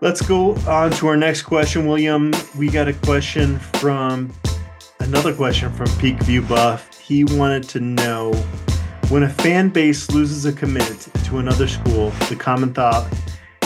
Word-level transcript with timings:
Let's 0.00 0.20
go 0.20 0.54
on 0.66 0.90
to 0.92 1.06
our 1.06 1.16
next 1.16 1.42
question, 1.42 1.86
William. 1.86 2.32
We 2.58 2.68
got 2.68 2.88
a 2.88 2.92
question 2.92 3.58
from 3.58 4.32
another 5.00 5.32
question 5.32 5.72
from 5.72 5.86
Peak 5.98 6.20
View 6.24 6.42
Buff. 6.42 6.98
He 6.98 7.24
wanted 7.24 7.62
to 7.70 7.80
know 7.80 8.32
when 9.08 9.22
a 9.22 9.28
fan 9.28 9.68
base 9.68 10.10
loses 10.10 10.46
a 10.46 10.52
commit 10.52 11.08
to 11.24 11.38
another 11.38 11.68
school, 11.68 12.10
the 12.28 12.36
common 12.36 12.74
thought 12.74 13.06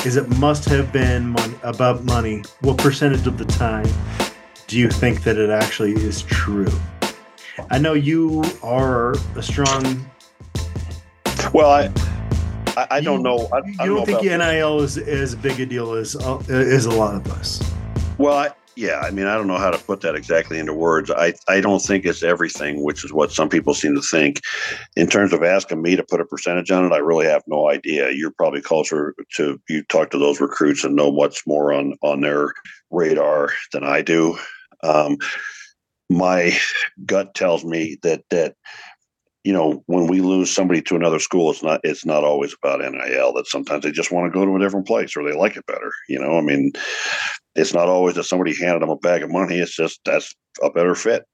is 0.04 0.16
it 0.16 0.28
must 0.38 0.64
have 0.66 0.92
been 0.92 1.30
money, 1.30 1.54
about 1.62 2.04
money. 2.04 2.44
What 2.60 2.78
percentage 2.78 3.26
of 3.26 3.38
the 3.38 3.44
time 3.44 3.88
do 4.66 4.78
you 4.78 4.90
think 4.90 5.22
that 5.24 5.38
it 5.38 5.50
actually 5.50 5.92
is 5.92 6.22
true? 6.22 6.70
I 7.70 7.78
know 7.78 7.94
you 7.94 8.44
are 8.62 9.14
a 9.34 9.42
strong. 9.42 10.08
Well, 11.52 11.70
I 11.70 11.88
I, 12.78 12.98
I 12.98 13.00
don't 13.00 13.22
know. 13.22 13.48
I, 13.52 13.58
you 13.66 13.74
I 13.80 13.86
don't, 13.86 13.96
know 13.96 14.04
think 14.04 14.22
NIL 14.22 14.80
is 14.80 14.98
as 14.98 15.34
big 15.34 15.58
a 15.58 15.66
deal 15.66 15.94
as 15.94 16.14
uh, 16.14 16.38
as 16.48 16.86
a 16.86 16.90
lot 16.90 17.14
of 17.14 17.26
us. 17.32 17.60
Well, 18.18 18.36
I, 18.36 18.50
yeah, 18.76 19.00
I 19.00 19.10
mean, 19.10 19.26
I 19.26 19.34
don't 19.34 19.48
know 19.48 19.58
how 19.58 19.72
to 19.72 19.78
put 19.78 20.00
that 20.02 20.14
exactly 20.14 20.60
into 20.60 20.72
words. 20.72 21.10
I, 21.10 21.34
I 21.48 21.60
don't 21.60 21.80
think 21.80 22.04
it's 22.04 22.22
everything, 22.22 22.84
which 22.84 23.04
is 23.04 23.12
what 23.12 23.32
some 23.32 23.48
people 23.48 23.74
seem 23.74 23.96
to 23.96 24.00
think. 24.00 24.40
In 24.94 25.08
terms 25.08 25.32
of 25.32 25.42
asking 25.42 25.82
me 25.82 25.96
to 25.96 26.04
put 26.04 26.20
a 26.20 26.24
percentage 26.24 26.70
on 26.70 26.84
it, 26.84 26.92
I 26.92 26.98
really 26.98 27.26
have 27.26 27.42
no 27.48 27.68
idea. 27.68 28.12
You're 28.12 28.30
probably 28.30 28.60
closer 28.60 29.16
to 29.34 29.60
you 29.68 29.82
talk 29.84 30.10
to 30.10 30.18
those 30.18 30.40
recruits 30.40 30.84
and 30.84 30.94
know 30.94 31.08
what's 31.08 31.44
more 31.48 31.72
on 31.72 31.94
on 32.02 32.20
their 32.20 32.54
radar 32.92 33.50
than 33.72 33.82
I 33.82 34.02
do. 34.02 34.38
Um, 34.84 35.16
my 36.08 36.56
gut 37.04 37.34
tells 37.34 37.64
me 37.64 37.98
that 38.02 38.22
that 38.30 38.54
you 39.48 39.54
know 39.54 39.82
when 39.86 40.08
we 40.08 40.20
lose 40.20 40.54
somebody 40.54 40.82
to 40.82 40.94
another 40.94 41.18
school, 41.18 41.50
it's 41.50 41.62
not 41.62 41.80
it's 41.82 42.04
not 42.04 42.22
always 42.22 42.54
about 42.62 42.80
NIL. 42.80 43.32
That 43.32 43.46
sometimes 43.46 43.82
they 43.82 43.90
just 43.90 44.12
want 44.12 44.30
to 44.30 44.38
go 44.38 44.44
to 44.44 44.54
a 44.54 44.58
different 44.58 44.86
place 44.86 45.16
or 45.16 45.24
they 45.24 45.34
like 45.34 45.56
it 45.56 45.64
better. 45.64 45.90
You 46.06 46.20
know, 46.20 46.36
I 46.36 46.42
mean, 46.42 46.72
it's 47.54 47.72
not 47.72 47.88
always 47.88 48.16
that 48.16 48.24
somebody 48.24 48.54
handed 48.54 48.82
them 48.82 48.90
a 48.90 48.96
bag 48.96 49.22
of 49.22 49.30
money. 49.30 49.58
It's 49.58 49.74
just 49.74 50.00
that's 50.04 50.34
a 50.62 50.68
better 50.68 50.94
fit. 50.94 51.24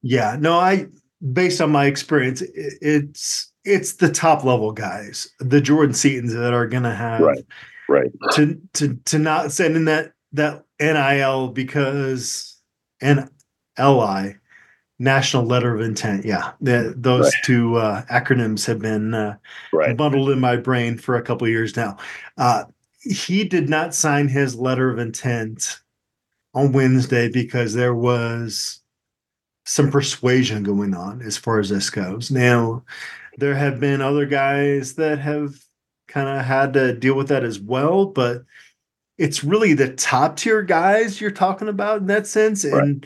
Yeah, 0.00 0.38
no, 0.40 0.58
I 0.58 0.86
based 1.34 1.60
on 1.60 1.70
my 1.70 1.84
experience, 1.84 2.42
it's 2.54 3.52
it's 3.66 3.96
the 3.96 4.10
top 4.10 4.42
level 4.42 4.72
guys, 4.72 5.28
the 5.40 5.60
Jordan 5.60 5.94
Seatons 5.94 6.32
that 6.32 6.54
are 6.54 6.66
going 6.66 6.84
to 6.84 6.94
have 6.94 7.20
Right. 7.20 7.44
Right. 7.86 8.10
to 8.32 8.58
to 8.72 8.94
to 9.04 9.18
not 9.18 9.52
send 9.52 9.76
in 9.76 9.84
that 9.84 10.12
that 10.32 10.64
NIL 10.80 11.48
because 11.48 12.58
NLI 13.02 14.38
National 15.02 15.44
Letter 15.44 15.74
of 15.74 15.80
Intent. 15.80 16.24
Yeah, 16.24 16.52
the, 16.60 16.94
those 16.96 17.24
Right. 17.24 17.44
two 17.44 17.74
uh, 17.76 18.02
acronyms 18.04 18.64
have 18.66 18.78
been 18.78 19.14
uh, 19.14 19.36
Right. 19.72 19.96
bundled 19.96 20.30
in 20.30 20.38
my 20.38 20.56
brain 20.56 20.96
for 20.96 21.16
a 21.16 21.22
couple 21.22 21.44
of 21.46 21.50
years 21.50 21.76
now. 21.76 21.96
Uh, 22.38 22.64
he 23.00 23.42
did 23.42 23.68
not 23.68 23.96
sign 23.96 24.28
his 24.28 24.54
letter 24.54 24.88
of 24.90 25.00
intent 25.00 25.80
on 26.54 26.70
Wednesday 26.70 27.28
because 27.28 27.74
there 27.74 27.96
was 27.96 28.80
some 29.64 29.90
persuasion 29.90 30.62
going 30.62 30.94
on 30.94 31.20
as 31.22 31.36
far 31.36 31.58
as 31.58 31.68
this 31.68 31.90
goes. 31.90 32.30
Now, 32.30 32.84
there 33.38 33.56
have 33.56 33.80
been 33.80 34.00
other 34.00 34.26
guys 34.26 34.94
that 34.94 35.18
have 35.18 35.56
kind 36.06 36.28
of 36.28 36.44
had 36.44 36.74
to 36.74 36.94
deal 36.94 37.14
with 37.16 37.28
that 37.28 37.42
as 37.42 37.58
well, 37.58 38.06
but 38.06 38.44
it's 39.18 39.42
really 39.42 39.74
the 39.74 39.94
top 39.94 40.36
tier 40.36 40.62
guys 40.62 41.20
you're 41.20 41.30
talking 41.32 41.68
about 41.68 41.98
in 42.02 42.06
that 42.06 42.26
sense. 42.28 42.64
Right. 42.64 43.04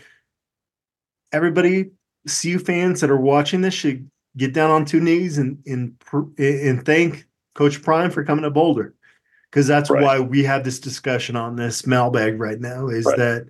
Everybody, 1.37 1.91
CU 2.27 2.59
fans 2.59 3.03
that 3.03 3.11
are 3.11 3.21
watching 3.21 3.61
this 3.61 3.75
should 3.75 4.11
get 4.39 4.55
down 4.55 4.71
on 4.71 4.85
two 4.87 5.01
knees 5.01 5.37
and 5.37 5.59
and 5.67 5.95
and 6.39 6.85
thank 6.85 7.27
Coach 7.55 7.83
Prime 7.83 8.11
for 8.11 8.25
coming 8.25 8.43
to 8.45 8.51
Boulder, 8.51 8.95
because 9.51 9.67
that's 9.67 9.91
Right. 9.91 10.03
why 10.03 10.19
we 10.21 10.43
have 10.45 10.65
this 10.65 10.81
discussion 10.81 11.37
on 11.37 11.57
this 11.57 11.87
mailbag 11.87 12.41
right 12.41 12.59
now. 12.59 12.89
Is 12.89 13.05
Right. 13.05 13.19
that 13.19 13.47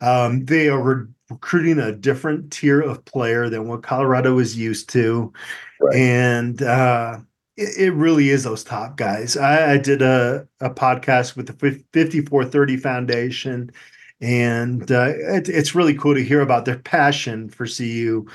um, 0.00 0.44
they 0.44 0.68
are 0.68 0.80
re- 0.82 1.06
recruiting 1.30 1.78
a 1.80 1.90
different 1.92 2.52
tier 2.52 2.80
of 2.80 3.04
player 3.04 3.48
than 3.50 3.66
what 3.66 3.82
Colorado 3.82 4.38
is 4.38 4.56
used 4.56 4.88
to, 4.90 5.32
Right. 5.80 5.96
and 5.96 6.62
uh, 6.62 7.18
it, 7.56 7.86
it 7.88 7.90
really 7.94 8.30
is 8.30 8.44
those 8.44 8.62
top 8.62 8.96
guys. 8.96 9.36
I, 9.36 9.72
I 9.72 9.76
did 9.78 10.00
a 10.00 10.46
a 10.60 10.70
podcast 10.70 11.36
with 11.36 11.48
the 11.48 11.80
fifty 11.92 12.20
four 12.20 12.44
thirty 12.44 12.76
Foundation. 12.76 13.70
And 14.20 14.90
uh, 14.90 15.12
it, 15.16 15.48
it's 15.48 15.74
really 15.74 15.94
cool 15.94 16.14
to 16.14 16.24
hear 16.24 16.40
about 16.40 16.64
their 16.64 16.78
passion 16.78 17.48
for 17.48 17.66
CU 17.66 18.26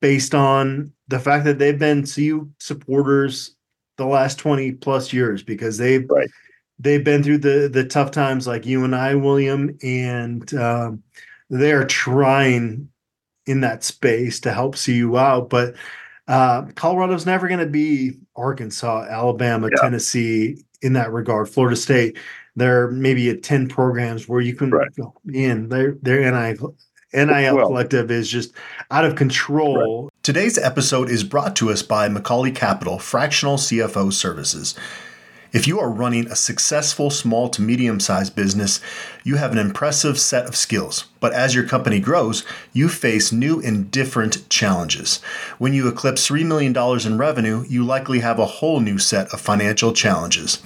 based 0.00 0.34
on 0.34 0.92
the 1.08 1.18
fact 1.18 1.44
that 1.44 1.58
they've 1.58 1.78
been 1.78 2.06
CU 2.06 2.48
supporters 2.58 3.54
the 3.96 4.06
last 4.06 4.38
20 4.38 4.72
plus 4.72 5.12
years 5.12 5.42
because 5.42 5.76
they've 5.76 6.08
Right. 6.08 6.30
they've 6.78 7.02
been 7.04 7.22
through 7.22 7.38
the 7.38 7.68
the 7.72 7.84
tough 7.84 8.10
times 8.10 8.46
like 8.46 8.64
you 8.64 8.84
and 8.84 8.94
I, 8.94 9.14
William, 9.16 9.76
and 9.82 10.52
um, 10.54 11.02
they 11.50 11.72
are 11.72 11.84
trying 11.84 12.88
in 13.46 13.60
that 13.62 13.82
space 13.84 14.40
to 14.40 14.52
help 14.52 14.76
CU 14.76 15.16
out. 15.16 15.50
But 15.50 15.74
uh, 16.28 16.66
Colorado's 16.74 17.26
never 17.26 17.48
going 17.48 17.60
to 17.60 17.66
be 17.66 18.12
Arkansas, 18.36 19.06
Alabama, 19.08 19.68
Yeah. 19.72 19.82
Tennessee 19.82 20.62
in 20.82 20.92
that 20.92 21.10
regard. 21.12 21.48
Florida 21.48 21.74
State, 21.76 22.18
there 22.58 22.88
may 22.90 23.14
be 23.14 23.30
at 23.30 23.42
10 23.42 23.68
programs 23.68 24.28
where 24.28 24.40
you 24.40 24.54
can 24.54 24.70
Right. 24.70 24.88
go 24.96 25.14
in. 25.32 25.68
Their 25.68 25.96
their 26.02 26.20
NIL, 26.20 26.74
NIL 27.12 27.56
Well- 27.56 27.66
collective 27.68 28.10
is 28.10 28.28
just 28.28 28.52
out 28.90 29.04
of 29.04 29.14
control. 29.16 30.10
Today's 30.22 30.58
episode 30.58 31.08
is 31.08 31.24
brought 31.24 31.56
to 31.56 31.70
us 31.70 31.82
by 31.82 32.08
McCauley 32.08 32.54
Capital 32.54 32.98
Fractional 32.98 33.56
CFO 33.56 34.10
Services. 34.10 34.74
If 35.50 35.66
you 35.66 35.80
are 35.80 35.88
running 35.90 36.26
a 36.26 36.36
successful 36.36 37.08
small 37.08 37.48
to 37.48 37.62
medium 37.62 38.00
sized 38.00 38.36
business, 38.36 38.80
you 39.24 39.36
have 39.36 39.50
an 39.50 39.56
impressive 39.56 40.20
set 40.20 40.44
of 40.44 40.54
skills. 40.54 41.06
But 41.20 41.32
as 41.32 41.54
your 41.54 41.64
company 41.64 42.00
grows, 42.00 42.44
you 42.74 42.90
face 42.90 43.32
new 43.32 43.58
and 43.62 43.90
different 43.90 44.46
challenges. 44.50 45.20
When 45.56 45.72
you 45.72 45.88
eclipse 45.88 46.28
$3 46.28 46.44
million 46.44 46.76
in 47.06 47.16
revenue, 47.16 47.64
you 47.66 47.82
likely 47.82 48.18
have 48.18 48.38
a 48.38 48.44
whole 48.44 48.80
new 48.80 48.98
set 48.98 49.28
of 49.32 49.40
financial 49.40 49.94
challenges. 49.94 50.58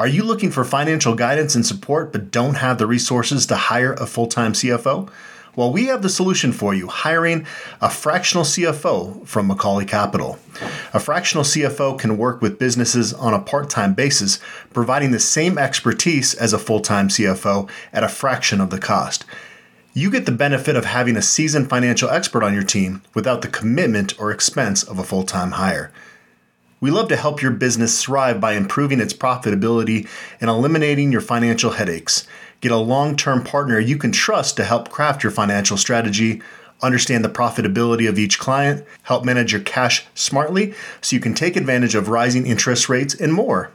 Are 0.00 0.08
you 0.08 0.24
looking 0.24 0.50
for 0.50 0.64
financial 0.64 1.14
guidance 1.14 1.54
and 1.54 1.66
support 1.66 2.10
but 2.10 2.30
don't 2.30 2.54
have 2.54 2.78
the 2.78 2.86
resources 2.86 3.44
to 3.44 3.54
hire 3.54 3.92
a 3.92 4.06
full 4.06 4.28
time 4.28 4.54
CFO? 4.54 5.10
Well, 5.54 5.70
we 5.70 5.88
have 5.88 6.00
the 6.00 6.08
solution 6.08 6.52
for 6.52 6.72
you 6.72 6.88
hiring 6.88 7.46
a 7.82 7.90
fractional 7.90 8.44
CFO 8.44 9.26
from 9.26 9.50
McCauley 9.50 9.86
Capital. 9.86 10.38
A 10.94 11.00
fractional 11.00 11.44
CFO 11.44 11.98
can 11.98 12.16
work 12.16 12.40
with 12.40 12.58
businesses 12.58 13.12
on 13.12 13.34
a 13.34 13.42
part 13.42 13.68
time 13.68 13.92
basis, 13.92 14.38
providing 14.72 15.10
the 15.10 15.20
same 15.20 15.58
expertise 15.58 16.32
as 16.32 16.54
a 16.54 16.58
full 16.58 16.80
time 16.80 17.08
CFO 17.08 17.68
at 17.92 18.02
a 18.02 18.08
fraction 18.08 18.62
of 18.62 18.70
the 18.70 18.78
cost. 18.78 19.26
You 19.92 20.10
get 20.10 20.24
the 20.24 20.32
benefit 20.32 20.76
of 20.76 20.86
having 20.86 21.18
a 21.18 21.20
seasoned 21.20 21.68
financial 21.68 22.08
expert 22.08 22.42
on 22.42 22.54
your 22.54 22.62
team 22.62 23.02
without 23.12 23.42
the 23.42 23.48
commitment 23.48 24.18
or 24.18 24.30
expense 24.30 24.82
of 24.82 24.98
a 24.98 25.04
full 25.04 25.24
time 25.24 25.50
hire. 25.50 25.92
We 26.82 26.90
love 26.90 27.08
to 27.08 27.16
help 27.16 27.42
your 27.42 27.50
business 27.50 28.02
thrive 28.02 28.40
by 28.40 28.54
improving 28.54 29.00
its 29.00 29.12
profitability 29.12 30.08
and 30.40 30.48
eliminating 30.48 31.12
your 31.12 31.20
financial 31.20 31.72
headaches. 31.72 32.26
Get 32.62 32.72
a 32.72 32.78
long 32.78 33.16
term 33.16 33.44
partner 33.44 33.78
you 33.78 33.98
can 33.98 34.12
trust 34.12 34.56
to 34.56 34.64
help 34.64 34.88
craft 34.88 35.22
your 35.22 35.30
financial 35.30 35.76
strategy, 35.76 36.40
understand 36.80 37.22
the 37.22 37.28
profitability 37.28 38.08
of 38.08 38.18
each 38.18 38.38
client, 38.38 38.82
help 39.02 39.26
manage 39.26 39.52
your 39.52 39.60
cash 39.60 40.06
smartly 40.14 40.72
so 41.02 41.14
you 41.14 41.20
can 41.20 41.34
take 41.34 41.54
advantage 41.54 41.94
of 41.94 42.08
rising 42.08 42.46
interest 42.46 42.88
rates, 42.88 43.14
and 43.14 43.34
more. 43.34 43.70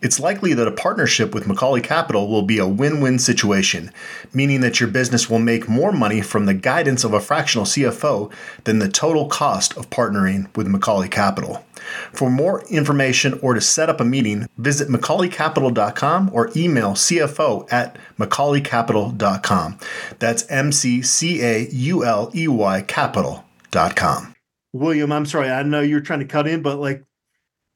It's 0.00 0.18
likely 0.18 0.54
that 0.54 0.66
a 0.66 0.72
partnership 0.72 1.34
with 1.34 1.44
McCauley 1.44 1.84
Capital 1.84 2.26
will 2.26 2.40
be 2.40 2.56
a 2.56 2.66
win 2.66 3.02
win 3.02 3.18
situation, 3.18 3.90
meaning 4.32 4.62
that 4.62 4.80
your 4.80 4.88
business 4.88 5.28
will 5.28 5.40
make 5.40 5.68
more 5.68 5.92
money 5.92 6.22
from 6.22 6.46
the 6.46 6.54
guidance 6.54 7.04
of 7.04 7.12
a 7.12 7.20
fractional 7.20 7.66
CFO 7.66 8.32
than 8.64 8.78
the 8.78 8.88
total 8.88 9.26
cost 9.28 9.76
of 9.76 9.90
partnering 9.90 10.54
with 10.56 10.68
McCauley 10.68 11.10
Capital. 11.10 11.65
For 12.12 12.30
more 12.30 12.62
information 12.68 13.38
or 13.42 13.54
to 13.54 13.60
set 13.60 13.88
up 13.88 14.00
a 14.00 14.04
meeting, 14.04 14.46
visit 14.58 14.88
McCauleyCapital.com 14.88 16.30
or 16.32 16.50
email 16.56 16.92
CFO 16.92 17.66
at 17.72 17.98
McCauleyCapital.com. 18.18 19.78
That's 20.18 20.50
M 20.50 20.72
C 20.72 21.02
C 21.02 21.42
A 21.42 21.68
U 21.70 22.04
L 22.04 22.30
E 22.34 22.48
Y 22.48 22.82
Capital.com. 22.82 24.34
William, 24.72 25.12
I'm 25.12 25.26
sorry, 25.26 25.50
I 25.50 25.62
know 25.62 25.80
you're 25.80 26.00
trying 26.00 26.20
to 26.20 26.26
cut 26.26 26.46
in, 26.46 26.62
but 26.62 26.78
like 26.78 27.02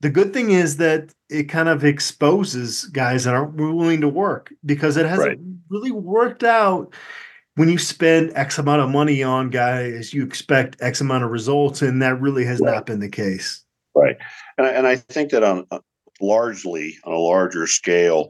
the 0.00 0.10
good 0.10 0.32
thing 0.32 0.50
is 0.50 0.76
that 0.78 1.12
it 1.28 1.44
kind 1.44 1.68
of 1.68 1.84
exposes 1.84 2.84
guys 2.86 3.24
that 3.24 3.34
aren't 3.34 3.54
willing 3.54 4.00
to 4.00 4.08
work 4.08 4.52
because 4.64 4.96
it 4.96 5.06
hasn't 5.06 5.28
Right. 5.28 5.38
really 5.68 5.90
worked 5.92 6.42
out 6.42 6.92
when 7.56 7.68
you 7.68 7.78
spend 7.78 8.32
X 8.34 8.58
amount 8.58 8.80
of 8.80 8.88
money 8.90 9.22
on 9.22 9.50
guys, 9.50 10.14
you 10.14 10.24
expect 10.24 10.76
X 10.80 11.00
amount 11.00 11.24
of 11.24 11.30
results, 11.30 11.82
and 11.82 12.00
that 12.02 12.20
really 12.20 12.44
has 12.44 12.60
Right. 12.60 12.74
not 12.74 12.86
been 12.86 13.00
the 13.00 13.08
case. 13.08 13.64
Right. 13.94 14.16
And 14.56 14.66
I, 14.66 14.70
and 14.70 14.86
I 14.86 14.96
think 14.96 15.30
that 15.30 15.42
on 15.42 15.66
uh, 15.70 15.80
largely 16.20 16.96
on 17.04 17.12
a 17.12 17.18
larger 17.18 17.66
scale, 17.66 18.28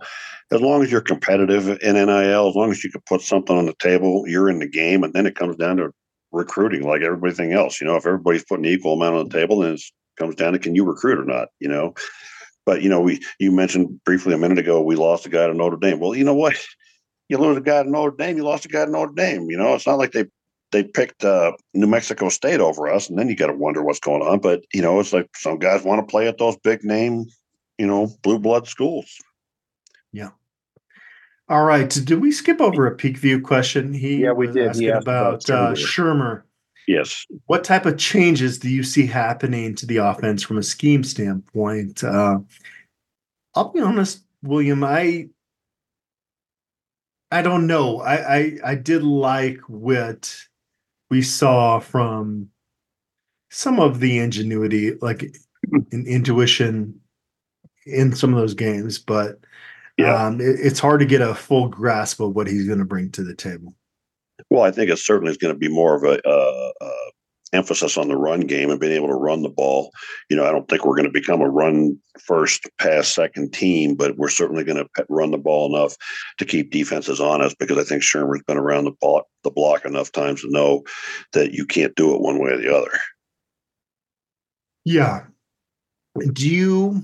as 0.52 0.60
long 0.60 0.82
as 0.82 0.90
you're 0.90 1.00
competitive 1.00 1.68
in 1.82 1.94
NIL, 1.94 2.48
as 2.48 2.54
long 2.54 2.70
as 2.70 2.82
you 2.82 2.90
can 2.90 3.02
put 3.06 3.20
something 3.20 3.56
on 3.56 3.66
the 3.66 3.74
table, 3.74 4.24
you're 4.26 4.50
in 4.50 4.58
the 4.58 4.68
game. 4.68 5.04
And 5.04 5.12
then 5.12 5.26
it 5.26 5.36
comes 5.36 5.56
down 5.56 5.76
to 5.76 5.90
recruiting 6.32 6.82
like 6.82 7.02
everything 7.02 7.52
else. 7.52 7.80
You 7.80 7.86
know, 7.86 7.96
if 7.96 8.06
everybody's 8.06 8.44
putting 8.44 8.64
an 8.64 8.72
equal 8.72 8.94
amount 8.94 9.16
on 9.16 9.28
the 9.28 9.38
table, 9.38 9.60
then 9.60 9.74
it 9.74 9.82
comes 10.18 10.34
down 10.34 10.52
to 10.52 10.58
can 10.58 10.74
you 10.74 10.84
recruit 10.84 11.18
or 11.18 11.24
not, 11.24 11.48
you 11.58 11.68
know? 11.68 11.94
But 12.66 12.82
you 12.82 12.88
know, 12.88 13.00
we 13.00 13.20
you 13.38 13.50
mentioned 13.50 14.00
briefly 14.04 14.34
a 14.34 14.38
minute 14.38 14.58
ago 14.58 14.82
we 14.82 14.94
lost 14.94 15.26
a 15.26 15.30
guy 15.30 15.46
to 15.46 15.54
Notre 15.54 15.76
Dame. 15.76 15.98
Well, 15.98 16.14
you 16.14 16.24
know 16.24 16.34
what? 16.34 16.56
You 17.28 17.38
lose 17.38 17.56
a 17.56 17.60
guy 17.60 17.82
to 17.82 17.90
Notre 17.90 18.16
Dame, 18.16 18.36
you 18.36 18.44
lost 18.44 18.64
a 18.64 18.68
guy 18.68 18.84
to 18.84 18.90
Notre 18.90 19.12
Dame. 19.12 19.50
You 19.50 19.56
know, 19.56 19.74
it's 19.74 19.86
not 19.86 19.98
like 19.98 20.12
they 20.12 20.26
they 20.72 20.84
picked 20.84 21.24
uh, 21.24 21.52
New 21.74 21.86
Mexico 21.86 22.28
State 22.28 22.60
over 22.60 22.88
us, 22.88 23.08
and 23.08 23.18
then 23.18 23.28
you 23.28 23.36
got 23.36 23.48
to 23.48 23.54
wonder 23.54 23.82
what's 23.82 24.00
going 24.00 24.22
on. 24.22 24.38
But 24.38 24.64
you 24.72 24.82
know, 24.82 25.00
it's 25.00 25.12
like 25.12 25.28
some 25.36 25.58
guys 25.58 25.82
want 25.82 26.06
to 26.06 26.10
play 26.10 26.28
at 26.28 26.38
those 26.38 26.56
big 26.58 26.84
name, 26.84 27.26
you 27.78 27.86
know, 27.86 28.08
blue 28.22 28.38
blood 28.38 28.68
schools. 28.68 29.18
Yeah. 30.12 30.30
All 31.48 31.64
right. 31.64 31.88
Did 31.88 32.20
we 32.20 32.30
skip 32.30 32.60
over 32.60 32.86
a 32.86 32.94
peak 32.94 33.18
view 33.18 33.40
question? 33.40 33.92
He 33.92 34.18
yeah, 34.18 34.32
we 34.32 34.46
did. 34.46 34.68
Asking 34.68 34.90
about, 34.90 35.48
about 35.48 35.50
uh, 35.50 35.74
Shurmur. 35.74 36.42
Yes. 36.86 37.26
What 37.46 37.64
type 37.64 37.86
of 37.86 37.98
changes 37.98 38.58
do 38.58 38.68
you 38.68 38.82
see 38.82 39.06
happening 39.06 39.74
to 39.76 39.86
the 39.86 39.98
offense 39.98 40.42
from 40.42 40.58
a 40.58 40.62
scheme 40.62 41.04
standpoint? 41.04 42.02
Uh, 42.02 42.38
I'll 43.54 43.72
be 43.72 43.80
honest, 43.80 44.24
William. 44.42 44.84
I 44.84 45.28
I 47.32 47.42
don't 47.42 47.66
know. 47.66 48.00
I 48.00 48.36
I, 48.36 48.58
I 48.64 48.74
did 48.76 49.02
like 49.02 49.58
what 49.68 50.34
we 51.10 51.22
saw 51.22 51.80
from 51.80 52.48
some 53.50 53.80
of 53.80 54.00
the 54.00 54.18
ingenuity, 54.18 54.94
like 55.00 55.34
in 55.92 56.06
intuition, 56.06 57.00
in 57.86 58.14
some 58.14 58.32
of 58.32 58.38
those 58.40 58.54
games, 58.54 58.98
but 58.98 59.38
yeah. 59.98 60.26
Um, 60.26 60.40
it, 60.40 60.56
it's 60.60 60.80
hard 60.80 61.00
to 61.00 61.06
get 61.06 61.20
a 61.20 61.34
full 61.34 61.68
grasp 61.68 62.20
of 62.20 62.34
what 62.34 62.46
he's 62.46 62.66
going 62.66 62.78
to 62.78 62.86
bring 62.86 63.10
to 63.10 63.22
the 63.22 63.34
table. 63.34 63.74
Well, 64.48 64.62
I 64.62 64.70
think 64.70 64.90
it 64.90 64.98
certainly 64.98 65.30
is 65.30 65.36
going 65.36 65.52
to 65.52 65.58
be 65.58 65.68
more 65.68 65.94
of 65.94 66.04
a, 66.04 66.26
uh, 66.26 66.72
uh, 66.80 67.10
emphasis 67.52 67.96
on 67.96 68.08
the 68.08 68.16
run 68.16 68.40
game 68.40 68.70
and 68.70 68.80
being 68.80 68.92
able 68.92 69.08
to 69.08 69.14
run 69.14 69.42
the 69.42 69.48
ball. 69.48 69.90
You 70.28 70.36
know, 70.36 70.46
I 70.46 70.52
don't 70.52 70.68
think 70.68 70.84
we're 70.84 70.96
going 70.96 71.06
to 71.06 71.12
become 71.12 71.40
a 71.40 71.48
run 71.48 71.98
first, 72.20 72.68
pass 72.78 73.08
second 73.08 73.52
team, 73.52 73.94
but 73.94 74.16
we're 74.16 74.28
certainly 74.28 74.64
going 74.64 74.76
to 74.76 75.06
run 75.08 75.30
the 75.30 75.38
ball 75.38 75.74
enough 75.74 75.96
to 76.38 76.44
keep 76.44 76.70
defenses 76.70 77.20
on 77.20 77.42
us 77.42 77.54
because 77.58 77.78
I 77.78 77.84
think 77.84 78.02
Shurmur's 78.02 78.42
been 78.46 78.56
around 78.56 78.84
the 78.84 78.92
block, 79.00 79.26
the 79.42 79.50
block 79.50 79.84
enough 79.84 80.12
times 80.12 80.42
to 80.42 80.50
know 80.50 80.84
that 81.32 81.52
you 81.52 81.66
can't 81.66 81.94
do 81.96 82.14
it 82.14 82.20
one 82.20 82.38
way 82.38 82.52
or 82.52 82.58
the 82.58 82.74
other. 82.74 82.92
Yeah. 84.84 85.24
Do 86.32 86.48
you 86.48 87.02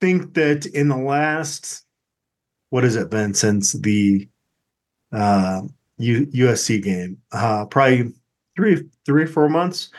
think 0.00 0.34
that 0.34 0.66
in 0.66 0.88
the 0.88 0.96
last 0.96 1.84
what 2.70 2.84
has 2.84 2.96
it 2.96 3.10
been 3.10 3.32
since 3.34 3.72
the 3.72 4.28
uh, 5.12 5.62
U- 5.98 6.26
USC 6.26 6.82
game? 6.82 7.18
Uh, 7.32 7.64
probably 7.66 8.12
three, 8.56 8.84
three, 9.04 9.26
four 9.26 9.48
months. 9.48 9.90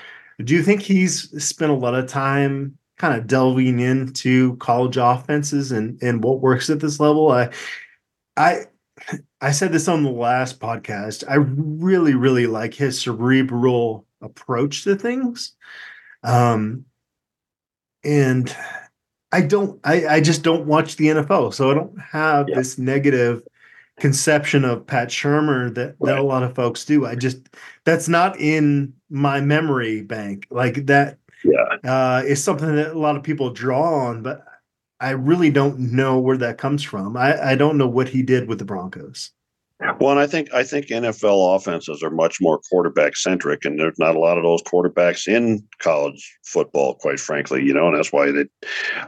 Do 0.44 0.54
you 0.54 0.64
think 0.64 0.82
he's 0.82 1.44
spent 1.44 1.72
a 1.72 1.76
lot 1.76 1.96
of 1.96 2.08
time 2.08 2.78
kind 2.98 3.18
of 3.18 3.28
delving 3.28 3.80
into 3.80 4.56
college 4.58 4.98
offenses 4.98 5.72
and 5.72 6.02
and 6.02 6.24
what 6.24 6.42
works 6.42 6.70
at 6.70 6.80
this 6.80 7.00
level? 7.00 7.32
I, 7.32 7.50
I, 8.36 8.66
I 9.42 9.52
said 9.52 9.72
this 9.72 9.88
on 9.88 10.04
the 10.04 10.12
last 10.12 10.60
podcast. 10.60 11.24
I 11.28 11.36
really, 11.36 12.14
really 12.14 12.48
like 12.48 12.74
his 12.74 13.00
cerebral 13.00 14.06
approach 14.22 14.84
to 14.84 14.96
things. 14.96 15.54
Um, 16.24 16.86
and 18.04 18.56
I 19.32 19.42
don't 19.42 19.80
I, 19.84 20.08
I 20.08 20.22
just 20.22 20.44
don't 20.44 20.66
watch 20.66 20.96
the 20.96 21.08
NFL. 21.08 21.54
So 21.54 21.72
I 21.72 21.74
don't 21.74 22.00
have 22.00 22.48
yeah. 22.50 22.56
this 22.56 22.78
negative 22.78 23.44
conception 24.00 24.64
of 24.64 24.86
Pat 24.86 25.10
Shurmur 25.10 25.74
that, 25.76 25.96
right. 26.00 26.12
that 26.12 26.20
a 26.20 26.24
lot 26.24 26.44
of 26.44 26.56
folks 26.56 26.86
do. 26.86 27.06
I 27.06 27.16
just 27.16 27.50
that's 27.84 28.08
not 28.08 28.40
in 28.40 28.94
my 29.10 29.42
memory 29.42 30.02
bank. 30.02 30.48
Like 30.50 30.86
that 30.86 31.18
yeah. 31.44 31.78
uh, 31.84 32.24
is 32.26 32.44
something 32.44 32.76
that 32.76 32.92
a 32.92 33.00
lot 33.00 33.16
of 33.16 33.24
people 33.24 33.50
draw 33.50 34.08
on, 34.08 34.22
but 34.22 34.46
I 35.00 35.12
really 35.12 35.50
don't 35.50 35.80
know 35.80 36.20
where 36.20 36.38
that 36.38 36.58
comes 36.58 36.84
from. 36.84 37.18
I, 37.18 37.52
I 37.52 37.56
don't 37.56 37.78
know 37.78 37.88
what 37.88 38.10
he 38.10 38.24
did 38.24 38.48
with 38.48 38.60
the 38.60 38.66
Broncos. 38.66 39.32
Well, 40.00 40.10
and 40.10 40.20
I 40.20 40.26
think 40.26 40.52
I 40.56 40.64
think 40.64 40.88
NFL 40.88 41.56
offenses 41.56 42.02
are 42.02 42.10
much 42.10 42.42
more 42.42 42.60
quarterback 42.68 43.16
centric, 43.16 43.64
and 43.64 43.80
there's 43.80 44.00
not 44.00 44.16
a 44.16 44.20
lot 44.20 44.38
of 44.38 44.44
those 44.44 44.64
quarterbacks 44.64 45.28
in 45.28 45.64
college 45.78 46.36
football, 46.46 46.96
quite 46.96 47.20
frankly. 47.20 47.64
You 47.64 47.76
know, 47.76 47.88
and 47.88 47.96
that's 47.96 48.12
why 48.12 48.32
they 48.32 48.46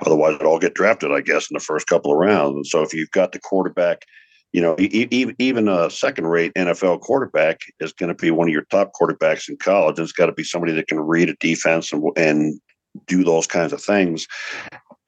otherwise 0.06 0.36
it 0.36 0.44
all 0.44 0.59
get 0.59 0.75
drafted, 0.75 1.12
I 1.12 1.21
guess, 1.21 1.50
in 1.50 1.56
the 1.56 1.59
first 1.59 1.88
couple 1.88 2.12
of 2.12 2.19
rounds. 2.19 2.56
And 2.56 2.68
so 2.68 2.83
if 2.83 2.94
you've 2.94 3.09
got 3.09 3.31
the 3.31 3.39
quarterback, 3.39 4.06
you 4.51 4.62
know, 4.62 4.75
even 4.80 5.68
a 5.68 5.90
second 5.90 6.28
rate 6.28 6.54
NFL 6.56 7.01
quarterback 7.01 7.60
is 7.80 7.94
going 7.94 8.10
to 8.10 8.16
be 8.16 8.31
one 8.31 8.48
of 8.48 8.54
your 8.54 8.66
top 8.66 8.92
quarterbacks 9.00 9.48
in 9.48 9.57
college, 9.57 10.00
it's 10.00 10.12
got 10.12 10.25
to 10.25 10.31
be 10.31 10.44
somebody 10.44 10.74
that 10.74 10.88
can 10.88 11.00
read 11.00 11.30
a 11.30 11.36
defense 11.36 11.94
and 11.94 12.04
and 12.16 12.60
do 13.06 13.24
those 13.24 13.46
kinds 13.46 13.72
of 13.72 13.81
things 13.81 14.28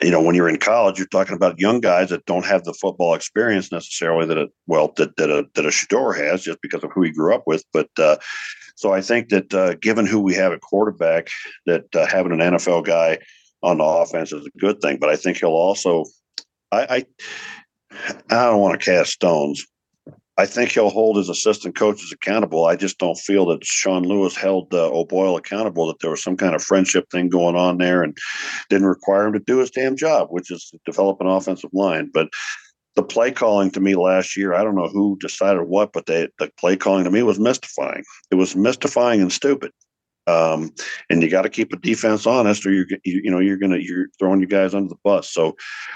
you 0.02 0.10
know, 0.10 0.22
when 0.22 0.36
you're 0.36 0.50
in 0.50 0.58
college, 0.58 0.98
you're 0.98 1.08
talking 1.08 1.36
about 1.36 1.60
young 1.60 1.80
guys 1.80 2.10
that 2.10 2.26
don't 2.26 2.46
have 2.46 2.64
the 2.64 2.74
football 2.74 3.14
experience 3.14 3.72
necessarily 3.72 4.26
that 4.26 4.38
a 4.38 4.48
well 4.68 4.92
that 4.98 5.16
that 5.18 5.30
a 5.30 5.46
that 5.54 5.66
a 5.66 5.70
Shedeur 5.70 6.18
has 6.18 6.44
just 6.44 6.62
because 6.62 6.84
of 6.84 6.92
who 6.92 7.04
he 7.04 7.12
grew 7.12 7.36
up 7.36 7.44
with. 7.46 7.64
But 7.72 7.90
uh, 7.98 8.18
so 8.76 8.94
I 8.94 9.02
think 9.02 9.30
that 9.30 9.54
uh, 9.54 9.76
given 9.76 10.08
who 10.08 10.20
we 10.20 10.34
have 10.36 10.54
at 10.54 10.62
quarterback, 10.62 11.28
that 11.68 11.96
uh, 11.96 12.08
having 12.08 12.32
an 12.32 12.40
NFL 12.40 12.86
guy 12.86 13.20
on 13.62 13.78
the 13.78 13.84
offense 13.84 14.34
is 14.34 14.46
a 14.46 14.60
good 14.60 14.82
thing. 14.82 14.98
But 14.98 15.10
I 15.10 15.16
think 15.16 15.38
he'll 15.38 15.50
also, 15.50 16.06
I, 16.72 16.82
I, 16.90 17.06
I 18.30 18.46
don't 18.46 18.60
want 18.60 18.80
to 18.80 18.86
cast 18.86 19.12
stones, 19.12 19.66
I 20.38 20.46
think 20.46 20.72
he'll 20.72 20.90
hold 20.90 21.18
his 21.18 21.30
assistant 21.30 21.76
coaches 21.76 22.12
accountable. 22.12 22.66
I 22.66 22.76
just 22.76 22.98
don't 22.98 23.18
feel 23.18 23.46
that 23.48 23.64
Sean 23.64 24.04
Lewis 24.04 24.36
held 24.36 24.74
uh, 24.74 24.90
O'Boyle 24.90 25.36
accountable, 25.36 25.86
that 25.88 26.00
there 26.00 26.10
was 26.10 26.24
some 26.24 26.38
kind 26.38 26.56
of 26.56 26.64
friendship 26.64 27.06
thing 27.12 27.30
going 27.30 27.56
on 27.56 27.78
there 27.78 28.02
and 28.02 28.18
didn't 28.70 28.88
require 28.88 29.28
him 29.28 29.34
to 29.34 29.40
do 29.40 29.60
his 29.60 29.70
damn 29.70 29.96
job, 29.96 30.30
which 30.32 30.50
is 30.50 30.74
develop 30.86 31.20
an 31.22 31.28
offensive 31.28 31.70
line. 31.74 32.10
But 32.12 32.30
the 32.96 33.04
play 33.04 33.32
calling 33.32 33.72
to 33.72 33.80
me 33.80 33.96
last 33.96 34.36
year, 34.36 34.54
I 34.54 34.64
don't 34.64 34.76
know 34.76 34.88
who 34.88 35.18
decided 35.20 35.64
what, 35.64 35.92
but 35.94 36.08
they, 36.08 36.28
the 36.40 36.50
play 36.58 36.76
calling 36.76 37.04
to 37.04 37.12
me 37.12 37.24
was 37.24 37.40
mystifying. 37.40 38.04
It 38.32 38.36
was 38.36 38.56
mystifying 38.56 39.22
and 39.22 39.32
stupid. 39.32 39.72
Um, 40.28 40.72
and 41.10 41.22
you 41.22 41.30
got 41.30 41.42
to 41.44 41.50
keep 41.50 41.74
a 41.74 41.78
defense 41.78 42.26
honest, 42.28 42.66
or 42.66 42.72
you're 42.72 42.86
you, 43.04 43.22
you 43.24 43.32
know 43.32 43.40
you're 43.40 43.58
gonna 43.58 43.78
you're 43.78 44.08
throwing 44.20 44.40
you 44.40 44.48
guys 44.48 44.76
under 44.76 44.90
the 44.90 45.00
bus. 45.04 45.32
So, 45.32 45.56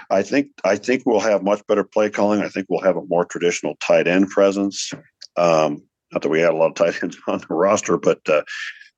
I 0.10 0.24
think 0.24 0.50
I 0.64 0.76
think 0.76 1.04
we'll 1.06 1.20
have 1.20 1.44
much 1.44 1.66
better 1.68 1.84
play 1.84 2.10
calling. 2.10 2.42
I 2.42 2.50
think 2.50 2.68
we'll 2.70 2.82
have 2.82 2.98
a 2.98 3.06
more 3.06 3.26
traditional 3.26 3.76
tight 3.80 4.08
end 4.08 4.30
presence. 4.30 4.92
Um, 5.38 5.84
not 6.12 6.22
that 6.22 6.30
we 6.30 6.40
had 6.40 6.54
a 6.54 6.58
lot 6.58 6.70
of 6.70 6.76
tight 6.76 7.02
ends 7.04 7.18
on 7.28 7.40
the 7.40 7.48
roster, 7.50 7.98
but 7.98 8.20
uh, 8.28 8.44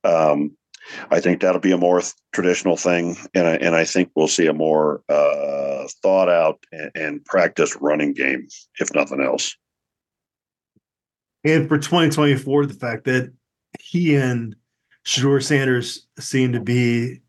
um, 0.04 0.56
I 1.12 1.20
think 1.20 1.42
that'll 1.42 1.60
be 1.60 1.72
a 1.72 1.78
more 1.78 2.00
th- 2.00 2.14
traditional 2.34 2.78
thing, 2.78 3.18
and 3.34 3.48
I, 3.48 3.56
and 3.56 3.76
I 3.76 3.84
think 3.84 4.12
we'll 4.16 4.28
see 4.28 4.48
a 4.48 4.54
more 4.54 5.02
uh, 5.10 5.88
thought 6.02 6.30
out 6.30 6.64
and, 6.72 6.92
and 6.96 7.26
practice 7.26 7.76
running 7.82 8.14
game, 8.14 8.48
if 8.80 8.94
nothing 8.94 9.22
else. 9.22 9.56
And 11.44 11.68
for 11.68 11.78
2024, 11.78 12.66
the 12.66 12.74
fact 12.74 13.06
that 13.06 13.34
he 13.80 14.16
and 14.16 14.56
Shedeur 15.08 15.42
Sanders 15.42 16.06
seem 16.20 16.52
to 16.52 16.60
be 16.60 17.22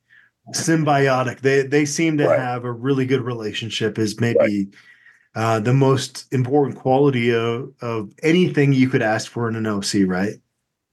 symbiotic. 0.53 1.41
They 1.41 1.63
they 1.63 1.85
seem 1.85 2.19
to 2.19 2.27
right. 2.27 2.39
have 2.39 2.65
a 2.65 2.73
really 2.73 3.07
good 3.07 3.23
relationship. 3.23 3.99
Is 3.99 4.21
maybe 4.21 4.39
right. 4.39 4.67
uh, 5.37 5.61
the 5.61 5.73
most 5.73 6.27
important 6.33 6.77
quality 6.77 7.33
of 7.33 7.73
of 7.81 8.13
anything 8.25 8.73
you 8.73 8.89
could 8.89 9.01
ask 9.01 9.31
for 9.31 9.49
in 9.49 9.55
an 9.55 9.67
OC, 9.67 10.07
right? 10.07 10.35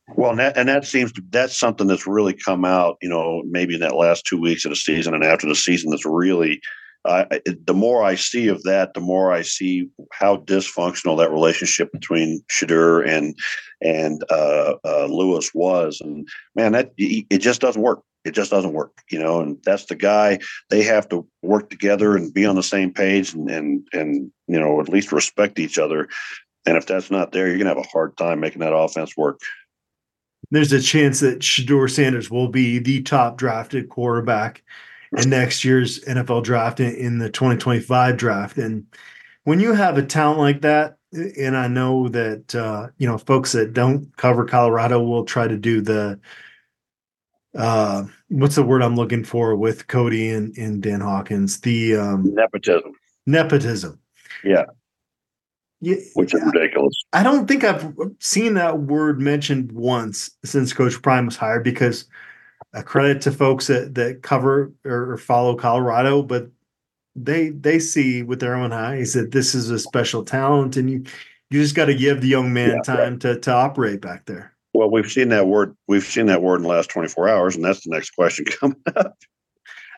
Well, 0.10 0.30
and 0.30 0.39
that, 0.39 0.56
and 0.56 0.70
that 0.70 0.86
seems 0.86 1.12
to, 1.13 1.24
that's 1.32 1.58
something 1.58 1.88
that's 1.88 2.06
really 2.06 2.34
come 2.34 2.63
out. 2.63 2.98
You 3.01 3.10
know, 3.10 3.42
maybe 3.48 3.74
in 3.74 3.80
that 3.80 3.96
last 3.96 4.27
two 4.27 4.39
weeks 4.39 4.63
of 4.63 4.70
the 4.70 4.75
season 4.75 5.15
and 5.15 5.24
after 5.24 5.48
the 5.48 5.56
season, 5.56 5.89
that's 5.89 6.06
really 6.06 6.62
the 7.05 7.74
more 7.74 8.03
I 8.03 8.15
see 8.15 8.47
of 8.47 8.63
that, 8.63 8.93
the 8.93 9.00
more 9.00 9.31
I 9.31 9.43
see 9.43 9.89
how 10.12 10.38
dysfunctional 10.38 11.17
that 11.17 11.31
relationship 11.31 11.91
between 11.91 12.43
Shedeur 12.51 13.07
and 13.07 13.38
and 13.81 14.24
uh, 14.29 14.75
uh, 14.83 15.05
Lewis 15.05 15.51
was. 15.53 16.01
And 16.01 16.27
man, 16.55 16.71
that 16.71 16.91
it 16.97 17.38
just 17.38 17.62
doesn't 17.62 17.81
work. 17.81 18.01
It 18.24 18.33
just 18.33 18.50
doesn't 18.50 18.74
work, 18.74 19.03
you 19.12 19.19
know. 19.19 19.39
And 19.39 19.57
that's 19.63 19.85
the 19.85 19.95
guy. 19.95 20.39
They 20.71 20.81
have 20.83 21.07
to 21.09 21.27
work 21.43 21.69
together 21.69 22.15
and 22.15 22.33
be 22.33 22.45
on 22.45 22.55
the 22.55 22.63
same 22.63 22.91
page, 22.91 23.33
and 23.33 23.50
and 23.51 23.88
and 23.93 24.31
you 24.47 24.59
know 24.59 24.81
at 24.81 24.89
least 24.89 25.12
respect 25.12 25.59
each 25.59 25.77
other. 25.77 26.07
And 26.65 26.75
if 26.75 26.88
that's 26.88 27.12
not 27.12 27.31
there, 27.31 27.47
you're 27.47 27.59
gonna 27.59 27.69
have 27.69 27.77
a 27.77 27.83
hard 27.83 28.17
time 28.17 28.39
making 28.39 28.62
that 28.62 28.75
offense 28.75 29.15
work. 29.15 29.39
There's 30.50 30.74
a 30.74 30.81
chance 30.81 31.19
that 31.19 31.39
Shedeur 31.39 31.89
Sanders 31.89 32.31
will 32.31 32.47
be 32.47 32.79
the 32.79 33.01
top 33.03 33.38
drafted 33.38 33.89
quarterback 33.89 34.63
in 35.17 35.29
next 35.29 35.63
year's 35.63 36.00
NFL 36.05 36.43
draft 36.43 36.79
in 36.79 37.19
the 37.19 37.29
2025 37.29 38.17
draft. 38.17 38.57
And 38.57 38.85
when 39.43 39.59
you 39.59 39.74
have 39.74 39.97
a 39.97 40.03
talent 40.03 40.39
like 40.39 40.62
that, 40.62 40.97
and 41.13 41.55
I 41.55 41.67
know 41.67 42.09
that 42.09 42.53
uh, 42.55 42.88
you 42.97 43.07
know 43.07 43.17
folks 43.17 43.53
that 43.53 43.74
don't 43.74 44.15
cover 44.17 44.45
Colorado 44.45 45.01
will 45.01 45.24
try 45.24 45.47
to 45.47 45.57
do 45.57 45.81
the 45.81 46.19
uh, 47.57 48.03
what's 48.27 48.55
the 48.55 48.63
word 48.63 48.81
I'm 48.81 48.95
looking 48.95 49.24
for 49.24 49.55
with 49.55 49.88
Cody 49.88 50.29
and, 50.29 50.55
and 50.57 50.83
Dan 50.83 51.00
Hawkins 51.00 51.62
the 51.62 51.95
um, 51.95 52.33
nepotism 52.33 52.91
nepotism 53.25 54.00
yeah 54.43 54.65
yeah, 55.81 55.97
which 56.13 56.33
is 56.33 56.41
ridiculous. 56.41 56.95
I 57.13 57.21
don't 57.21 57.47
think 57.47 57.63
I've 57.63 57.93
seen 58.19 58.55
that 58.55 58.79
word 58.79 59.21
mentioned 59.21 59.71
once 59.71 60.31
since 60.43 60.74
Coach 60.74 61.00
Prime 61.01 61.25
was 61.27 61.35
hired 61.35 61.63
because 61.63 62.05
a 62.75 62.84
credit 62.84 63.22
to 63.22 63.32
folks 63.32 63.67
that 63.67 63.96
that 63.96 64.22
cover 64.22 64.72
or 64.84 65.17
follow 65.17 65.55
Colorado, 65.55 66.22
but 66.22 66.50
they 67.15 67.50
they 67.50 67.79
see 67.79 68.22
with 68.22 68.39
their 68.39 68.55
own 68.55 68.74
eyes 68.74 69.13
that 69.13 69.32
this 69.32 69.55
is 69.55 69.70
a 69.70 69.79
special 69.79 70.24
talent, 70.24 70.75
and 70.75 70.89
you 70.89 71.03
you 71.50 71.62
just 71.62 71.75
got 71.75 71.86
to 71.86 71.96
give 71.96 72.22
the 72.22 72.27
young 72.27 72.53
man 72.53 72.72
yeah, 72.72 72.82
time 72.82 73.13
right. 73.13 73.22
to 73.22 73.39
to 73.39 73.51
operate 73.51 74.01
back 74.01 74.25
there. 74.25 74.53
Well, 74.74 74.91
we've 74.91 75.10
seen 75.10 75.29
that 75.29 75.48
word. 75.48 75.75
We've 75.88 76.03
seen 76.03 76.25
that 76.25 76.41
word 76.41 76.58
in 76.58 76.63
the 76.63 76.70
last 76.70 76.89
24 76.89 77.29
hours, 77.29 77.55
and 77.55 77.63
that's 77.63 77.86
the 77.86 77.91
next 77.91 78.12
question 78.12 78.46
coming 78.60 78.82
up. 78.96 79.17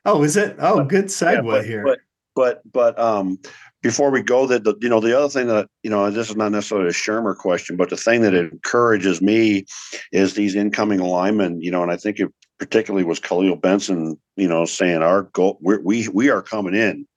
Oh, 0.05 0.23
is 0.23 0.37
it? 0.37 0.55
Oh, 0.59 0.83
good 0.83 1.05
segue 1.05 1.33
yeah, 1.33 1.41
but, 1.41 1.65
here. 1.65 1.83
But 1.83 1.99
but 2.35 2.71
but 2.71 2.99
um, 2.99 3.39
before 3.81 4.11
we 4.11 4.21
go, 4.21 4.45
that 4.45 4.63
the 4.63 4.75
you 4.79 4.89
know 4.89 4.99
the 4.99 5.17
other 5.17 5.29
thing 5.29 5.47
that 5.47 5.67
you 5.81 5.89
know 5.89 6.11
this 6.11 6.29
is 6.29 6.35
not 6.35 6.51
necessarily 6.51 6.89
a 6.89 6.91
Shurmur 6.91 7.35
question, 7.35 7.75
but 7.75 7.89
the 7.89 7.97
thing 7.97 8.21
that 8.21 8.35
encourages 8.35 9.21
me 9.21 9.65
is 10.11 10.35
these 10.35 10.53
incoming 10.53 10.99
linemen. 10.99 11.59
You 11.61 11.71
know, 11.71 11.81
and 11.81 11.91
I 11.91 11.97
think 11.97 12.19
it 12.19 12.31
particularly 12.59 13.05
was 13.05 13.19
Khalil 13.19 13.55
Benson. 13.55 14.19
You 14.35 14.47
know, 14.47 14.65
saying 14.65 15.01
our 15.01 15.23
goal 15.23 15.57
we're, 15.61 15.81
we 15.81 16.07
we 16.07 16.29
are 16.29 16.41
coming 16.41 16.75
in 16.75 17.07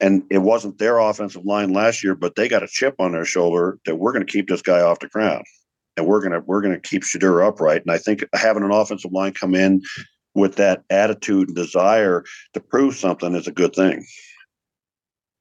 and 0.00 0.22
it 0.30 0.38
wasn't 0.38 0.78
their 0.78 0.98
offensive 0.98 1.44
line 1.44 1.72
last 1.72 2.04
year, 2.04 2.14
but 2.14 2.36
they 2.36 2.48
got 2.48 2.62
a 2.62 2.68
chip 2.68 2.94
on 2.98 3.12
their 3.12 3.24
shoulder 3.24 3.78
that 3.84 3.96
we're 3.96 4.12
going 4.12 4.24
to 4.24 4.32
keep 4.32 4.48
this 4.48 4.62
guy 4.62 4.80
off 4.80 5.00
the 5.00 5.08
ground 5.08 5.44
and 5.98 6.06
we're 6.06 6.22
gonna 6.22 6.40
we're 6.46 6.62
gonna 6.62 6.80
keep 6.80 7.02
Shedeur 7.02 7.46
upright. 7.46 7.82
And 7.82 7.90
I 7.90 7.98
think 7.98 8.24
having 8.32 8.62
an 8.62 8.70
offensive 8.70 9.12
line 9.12 9.32
come 9.32 9.54
in 9.54 9.82
with 10.34 10.56
that 10.56 10.84
attitude 10.88 11.48
and 11.48 11.56
desire 11.56 12.24
to 12.54 12.60
prove 12.60 12.94
something 12.94 13.34
is 13.34 13.48
a 13.48 13.52
good 13.52 13.74
thing. 13.74 14.06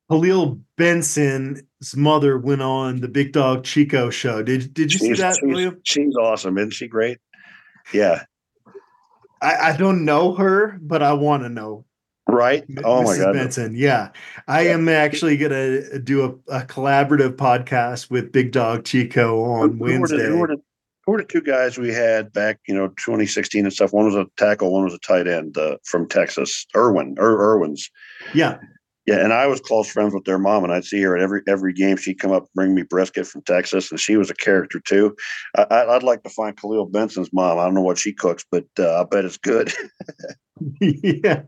Khalil 0.09 0.59
Benson's 0.77 1.61
mother 1.95 2.37
went 2.37 2.61
on 2.61 3.01
the 3.01 3.07
Big 3.07 3.33
Dog 3.33 3.63
Chico 3.63 4.09
show. 4.09 4.41
Did 4.41 4.73
did 4.73 4.91
you 4.91 4.99
she's, 4.99 5.17
see 5.17 5.21
that? 5.21 5.37
She's, 5.37 5.71
she's, 5.83 6.15
awesome, 6.15 6.57
isn't 6.57 6.71
she 6.71 6.87
great? 6.87 7.19
Yeah. 7.93 8.23
I, 9.41 9.71
I 9.71 9.77
don't 9.77 10.05
know 10.05 10.33
her, 10.35 10.77
but 10.81 11.03
I 11.03 11.13
want 11.13 11.43
to 11.43 11.49
know 11.49 11.85
Right. 12.27 12.65
Oh 12.83 13.03
Mrs. 13.03 13.05
my 13.05 13.17
God. 13.17 13.33
Benson. 13.33 13.75
Yeah. 13.75 14.09
I 14.47 14.63
yeah. 14.63 14.73
am 14.73 14.89
actually 14.89 15.37
going 15.37 15.51
to 15.51 15.99
do 15.99 16.23
a, 16.23 16.59
a, 16.59 16.65
collaborative 16.65 17.35
podcast 17.35 18.09
with 18.09 18.31
Big 18.31 18.51
Dog 18.51 18.83
Chico 18.83 19.43
on 19.43 19.77
who, 19.77 19.85
Wednesday. 19.85 20.25
Who 20.25 20.37
were, 20.37 20.47
the, 20.47 20.61
who 21.05 21.11
were, 21.13 21.17
the, 21.19 21.23
two 21.23 21.41
guys 21.41 21.77
we 21.77 21.93
had 21.93 22.33
back, 22.33 22.59
you 22.67 22.75
know, 22.75 22.89
2016 22.89 23.63
and 23.63 23.73
stuff? 23.73 23.93
One 23.93 24.05
was 24.05 24.15
a 24.15 24.27
tackle, 24.35 24.73
one 24.73 24.83
was 24.83 24.93
a 24.93 24.99
tight 24.99 25.27
end 25.27 25.57
uh, 25.57 25.77
from 25.85 26.07
Texas, 26.07 26.65
Irwin, 26.75 27.15
Ir- 27.17 27.39
Irwin's. 27.39 27.89
Yeah. 28.33 28.57
Yeah, 29.07 29.23
and 29.23 29.31
I 29.31 29.47
was 29.47 29.61
close 29.61 29.89
friends 29.89 30.13
with 30.13 30.25
their 30.25 30.37
mom, 30.37 30.65
and 30.65 30.73
I'd 30.73 30.83
see 30.83 31.01
her 31.01 31.15
at 31.15 31.23
every 31.23 31.41
every 31.47 31.71
game. 31.71 31.95
She'd 31.95 32.19
come 32.19 32.33
up, 32.33 32.45
bring 32.53 32.75
me 32.75 32.83
brisket 32.83 33.25
from 33.25 33.41
Texas, 33.43 33.89
and 33.89 33.99
she 33.99 34.17
was 34.17 34.29
a 34.29 34.35
character 34.35 34.81
too. 34.81 35.15
I, 35.55 35.85
would 35.85 36.03
like 36.03 36.23
to 36.23 36.29
find 36.29 36.57
Khalil 36.57 36.87
Benson's 36.87 37.31
mom. 37.31 37.57
I 37.57 37.63
don't 37.63 37.73
know 37.73 37.81
what 37.81 37.97
she 37.97 38.11
cooks, 38.11 38.43
but 38.51 38.65
uh, 38.77 38.99
I 38.99 39.05
bet 39.05 39.23
it's 39.23 39.37
good. 39.37 39.71
yeah, 40.81 41.43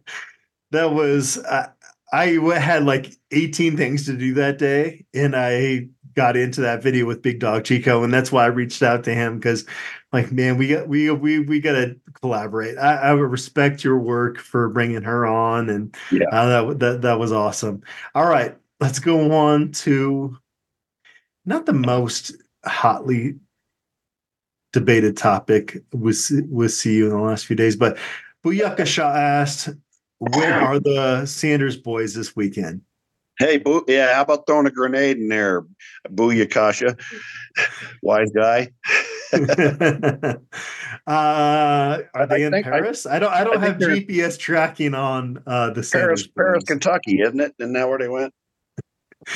that 0.71 0.93
was 0.93 1.37
uh, 1.37 1.67
I 2.13 2.27
had 2.57 2.85
like 2.85 3.13
18 3.31 3.75
things 3.75 4.05
to 4.05 4.15
do 4.15 4.35
that 4.35 4.57
day, 4.57 5.05
and 5.13 5.35
I 5.35 5.89
got 6.19 6.35
into 6.35 6.59
that 6.59 6.83
video 6.83 7.05
with 7.05 7.21
Big 7.21 7.39
Dog 7.39 7.63
Chico, 7.63 8.03
and 8.03 8.13
that's 8.13 8.29
why 8.29 8.43
I 8.43 8.47
reached 8.47 8.83
out 8.83 9.05
to 9.05 9.13
him 9.15 9.37
because, 9.37 9.65
like, 10.11 10.33
man, 10.33 10.57
we 10.57 10.67
got 10.67 10.89
we 10.89 11.09
we 11.11 11.39
we 11.39 11.61
got 11.61 11.71
to 11.71 11.95
collaborate. 12.19 12.77
I, 12.77 12.95
I 12.95 13.11
respect 13.11 13.85
your 13.85 13.97
work 13.97 14.37
for 14.37 14.67
bringing 14.67 15.01
her 15.03 15.25
on, 15.25 15.69
and 15.69 15.95
yeah, 16.11 16.27
uh, 16.33 16.65
that 16.65 16.79
that 16.79 17.01
that 17.03 17.19
was 17.19 17.31
awesome. 17.31 17.83
All 18.15 18.27
right, 18.27 18.53
let's 18.81 18.99
go 18.99 19.31
on 19.31 19.71
to 19.71 20.37
not 21.45 21.65
the 21.65 21.71
most 21.71 22.35
hotly 22.65 23.35
debated 24.73 25.15
topic 25.15 25.81
with 25.93 26.29
with 26.49 26.77
CU 26.83 27.05
in 27.05 27.11
the 27.11 27.17
last 27.17 27.45
few 27.45 27.55
days, 27.55 27.77
but 27.77 27.97
Booyakasha 28.43 29.05
asked 29.05 29.69
where 30.17 30.59
are 30.59 30.81
the 30.81 31.25
Sanders 31.25 31.77
boys 31.77 32.13
this 32.13 32.35
weekend? 32.35 32.81
Hey, 33.39 33.57
boo, 33.57 33.85
yeah, 33.87 34.15
how 34.15 34.23
about 34.23 34.45
throwing 34.45 34.67
a 34.67 34.71
grenade 34.71 35.15
in 35.15 35.29
there, 35.29 35.65
Booyakasha? 36.09 36.99
Wise 38.03 38.31
guy. 38.31 38.69
uh, 41.07 41.99
are 42.13 42.27
they 42.27 42.43
I 42.43 42.47
in 42.47 42.63
Paris? 42.63 43.05
I, 43.05 43.15
I, 43.15 43.19
don't. 43.19 43.33
I 43.33 43.43
don't 43.45 43.57
I 43.63 43.65
have 43.67 43.77
GPS 43.77 44.37
tracking 44.37 44.93
on 44.93 45.41
uh, 45.47 45.69
the 45.69 45.87
Paris, 45.89 46.27
Paris, 46.27 46.65
Kentucky, 46.65 47.21
isn't 47.21 47.39
it? 47.39 47.53
Isn't 47.59 47.71
that 47.73 47.87
where 47.87 47.97
they 47.97 48.09
went? 48.09 48.33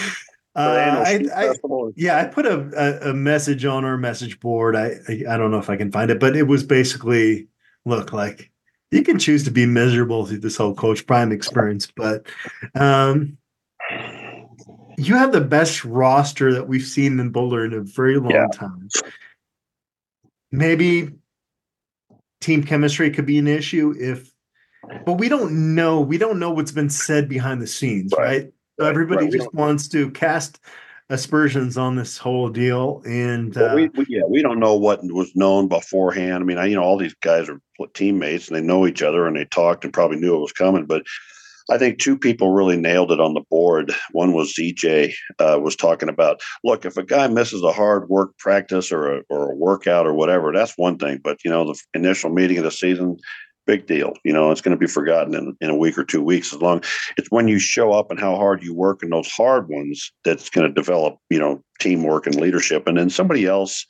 Uh, 0.56 1.04
I, 1.04 1.26
I, 1.36 1.52
yeah, 1.96 2.20
I 2.20 2.26
put 2.26 2.46
a, 2.46 2.70
a, 2.78 3.10
a, 3.10 3.14
message 3.16 3.66
on 3.66 3.84
our 3.86 3.98
message 3.98 4.40
board. 4.40 4.76
I, 4.76 4.98
I, 5.10 5.24
I 5.32 5.36
don't 5.36 5.50
know 5.50 5.58
if 5.58 5.68
I 5.68 5.78
can 5.78 5.92
find 5.92 6.12
it, 6.12 6.20
but 6.20 6.36
it 6.36 6.44
was 6.44 6.64
basically 6.64 7.48
look 7.86 8.14
like 8.14 8.52
you 8.92 9.02
can 9.02 9.18
choose 9.18 9.44
to 9.46 9.52
be 9.52 9.66
miserable 9.66 10.28
through 10.28 10.42
this 10.42 10.56
whole 10.56 10.76
Coach 10.76 11.08
Prime 11.08 11.32
experience, 11.32 11.92
but 11.96 12.28
um, 12.76 13.36
you 14.98 15.16
have 15.16 15.32
the 15.32 15.42
best 15.42 15.84
roster 15.86 16.54
that 16.54 16.68
we've 16.68 16.86
seen 16.86 17.20
in 17.20 17.30
Boulder 17.30 17.66
in 17.66 17.74
a 17.74 17.82
very 17.82 18.18
long 18.18 18.32
yeah. 18.32 18.48
time. 18.54 18.90
Maybe 20.52 21.10
team 22.42 22.64
chemistry 22.64 23.10
could 23.10 23.26
be 23.26 23.38
an 23.38 23.48
issue 23.48 23.96
if, 23.98 24.32
but 25.06 25.14
we 25.14 25.30
don't 25.30 25.76
know. 25.76 26.02
We 26.02 26.18
don't 26.18 26.40
know 26.40 26.52
what's 26.52 26.72
been 26.72 26.90
said 26.90 27.30
behind 27.30 27.62
the 27.62 27.68
scenes, 27.68 28.14
right? 28.18 28.26
right? 28.26 28.54
So 28.80 28.86
everybody 28.86 29.26
right. 29.26 29.34
just 29.34 29.54
wants 29.54 29.88
to 29.90 30.12
cast 30.12 30.60
aspersions 31.10 31.78
on 31.78 31.96
this 31.96 32.18
whole 32.18 32.50
deal. 32.50 33.02
And 33.06 33.56
uh, 33.56 33.74
we, 33.76 33.88
we, 33.90 34.06
yeah, 34.10 34.24
we 34.28 34.42
don't 34.42 34.60
know 34.60 34.76
what 34.76 35.04
was 35.04 35.36
known 35.36 35.68
beforehand. 35.68 36.36
I 36.36 36.46
mean, 36.46 36.58
I, 36.58 36.66
you 36.66 36.76
know, 36.76 36.84
all 36.84 36.98
these 36.98 37.16
guys 37.16 37.50
are 37.50 37.62
teammates 37.94 38.48
and 38.48 38.58
they 38.58 38.62
know 38.62 38.88
each 38.88 39.02
other 39.02 39.28
and 39.28 39.36
they 39.36 39.46
talked 39.46 39.84
and 39.84 39.94
probably 39.94 40.18
knew 40.18 40.36
it 40.36 40.42
was 40.42 40.54
coming. 40.54 40.86
But 40.86 41.04
I 41.70 41.78
think 41.78 42.00
two 42.00 42.18
people 42.18 42.54
really 42.54 42.78
nailed 42.78 43.12
it 43.12 43.20
on 43.20 43.34
the 43.34 43.44
board. 43.50 43.94
One 44.12 44.34
was 44.34 44.54
ZJ 44.54 45.14
uh, 45.40 45.60
was 45.62 45.76
talking 45.76 46.10
about, 46.10 46.42
look, 46.64 46.86
if 46.86 46.98
a 46.98 47.04
guy 47.04 47.28
misses 47.28 47.64
a 47.64 47.72
hard 47.72 48.10
work 48.10 48.38
practice 48.38 48.92
or 48.92 49.18
a, 49.18 49.22
or 49.30 49.52
a 49.52 49.56
workout 49.56 50.06
or 50.06 50.14
whatever, 50.14 50.52
that's 50.52 50.78
one 50.78 50.98
thing. 50.98 51.20
But 51.24 51.38
you 51.44 51.52
know, 51.52 51.66
the 51.66 51.80
initial 51.94 52.30
meeting 52.30 52.58
of 52.58 52.64
the 52.64 52.72
season, 52.72 53.18
big 53.66 53.88
deal. 53.88 54.14
You 54.24 54.34
know, 54.34 54.52
it's 54.52 54.62
going 54.62 54.76
to 54.76 54.80
be 54.80 54.92
forgotten 54.92 55.36
in, 55.36 55.56
in 55.62 55.70
a 55.70 55.76
week 55.76 55.98
or 55.98 56.04
two 56.04 56.22
weeks. 56.22 56.54
As 56.54 56.62
long 56.62 56.84
it's 57.18 57.32
when 57.32 57.48
you 57.48 57.60
show 57.60 57.92
up 57.94 58.12
and 58.12 58.20
how 58.20 58.36
hard 58.36 58.64
you 58.64 58.74
work 58.74 59.04
in 59.04 59.10
those 59.10 59.30
hard 59.30 59.70
ones 59.70 60.12
that's 60.24 60.50
going 60.50 60.68
to 60.68 60.74
develop, 60.74 61.18
you 61.30 61.40
know, 61.40 61.62
teamwork 61.80 62.28
and 62.28 62.36
leadership. 62.36 62.88
And 62.88 62.98
then 62.98 63.10
somebody 63.10 63.46
else 63.46 63.86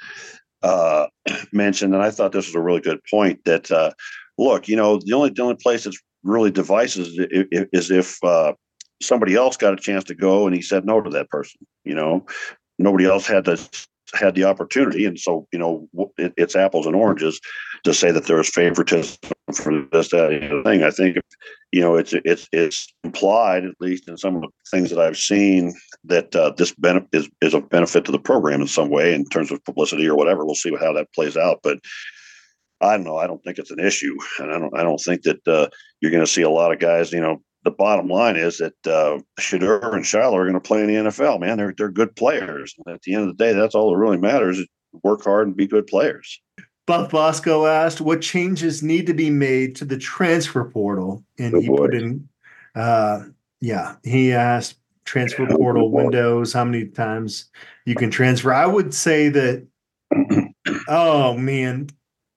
uh, 0.61 1.07
mentioned, 1.51 1.93
and 1.93 2.03
I 2.03 2.11
thought 2.11 2.31
this 2.31 2.47
was 2.47 2.55
a 2.55 2.61
really 2.61 2.81
good 2.81 2.99
point 3.09 3.43
that 3.45 3.71
uh, 3.71 3.91
look, 4.37 4.67
you 4.67 4.75
know, 4.75 4.99
the 5.03 5.13
only 5.13 5.29
the 5.29 5.41
only 5.41 5.55
place 5.55 5.83
that's 5.83 6.01
really 6.23 6.51
divisive 6.51 7.07
is, 7.07 7.67
is 7.71 7.91
if 7.91 8.23
uh, 8.23 8.53
somebody 9.01 9.35
else 9.35 9.57
got 9.57 9.73
a 9.73 9.77
chance 9.77 10.03
to 10.05 10.15
go 10.15 10.45
and 10.45 10.55
he 10.55 10.61
said 10.61 10.85
no 10.85 11.01
to 11.01 11.09
that 11.11 11.29
person. 11.29 11.65
You 11.83 11.95
know, 11.95 12.25
nobody 12.79 13.05
else 13.05 13.27
had 13.27 13.45
to 13.45 13.57
had 14.13 14.35
the 14.35 14.43
opportunity, 14.43 15.05
and 15.05 15.19
so 15.19 15.47
you 15.51 15.59
know 15.59 15.87
it, 16.17 16.33
it's 16.37 16.55
apples 16.55 16.85
and 16.85 16.95
oranges 16.95 17.39
to 17.83 17.93
say 17.93 18.11
that 18.11 18.25
there 18.25 18.39
is 18.39 18.49
favoritism 18.49 19.17
for 19.53 19.85
this 19.91 20.09
that 20.09 20.61
thing. 20.63 20.83
I 20.83 20.91
think 20.91 21.17
you 21.71 21.81
know 21.81 21.95
it's 21.95 22.13
it's 22.13 22.47
it's 22.51 22.93
implied 23.03 23.65
at 23.65 23.73
least 23.79 24.07
in 24.07 24.17
some 24.17 24.35
of 24.35 24.41
the 24.41 24.49
things 24.71 24.89
that 24.89 24.99
I've 24.99 25.17
seen 25.17 25.73
that 26.05 26.35
uh, 26.35 26.51
this 26.57 26.73
benefit 26.75 27.09
is 27.11 27.29
is 27.41 27.53
a 27.53 27.61
benefit 27.61 28.05
to 28.05 28.11
the 28.11 28.19
program 28.19 28.61
in 28.61 28.67
some 28.67 28.89
way 28.89 29.13
in 29.13 29.25
terms 29.25 29.51
of 29.51 29.63
publicity 29.65 30.07
or 30.07 30.15
whatever. 30.15 30.45
We'll 30.45 30.55
see 30.55 30.75
how 30.79 30.93
that 30.93 31.11
plays 31.13 31.37
out, 31.37 31.59
but. 31.63 31.79
I 32.83 32.97
don't 32.97 33.05
know. 33.05 33.17
I 33.17 33.27
don't 33.27 33.43
think 33.43 33.57
it's 33.57 33.71
an 33.71 33.79
issue, 33.79 34.17
and 34.39 34.51
I 34.51 34.59
don't. 34.59 34.77
I 34.77 34.83
don't 34.83 34.99
think 34.99 35.23
that 35.23 35.47
uh, 35.47 35.69
you're 36.01 36.11
going 36.11 36.25
to 36.25 36.31
see 36.31 36.41
a 36.41 36.49
lot 36.49 36.73
of 36.73 36.79
guys, 36.79 37.11
you 37.11 37.21
know, 37.21 37.41
the 37.63 37.71
bottom 37.71 38.07
line 38.07 38.35
is 38.35 38.57
that 38.57 38.75
uh, 38.85 39.19
Shedeur 39.39 39.93
and 39.93 40.05
Shiloh 40.05 40.35
are 40.37 40.43
going 40.43 40.53
to 40.53 40.59
play 40.59 40.81
in 40.81 40.87
the 40.87 41.09
NFL. 41.09 41.39
Man, 41.39 41.57
they're 41.57 41.73
they're 41.77 41.89
good 41.89 42.15
players. 42.15 42.75
At 42.87 43.01
the 43.03 43.13
end 43.13 43.29
of 43.29 43.37
the 43.37 43.43
day, 43.43 43.53
that's 43.53 43.75
all 43.75 43.91
that 43.91 43.97
really 43.97 44.17
matters: 44.17 44.63
work 45.03 45.23
hard 45.23 45.47
and 45.47 45.55
be 45.55 45.67
good 45.67 45.87
players. 45.87 46.41
Buff 46.85 47.11
Bosco 47.11 47.65
asked, 47.65 48.01
"What 48.01 48.21
changes 48.21 48.83
need 48.83 49.07
to 49.07 49.13
be 49.13 49.29
made 49.29 49.75
to 49.77 49.85
the 49.85 49.97
transfer 49.97 50.65
portal?" 50.65 51.23
And 51.39 51.55
he 51.55 51.69
put 51.69 51.93
in, 51.93 52.27
uh, 52.75 53.23
yeah, 53.61 53.95
he 54.03 54.33
asked 54.33 54.75
transfer 55.05 55.43
yeah, 55.43 55.55
portal 55.55 55.91
windows, 55.91 56.53
how 56.53 56.65
many 56.65 56.85
times 56.85 57.49
you 57.85 57.95
can 57.95 58.11
transfer. 58.11 58.53
I 58.53 58.65
would 58.65 58.93
say 58.93 59.29
that. 59.29 59.67
oh 60.87 61.35
man, 61.37 61.89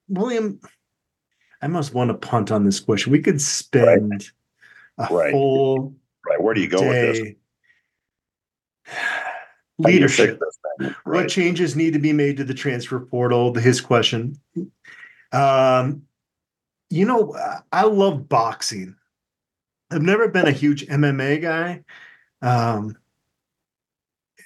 William, 0.09 0.59
I 1.61 1.67
must 1.67 1.93
want 1.93 2.09
to 2.09 2.13
punt 2.13 2.51
on 2.51 2.65
this 2.65 2.79
question. 2.79 3.11
We 3.11 3.21
could 3.21 3.41
spend. 3.41 4.11
Right 4.11 4.31
a 4.97 5.07
right. 5.11 5.31
whole 5.33 5.95
right. 6.25 6.41
Where 6.41 6.53
do 6.53 6.61
you 6.61 6.67
go 6.67 6.81
with 6.81 6.91
this? 6.91 7.35
Leadership. 9.79 10.41
Right. 10.79 10.93
What 11.05 11.29
changes 11.29 11.75
need 11.75 11.93
to 11.93 11.99
be 11.99 12.13
made 12.13 12.37
to 12.37 12.43
the 12.43 12.53
transfer 12.53 12.99
portal? 12.99 13.53
His 13.53 13.81
question. 13.81 14.39
Um, 15.31 16.03
you 16.89 17.05
know, 17.05 17.35
I 17.71 17.83
love 17.83 18.27
boxing. 18.27 18.95
I've 19.91 20.01
never 20.01 20.27
been 20.27 20.47
a 20.47 20.51
huge 20.51 20.85
MMA 20.87 21.41
guy. 21.41 21.83
Um, 22.41 22.97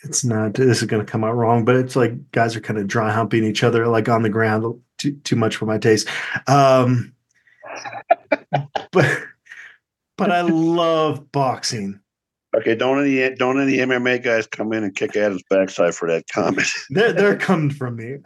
it's 0.04 0.24
not. 0.26 0.56
This 0.56 0.82
is 0.82 0.88
going 0.88 1.06
to 1.06 1.10
come 1.10 1.24
out 1.24 1.36
wrong, 1.36 1.64
but 1.64 1.76
it's 1.76 1.96
like 1.96 2.32
guys 2.32 2.56
are 2.56 2.62
kind 2.62 2.80
of 2.80 2.88
dry 2.88 3.12
humping 3.12 3.44
each 3.44 3.64
other, 3.64 3.88
like 3.88 4.10
on 4.10 4.24
the 4.24 4.30
ground. 4.30 4.82
Too 5.02 5.14
too 5.24 5.36
much 5.36 5.56
for 5.56 5.66
my 5.66 5.80
taste. 5.80 6.08
Um, 6.48 7.14
but 8.92 9.24
but 10.16 10.32
I 10.32 10.42
love 10.42 11.32
boxing. 11.32 12.00
Okay, 12.56 12.76
don't 12.76 13.04
any 13.04 13.34
don't 13.36 13.60
any 13.60 13.78
MMA 13.78 14.24
guys 14.24 14.46
come 14.46 14.74
in 14.74 14.84
and 14.84 14.96
kick 14.96 15.16
Adam's 15.16 15.42
backside 15.50 15.96
for 15.96 16.08
that 16.10 16.28
comment. 16.28 16.68
they're 16.92 17.14
they're 17.14 17.38
coming 17.38 17.72
from 17.72 17.96
me. 17.96 18.18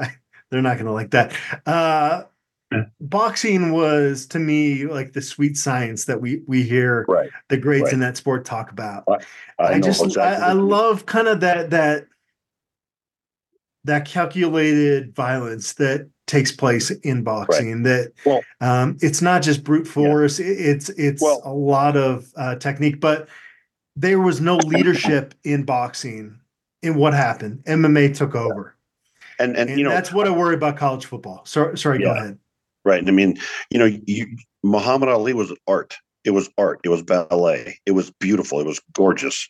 They're 0.52 0.62
not 0.62 0.76
going 0.76 0.86
to 0.86 0.92
like 0.92 1.10
that. 1.10 1.34
Uh, 1.66 2.22
boxing 3.02 3.72
was 3.72 4.28
to 4.28 4.38
me 4.38 4.86
like 4.86 5.14
the 5.14 5.22
sweet 5.22 5.58
science 5.58 6.06
that 6.06 6.22
we 6.22 6.44
we 6.46 6.62
hear 6.62 7.04
right. 7.08 7.32
the 7.50 7.58
greats 7.58 7.86
right. 7.86 7.94
in 7.94 8.00
that 8.02 8.16
sport 8.16 8.46
talk 8.46 8.72
about. 8.72 9.06
I, 9.10 9.64
I, 9.64 9.74
I 9.74 9.80
just 9.80 10.04
exactly 10.04 10.44
I, 10.44 10.50
I 10.50 10.54
love 10.54 11.08
kind 11.08 11.28
of 11.28 11.40
that 11.40 11.72
that 11.72 12.06
that 13.86 14.06
calculated 14.06 15.16
violence 15.16 15.74
that 15.74 16.10
takes 16.28 16.52
place 16.52 16.92
in 16.92 17.24
boxing. 17.24 17.84
Right. 17.84 17.84
That 17.84 18.14
well, 18.26 18.42
um, 18.62 18.98
it's 19.02 19.22
not 19.22 19.42
just 19.42 19.64
brute 19.64 19.88
force. 19.88 20.40
Yeah. 20.40 20.48
It's 20.48 20.90
it's 20.90 21.22
well, 21.22 21.42
a 21.44 21.54
lot 21.54 21.98
of 21.98 22.32
uh, 22.36 22.56
technique, 22.56 23.00
but 23.00 23.28
there 23.96 24.20
was 24.20 24.42
no 24.42 24.58
leadership 24.58 25.34
in 25.44 25.64
boxing. 25.64 26.40
In 26.82 26.96
what 26.96 27.16
happened, 27.16 27.64
MMA 27.66 28.16
took 28.16 28.36
over, 28.36 28.76
and 29.40 29.58
and, 29.58 29.72
and 29.72 29.80
you 29.80 29.84
know 29.84 29.90
that's 29.90 30.14
what 30.14 30.28
I 30.28 30.30
worry 30.30 30.54
about 30.54 30.78
college 30.78 31.08
football. 31.08 31.44
Sorry, 31.46 31.76
sorry, 31.78 32.00
yeah. 32.00 32.06
go 32.06 32.12
ahead. 32.12 32.40
Right. 32.84 33.08
I 33.08 33.12
mean, 33.12 33.40
you 33.72 33.80
know, 33.80 33.86
you, 33.86 34.38
Muhammad 34.62 35.10
Ali 35.10 35.34
was 35.34 35.52
art. 35.68 35.98
It 36.26 36.32
was 36.32 36.50
art. 36.58 36.82
It 36.84 36.90
was 36.90 37.04
ballet. 37.04 37.78
It 37.86 37.92
was 37.92 38.12
beautiful. 38.12 38.60
It 38.60 38.66
was 38.66 38.82
gorgeous, 38.94 39.48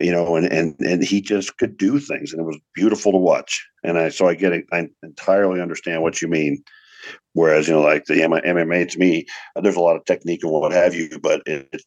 you 0.00 0.12
know, 0.12 0.36
and 0.36 0.46
and 0.46 0.74
and 0.80 1.04
he 1.04 1.20
just 1.20 1.56
could 1.58 1.76
do 1.76 1.98
things, 1.98 2.32
and 2.32 2.40
it 2.40 2.44
was 2.44 2.58
beautiful 2.74 3.12
to 3.12 3.18
watch. 3.18 3.66
And 3.82 3.98
I 3.98 4.08
so 4.10 4.28
I 4.28 4.34
get 4.34 4.52
it. 4.52 4.64
I 4.72 4.88
entirely 5.02 5.60
understand 5.60 6.02
what 6.02 6.22
you 6.22 6.28
mean. 6.28 6.62
Whereas 7.32 7.68
you 7.68 7.74
know, 7.74 7.82
like 7.82 8.04
the 8.06 8.14
MMA 8.14 8.88
to 8.90 8.98
me, 8.98 9.26
there's 9.60 9.76
a 9.76 9.80
lot 9.80 9.96
of 9.96 10.04
technique 10.04 10.42
and 10.42 10.52
what 10.52 10.72
have 10.72 10.94
you, 10.94 11.18
but 11.20 11.42
it, 11.46 11.68
it 11.72 11.82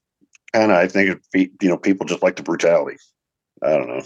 kind 0.54 0.72
of 0.72 0.78
I 0.78 0.88
think 0.88 1.22
it, 1.34 1.52
you 1.62 1.70
know 1.70 1.78
people 1.78 2.06
just 2.06 2.24
like 2.24 2.36
the 2.36 2.44
brutality. 2.44 2.98
I 3.64 3.70
don't 3.70 3.88
know. 3.88 4.04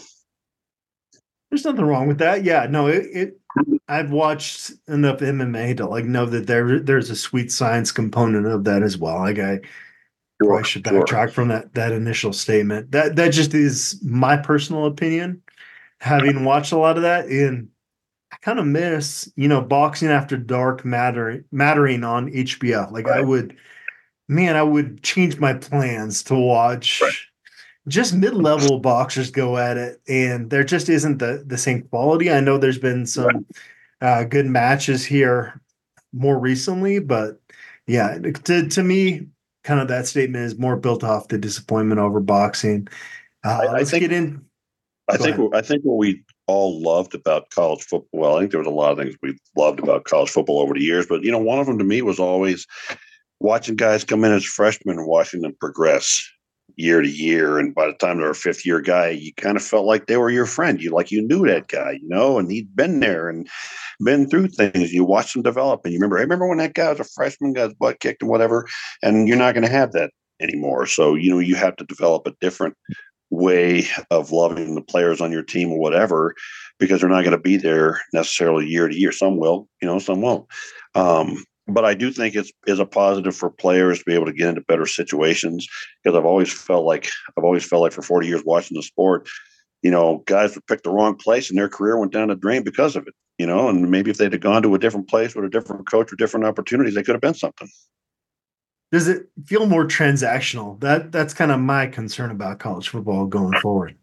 There's 1.49 1.65
nothing 1.65 1.85
wrong 1.85 2.07
with 2.07 2.17
that. 2.17 2.43
Yeah, 2.43 2.65
no, 2.67 2.87
it, 2.87 3.05
it 3.13 3.39
I've 3.87 4.11
watched 4.11 4.71
enough 4.87 5.19
MMA 5.19 5.77
to 5.77 5.87
like 5.87 6.05
know 6.05 6.25
that 6.25 6.47
there 6.47 6.79
there's 6.79 7.09
a 7.09 7.15
sweet 7.15 7.51
science 7.51 7.91
component 7.91 8.47
of 8.47 8.63
that 8.63 8.81
as 8.81 8.97
well. 8.97 9.19
Like 9.19 9.39
I 9.39 9.59
sure, 10.41 10.49
probably 10.49 10.63
should 10.63 10.83
backtrack 10.83 11.07
sure. 11.07 11.27
from 11.29 11.47
that 11.49 11.73
that 11.73 11.91
initial 11.91 12.33
statement. 12.33 12.91
That 12.91 13.15
that 13.15 13.29
just 13.29 13.53
is 13.53 13.99
my 14.03 14.37
personal 14.37 14.85
opinion. 14.85 15.41
Having 15.99 16.43
watched 16.43 16.71
a 16.71 16.77
lot 16.77 16.97
of 16.97 17.03
that, 17.03 17.27
and 17.27 17.69
I 18.31 18.37
kind 18.41 18.59
of 18.59 18.65
miss 18.65 19.31
you 19.35 19.47
know 19.47 19.61
boxing 19.61 20.09
after 20.09 20.37
dark 20.37 20.83
mattering 20.83 21.45
mattering 21.51 22.03
on 22.03 22.31
HBO. 22.31 22.91
Like 22.91 23.07
right. 23.07 23.19
I 23.19 23.21
would, 23.21 23.55
man, 24.27 24.55
I 24.55 24.63
would 24.63 25.03
change 25.03 25.39
my 25.39 25.53
plans 25.53 26.23
to 26.23 26.35
watch. 26.35 27.01
Right 27.01 27.13
just 27.87 28.13
mid-level 28.13 28.79
boxers 28.79 29.29
go 29.29 29.57
at 29.57 29.77
it 29.77 30.01
and 30.07 30.49
there 30.49 30.63
just 30.63 30.89
isn't 30.89 31.17
the 31.17 31.43
the 31.45 31.57
same 31.57 31.81
quality 31.83 32.31
i 32.31 32.39
know 32.39 32.57
there's 32.57 32.77
been 32.77 33.05
some 33.05 33.45
uh, 34.01 34.23
good 34.23 34.45
matches 34.45 35.05
here 35.05 35.59
more 36.13 36.39
recently 36.39 36.99
but 36.99 37.39
yeah 37.87 38.17
to, 38.45 38.67
to 38.67 38.83
me 38.83 39.27
kind 39.63 39.79
of 39.79 39.87
that 39.87 40.07
statement 40.07 40.45
is 40.45 40.57
more 40.57 40.75
built 40.75 41.03
off 41.03 41.27
the 41.27 41.37
disappointment 41.37 41.99
over 41.99 42.19
boxing. 42.19 42.87
Uh, 43.43 43.59
I, 43.61 43.65
I 43.65 43.71
let's 43.73 43.91
think, 43.91 44.01
get 44.01 44.11
in. 44.11 44.45
I 45.09 45.17
think 45.17 45.53
i 45.53 45.61
think 45.61 45.83
what 45.83 45.97
we 45.97 46.23
all 46.47 46.81
loved 46.81 47.13
about 47.13 47.49
college 47.49 47.83
football 47.83 48.19
well 48.19 48.37
i 48.37 48.39
think 48.39 48.51
there 48.51 48.59
was 48.59 48.67
a 48.67 48.71
lot 48.71 48.91
of 48.93 48.97
things 48.97 49.15
we 49.21 49.37
loved 49.57 49.79
about 49.79 50.05
college 50.05 50.29
football 50.29 50.59
over 50.59 50.73
the 50.73 50.83
years 50.83 51.05
but 51.05 51.23
you 51.23 51.31
know 51.31 51.39
one 51.39 51.59
of 51.59 51.65
them 51.65 51.77
to 51.77 51.83
me 51.83 52.01
was 52.01 52.19
always 52.19 52.65
watching 53.39 53.75
guys 53.75 54.03
come 54.03 54.23
in 54.23 54.31
as 54.31 54.45
freshmen 54.45 54.97
and 54.97 55.07
watching 55.07 55.41
them 55.41 55.55
progress 55.59 56.25
year 56.75 57.01
to 57.01 57.09
year. 57.09 57.59
And 57.59 57.73
by 57.73 57.87
the 57.87 57.93
time 57.93 58.17
they're 58.17 58.31
a 58.31 58.35
fifth 58.35 58.65
year 58.65 58.81
guy, 58.81 59.09
you 59.09 59.33
kind 59.35 59.57
of 59.57 59.63
felt 59.63 59.85
like 59.85 60.07
they 60.07 60.17
were 60.17 60.29
your 60.29 60.45
friend. 60.45 60.81
You 60.81 60.91
like 60.91 61.11
you 61.11 61.21
knew 61.21 61.45
that 61.47 61.67
guy, 61.67 61.99
you 62.01 62.07
know, 62.07 62.37
and 62.39 62.51
he'd 62.51 62.75
been 62.75 62.99
there 62.99 63.29
and 63.29 63.47
been 64.03 64.29
through 64.29 64.49
things. 64.49 64.93
You 64.93 65.03
watched 65.03 65.33
them 65.33 65.43
develop, 65.43 65.81
and 65.83 65.93
you 65.93 65.99
remember, 65.99 66.17
I 66.17 66.21
remember 66.21 66.47
when 66.47 66.57
that 66.59 66.73
guy 66.73 66.89
was 66.89 66.99
a 66.99 67.03
freshman, 67.03 67.53
got 67.53 67.69
his 67.69 67.73
butt 67.73 67.99
kicked 67.99 68.21
and 68.21 68.31
whatever. 68.31 68.67
And 69.01 69.27
you're 69.27 69.37
not 69.37 69.53
going 69.53 69.65
to 69.65 69.71
have 69.71 69.91
that 69.93 70.11
anymore. 70.39 70.85
So 70.85 71.15
you 71.15 71.31
know 71.31 71.39
you 71.39 71.55
have 71.55 71.75
to 71.77 71.85
develop 71.85 72.27
a 72.27 72.35
different 72.41 72.75
way 73.29 73.87
of 74.11 74.31
loving 74.31 74.75
the 74.75 74.81
players 74.81 75.19
on 75.19 75.31
your 75.31 75.41
team 75.41 75.71
or 75.71 75.79
whatever 75.79 76.35
because 76.79 77.01
they're 77.01 77.09
not 77.09 77.23
going 77.23 77.31
to 77.31 77.37
be 77.37 77.57
there 77.57 77.99
necessarily 78.13 78.67
year 78.67 78.87
to 78.87 78.95
year 78.95 79.11
some 79.11 79.37
will 79.37 79.67
you 79.81 79.87
know 79.87 79.97
some 79.97 80.21
won't 80.21 80.45
um, 80.93 81.43
but 81.67 81.85
I 81.85 81.93
do 81.93 82.11
think 82.11 82.35
it's 82.35 82.51
is 82.67 82.79
a 82.79 82.85
positive 82.85 83.35
for 83.35 83.49
players 83.49 83.99
to 83.99 84.05
be 84.05 84.13
able 84.13 84.25
to 84.25 84.33
get 84.33 84.49
into 84.49 84.61
better 84.61 84.85
situations 84.85 85.67
because 86.03 86.17
I've 86.17 86.25
always 86.25 86.51
felt 86.51 86.85
like 86.85 87.09
I've 87.37 87.43
always 87.43 87.65
felt 87.65 87.81
like 87.81 87.93
for 87.93 88.01
40 88.01 88.27
years 88.27 88.43
watching 88.45 88.75
the 88.75 88.83
sport, 88.83 89.27
you 89.81 89.91
know, 89.91 90.23
guys 90.25 90.55
would 90.55 90.67
pick 90.67 90.83
the 90.83 90.91
wrong 90.91 91.15
place 91.15 91.49
and 91.49 91.57
their 91.57 91.69
career 91.69 91.97
went 91.97 92.11
down 92.11 92.27
the 92.27 92.35
drain 92.35 92.63
because 92.63 92.95
of 92.95 93.07
it. 93.07 93.13
You 93.39 93.47
know, 93.47 93.67
and 93.67 93.89
maybe 93.89 94.11
if 94.11 94.17
they'd 94.17 94.31
have 94.31 94.41
gone 94.41 94.61
to 94.61 94.75
a 94.75 94.79
different 94.79 95.09
place 95.09 95.35
with 95.35 95.43
a 95.43 95.49
different 95.49 95.89
coach 95.89 96.13
or 96.13 96.15
different 96.15 96.45
opportunities, 96.45 96.93
they 96.93 97.01
could 97.01 97.15
have 97.15 97.21
been 97.21 97.33
something. 97.33 97.67
Does 98.91 99.07
it 99.07 99.27
feel 99.47 99.65
more 99.65 99.87
transactional? 99.87 100.79
That 100.81 101.11
that's 101.11 101.33
kind 101.33 101.51
of 101.51 101.59
my 101.59 101.87
concern 101.87 102.29
about 102.29 102.59
college 102.59 102.89
football 102.89 103.25
going 103.25 103.59
forward. 103.59 103.97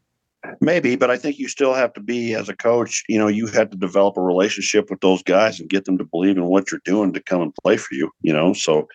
Maybe, 0.60 0.96
but 0.96 1.10
I 1.10 1.18
think 1.18 1.38
you 1.38 1.48
still 1.48 1.74
have 1.74 1.92
to 1.94 2.00
be 2.00 2.34
as 2.34 2.48
a 2.48 2.56
coach. 2.56 3.04
You 3.08 3.18
know, 3.18 3.28
you 3.28 3.46
had 3.46 3.70
to 3.72 3.76
develop 3.76 4.16
a 4.16 4.22
relationship 4.22 4.90
with 4.90 5.00
those 5.00 5.22
guys 5.22 5.60
and 5.60 5.68
get 5.68 5.84
them 5.84 5.98
to 5.98 6.04
believe 6.04 6.38
in 6.38 6.46
what 6.46 6.70
you're 6.70 6.80
doing 6.84 7.12
to 7.12 7.22
come 7.22 7.42
and 7.42 7.54
play 7.62 7.76
for 7.76 7.94
you. 7.94 8.10
You 8.22 8.32
know, 8.32 8.54
so 8.54 8.88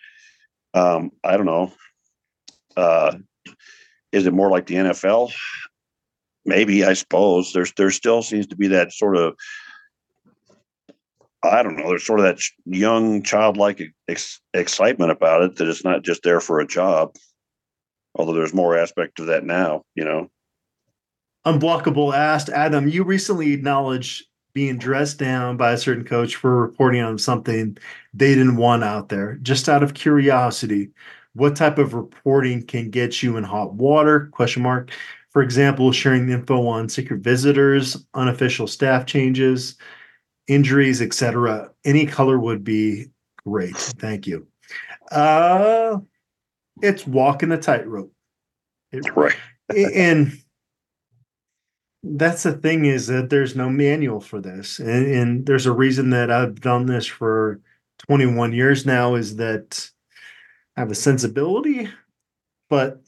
um, 0.74 1.10
I 1.22 1.36
don't 1.36 1.46
know. 1.46 1.72
Uh, 2.76 3.16
is 4.12 4.26
it 4.26 4.34
more 4.34 4.50
like 4.50 4.66
the 4.66 4.74
NFL? 4.74 5.32
Maybe 6.44 6.84
I 6.84 6.94
suppose 6.94 7.52
there's 7.52 7.72
there 7.74 7.90
still 7.90 8.22
seems 8.22 8.48
to 8.48 8.56
be 8.56 8.68
that 8.68 8.92
sort 8.92 9.16
of 9.16 9.34
I 11.42 11.62
don't 11.62 11.76
know. 11.76 11.88
There's 11.88 12.06
sort 12.06 12.20
of 12.20 12.24
that 12.24 12.42
young 12.64 13.22
childlike 13.22 13.82
ex- 14.08 14.40
excitement 14.52 15.10
about 15.10 15.42
it 15.42 15.56
that 15.56 15.68
it's 15.68 15.84
not 15.84 16.02
just 16.02 16.22
there 16.22 16.40
for 16.40 16.60
a 16.60 16.66
job. 16.66 17.14
Although 18.14 18.32
there's 18.32 18.54
more 18.54 18.76
aspect 18.76 19.16
to 19.16 19.26
that 19.26 19.44
now, 19.44 19.82
you 19.94 20.04
know. 20.04 20.30
Unblockable 21.46 22.12
asked 22.12 22.48
Adam, 22.48 22.88
you 22.88 23.04
recently 23.04 23.52
acknowledged 23.52 24.26
being 24.52 24.78
dressed 24.78 25.18
down 25.18 25.56
by 25.56 25.72
a 25.72 25.78
certain 25.78 26.04
coach 26.04 26.34
for 26.34 26.60
reporting 26.60 27.02
on 27.02 27.18
something 27.18 27.78
they 28.12 28.34
didn't 28.34 28.56
want 28.56 28.82
out 28.82 29.10
there. 29.10 29.36
Just 29.42 29.68
out 29.68 29.82
of 29.82 29.94
curiosity, 29.94 30.90
what 31.34 31.54
type 31.54 31.78
of 31.78 31.94
reporting 31.94 32.66
can 32.66 32.90
get 32.90 33.22
you 33.22 33.36
in 33.36 33.44
hot 33.44 33.74
water? 33.74 34.28
Question 34.32 34.62
mark. 34.62 34.90
For 35.30 35.40
example, 35.42 35.92
sharing 35.92 36.28
info 36.30 36.66
on 36.66 36.88
secret 36.88 37.20
visitors, 37.20 37.96
unofficial 38.14 38.66
staff 38.66 39.06
changes, 39.06 39.76
injuries, 40.48 41.00
etc. 41.00 41.70
Any 41.84 42.06
color 42.06 42.40
would 42.40 42.64
be 42.64 43.06
great. 43.46 43.76
Thank 43.76 44.26
you. 44.26 44.48
Uh, 45.12 45.98
it's 46.82 47.06
walking 47.06 47.52
a 47.52 47.58
tightrope. 47.58 48.12
right. 49.14 49.36
and 49.76 50.32
that's 52.14 52.44
the 52.44 52.52
thing 52.52 52.84
is 52.84 53.08
that 53.08 53.30
there's 53.30 53.56
no 53.56 53.68
manual 53.68 54.20
for 54.20 54.40
this. 54.40 54.78
And, 54.78 55.06
and, 55.06 55.46
there's 55.46 55.66
a 55.66 55.72
reason 55.72 56.10
that 56.10 56.30
i've 56.30 56.60
done 56.60 56.86
this 56.86 57.06
for 57.06 57.60
21 57.98 58.52
years 58.52 58.86
now 58.86 59.14
is 59.14 59.36
that 59.36 59.90
i 60.76 60.80
have 60.80 60.90
a 60.90 60.94
sensibility 60.94 61.88
but 62.68 63.02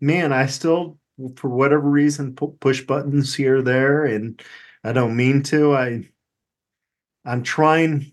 man 0.00 0.32
i 0.32 0.46
still 0.46 0.98
for 1.36 1.48
whatever 1.48 1.88
reason 1.88 2.34
push 2.34 2.82
buttons 2.82 3.34
here 3.34 3.58
or 3.58 3.62
there 3.62 4.04
and 4.04 4.42
i 4.84 4.92
don't 4.92 5.16
mean 5.16 5.42
to. 5.42 5.74
I 5.74 6.08
i'm 7.24 7.42
trying. 7.42 8.12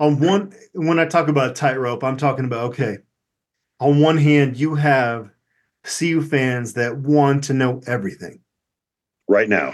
On 0.00 0.18
one 0.18 0.52
when 0.72 0.98
i 0.98 1.06
talk 1.06 1.28
about 1.28 1.54
tightrope 1.54 2.02
i'm 2.02 2.16
talking 2.16 2.44
about 2.44 2.70
okay 2.70 2.98
on 3.80 4.00
one 4.00 4.18
hand 4.18 4.56
you 4.56 4.74
have 4.74 5.30
cu 5.84 6.20
fans 6.20 6.74
that 6.74 6.98
want 6.98 7.44
to 7.44 7.54
know 7.54 7.80
everything 7.86 8.40
right 9.28 9.48
now. 9.48 9.72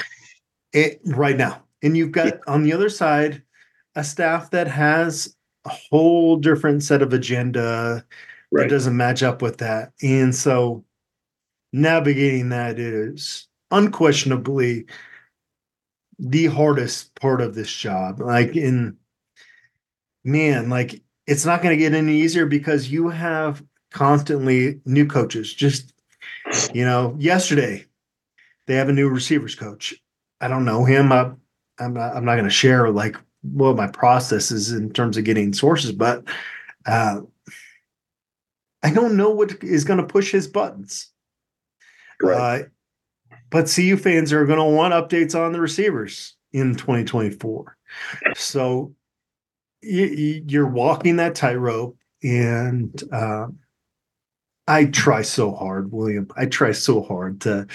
It, 0.72 1.00
right 1.04 1.36
now. 1.36 1.62
And 1.82 1.96
you've 1.96 2.12
got 2.12 2.26
yeah. 2.26 2.38
on 2.46 2.62
the 2.62 2.72
other 2.72 2.88
side 2.88 3.42
a 3.94 4.02
staff 4.02 4.50
that 4.50 4.66
has 4.66 5.36
a 5.64 5.70
whole 5.70 6.36
different 6.36 6.82
set 6.82 7.02
of 7.02 7.12
agenda 7.12 8.04
right. 8.50 8.62
that 8.62 8.70
doesn't 8.70 8.96
match 8.96 9.22
up 9.22 9.40
with 9.40 9.58
that. 9.58 9.92
And 10.02 10.34
so 10.34 10.84
navigating 11.72 12.50
that 12.50 12.78
is 12.78 13.48
unquestionably 13.70 14.86
the 16.18 16.46
hardest 16.46 17.14
part 17.16 17.40
of 17.40 17.54
this 17.54 17.72
job. 17.72 18.20
Like 18.20 18.56
in 18.56 18.96
man, 20.24 20.70
like 20.70 21.02
it's 21.26 21.44
not 21.44 21.62
going 21.62 21.76
to 21.76 21.82
get 21.82 21.94
any 21.94 22.20
easier 22.20 22.46
because 22.46 22.90
you 22.90 23.08
have 23.08 23.62
constantly 23.90 24.80
new 24.84 25.06
coaches. 25.06 25.52
Just 25.52 25.92
you 26.72 26.84
know, 26.84 27.16
yesterday 27.18 27.86
they 28.66 28.74
have 28.74 28.88
a 28.88 28.92
new 28.92 29.08
receivers 29.08 29.54
coach. 29.54 29.94
I 30.40 30.48
don't 30.48 30.64
know 30.64 30.84
him. 30.84 31.12
I, 31.12 31.32
I'm 31.78 31.94
not, 31.94 32.16
I'm 32.16 32.24
not 32.24 32.34
going 32.34 32.44
to 32.44 32.50
share 32.50 32.90
like 32.90 33.16
what 33.42 33.76
my 33.76 33.86
process 33.86 34.50
is 34.50 34.72
in 34.72 34.90
terms 34.92 35.16
of 35.16 35.24
getting 35.24 35.52
sources, 35.52 35.92
but 35.92 36.24
uh, 36.86 37.20
I 38.82 38.90
don't 38.90 39.16
know 39.16 39.30
what 39.30 39.62
is 39.62 39.84
going 39.84 40.00
to 40.00 40.06
push 40.06 40.30
his 40.30 40.46
buttons. 40.46 41.10
Right. 42.22 42.62
Uh, 42.62 43.36
but 43.50 43.72
CU 43.74 43.96
fans 43.96 44.32
are 44.32 44.46
going 44.46 44.58
to 44.58 44.64
want 44.64 44.94
updates 44.94 45.38
on 45.38 45.52
the 45.52 45.60
receivers 45.60 46.34
in 46.52 46.74
2024. 46.74 47.76
So 48.34 48.94
you, 49.82 50.62
are 50.62 50.66
walking 50.66 51.16
that 51.16 51.34
tightrope, 51.34 51.96
and 52.22 53.02
uh, 53.12 53.46
I 54.66 54.86
try 54.86 55.22
so 55.22 55.54
hard, 55.54 55.92
William. 55.92 56.28
I 56.36 56.46
try 56.46 56.72
so 56.72 57.02
hard 57.02 57.42
to 57.42 57.66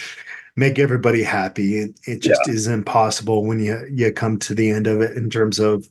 make 0.60 0.78
everybody 0.78 1.24
happy. 1.24 1.78
It, 1.78 2.00
it 2.06 2.22
just 2.22 2.41
yeah. 2.45 2.54
is 2.54 2.67
impossible 2.67 3.45
when 3.45 3.60
you 3.60 3.88
you 3.91 4.12
come 4.12 4.38
to 4.39 4.54
the 4.54 4.69
end 4.69 4.88
of 4.88 5.02
it 5.02 5.17
in 5.17 5.30
terms 5.30 5.58
of 5.58 5.88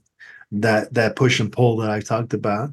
that 0.52 0.92
that 0.94 1.16
push 1.16 1.40
and 1.40 1.50
pull 1.50 1.76
that 1.78 1.90
I 1.90 2.00
talked 2.00 2.34
about. 2.34 2.70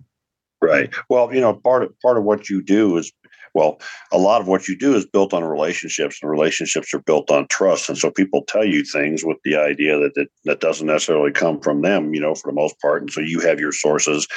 Right. 0.61 0.93
Well, 1.09 1.33
you 1.33 1.41
know, 1.41 1.53
part 1.53 1.83
of 1.83 1.99
part 2.01 2.17
of 2.17 2.23
what 2.23 2.49
you 2.49 2.61
do 2.61 2.97
is 2.97 3.11
well, 3.55 3.79
a 4.11 4.17
lot 4.17 4.41
of 4.41 4.47
what 4.47 4.67
you 4.67 4.77
do 4.77 4.95
is 4.95 5.05
built 5.05 5.33
on 5.33 5.41
relationships, 5.41 6.19
and 6.21 6.29
relationships 6.29 6.93
are 6.93 6.99
built 6.99 7.31
on 7.31 7.47
trust. 7.47 7.87
And 7.87 7.97
so 7.97 8.11
people 8.11 8.43
tell 8.43 8.65
you 8.65 8.83
things 8.83 9.23
with 9.23 9.37
the 9.45 9.55
idea 9.55 9.97
that 9.97 10.13
that, 10.15 10.27
that 10.43 10.59
doesn't 10.59 10.87
necessarily 10.87 11.31
come 11.31 11.61
from 11.61 11.81
them, 11.81 12.13
you 12.13 12.19
know, 12.19 12.35
for 12.35 12.51
the 12.51 12.55
most 12.55 12.79
part. 12.81 13.01
And 13.01 13.09
so 13.09 13.21
you 13.21 13.39
have 13.39 13.61
your 13.61 13.71
sources, 13.71 14.27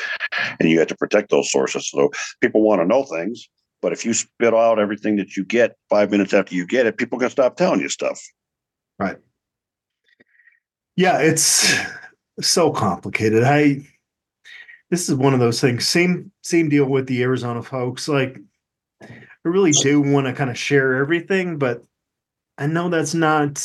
and 0.61 0.71
you 0.71 0.79
have 0.79 0.87
to 0.89 0.97
protect 0.97 1.31
those 1.31 1.51
sources. 1.51 1.91
So 1.91 2.11
people 2.41 2.63
want 2.63 2.81
to 2.81 2.87
know 2.87 3.03
things, 3.03 3.49
but 3.81 3.93
if 3.93 4.05
you 4.05 4.13
spit 4.13 4.55
out 4.55 4.79
everything 4.79 5.17
that 5.17 5.37
you 5.37 5.45
get 5.45 5.77
five 5.89 6.11
minutes 6.11 6.35
after 6.35 6.55
you 6.55 6.67
get 6.67 6.87
it, 6.87 6.99
people 6.99 7.19
can 7.19 7.31
stop 7.31 7.57
telling 7.57 7.81
you 7.81 7.89
stuff. 7.89 8.21
Right. 8.99 9.17
Yeah, 10.97 11.19
it's 11.21 11.73
so 12.41 12.73
complicated. 12.73 13.45
I 13.45 13.87
this 14.91 15.09
is 15.09 15.15
one 15.15 15.35
of 15.35 15.41
those 15.41 15.61
things. 15.61 15.87
Same 15.87 16.33
same 16.43 16.69
deal 16.69 16.87
with 16.87 17.07
the 17.07 17.23
Arizona 17.23 17.63
folks. 17.63 18.09
Like 18.09 18.39
I 19.03 19.09
really 19.45 19.73
do 19.73 20.01
want 20.01 20.27
to 20.27 20.33
kind 20.33 20.51
of 20.51 20.59
share 20.59 20.97
everything, 20.97 21.59
but 21.59 21.85
I 22.57 22.67
know 22.67 22.89
that's 22.89 23.15
not 23.15 23.65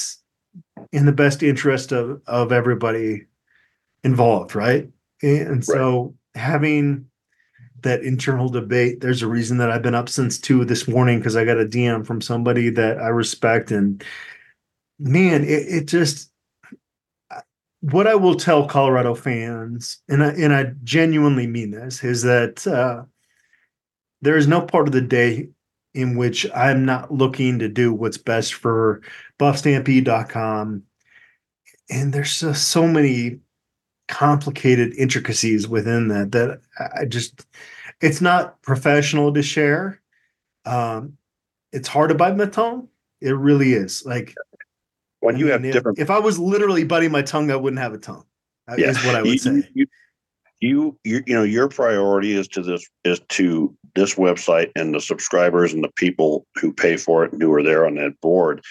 in 0.91 1.05
the 1.05 1.11
best 1.11 1.41
interest 1.41 1.91
of 1.91 2.21
of 2.27 2.51
everybody 2.51 3.25
involved, 4.03 4.55
right? 4.55 4.89
And 5.21 5.63
so 5.63 6.13
right. 6.35 6.41
having 6.41 7.07
that 7.83 8.01
internal 8.01 8.49
debate, 8.49 9.01
there's 9.01 9.21
a 9.21 9.27
reason 9.27 9.57
that 9.57 9.71
I've 9.71 9.81
been 9.81 9.95
up 9.95 10.09
since 10.09 10.37
two 10.37 10.65
this 10.65 10.87
morning 10.87 11.19
because 11.19 11.35
I 11.35 11.45
got 11.45 11.59
a 11.59 11.65
DM 11.65 12.05
from 12.05 12.21
somebody 12.21 12.69
that 12.71 12.99
I 12.99 13.07
respect, 13.07 13.71
and 13.71 14.03
man, 14.99 15.43
it, 15.43 15.67
it 15.67 15.85
just 15.85 16.31
what 17.83 18.07
I 18.07 18.15
will 18.15 18.35
tell 18.35 18.65
Colorado 18.65 19.13
fans, 19.13 20.01
and 20.07 20.23
I, 20.23 20.29
and 20.29 20.53
I 20.53 20.71
genuinely 20.85 21.47
mean 21.47 21.71
this, 21.71 22.01
is 22.01 22.21
that 22.21 22.65
uh, 22.65 23.03
there 24.21 24.37
is 24.37 24.47
no 24.47 24.61
part 24.61 24.87
of 24.87 24.93
the 24.93 25.01
day 25.01 25.49
in 25.93 26.15
which 26.15 26.47
I'm 26.55 26.85
not 26.85 27.11
looking 27.13 27.59
to 27.59 27.67
do 27.67 27.93
what's 27.93 28.17
best 28.17 28.53
for 28.53 29.01
buffstampede.com. 29.37 30.83
And 31.89 32.13
there's 32.13 32.39
just 32.39 32.69
so 32.69 32.87
many 32.87 33.39
complicated 34.07 34.93
intricacies 34.95 35.67
within 35.67 36.07
that 36.07 36.31
that 36.31 36.61
I 36.95 37.05
just 37.05 37.45
it's 38.03 38.21
not 38.21 38.61
professional 38.61 39.33
to 39.33 39.41
share. 39.41 40.01
Um, 40.65 41.17
it's 41.71 41.87
hard 41.87 42.09
to 42.09 42.15
bite 42.15 42.35
my 42.35 42.45
tongue. 42.45 42.89
It 43.21 43.31
really 43.31 43.73
is. 43.73 44.05
Like 44.05 44.35
when 45.21 45.37
you 45.37 45.53
I 45.53 45.57
mean, 45.57 45.63
have 45.63 45.65
if, 45.65 45.73
different. 45.73 45.99
If 45.99 46.09
I 46.09 46.19
was 46.19 46.37
literally 46.37 46.83
biting 46.83 47.11
my 47.11 47.21
tongue, 47.21 47.49
I 47.49 47.55
wouldn't 47.55 47.81
have 47.81 47.93
a 47.93 47.97
tongue. 47.97 48.25
Yeah. 48.77 48.89
Is 48.89 49.03
what 49.05 49.15
I 49.15 49.21
would 49.21 49.31
you, 49.31 49.37
say. 49.37 49.69
You, 49.73 49.87
you, 50.59 50.99
you, 51.03 51.23
you 51.25 51.33
know, 51.33 51.43
your 51.43 51.69
priority 51.69 52.33
is 52.33 52.47
to 52.49 52.61
this 52.61 52.85
is 53.05 53.21
to 53.29 53.75
this 53.95 54.15
website 54.15 54.71
and 54.75 54.93
the 54.93 55.01
subscribers 55.01 55.73
and 55.73 55.83
the 55.83 55.91
people 55.95 56.45
who 56.55 56.73
pay 56.73 56.97
for 56.97 57.23
it 57.23 57.31
and 57.31 57.41
who 57.41 57.53
are 57.53 57.63
there 57.63 57.85
on 57.85 57.95
that 57.95 58.19
board 58.21 58.61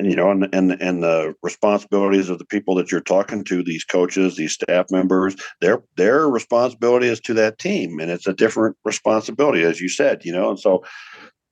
and 0.00 0.10
you 0.10 0.16
know 0.16 0.30
and 0.30 0.48
and 0.52 0.72
and 0.80 1.02
the 1.02 1.34
responsibilities 1.42 2.28
of 2.30 2.38
the 2.38 2.44
people 2.46 2.74
that 2.74 2.90
you're 2.90 3.00
talking 3.00 3.44
to 3.44 3.62
these 3.62 3.84
coaches 3.84 4.36
these 4.36 4.54
staff 4.54 4.86
members 4.90 5.36
their 5.60 5.82
their 5.96 6.28
responsibility 6.28 7.06
is 7.06 7.20
to 7.20 7.34
that 7.34 7.58
team 7.58 8.00
and 8.00 8.10
it's 8.10 8.26
a 8.26 8.32
different 8.32 8.76
responsibility 8.84 9.62
as 9.62 9.80
you 9.80 9.88
said 9.88 10.24
you 10.24 10.32
know 10.32 10.50
and 10.50 10.58
so 10.58 10.82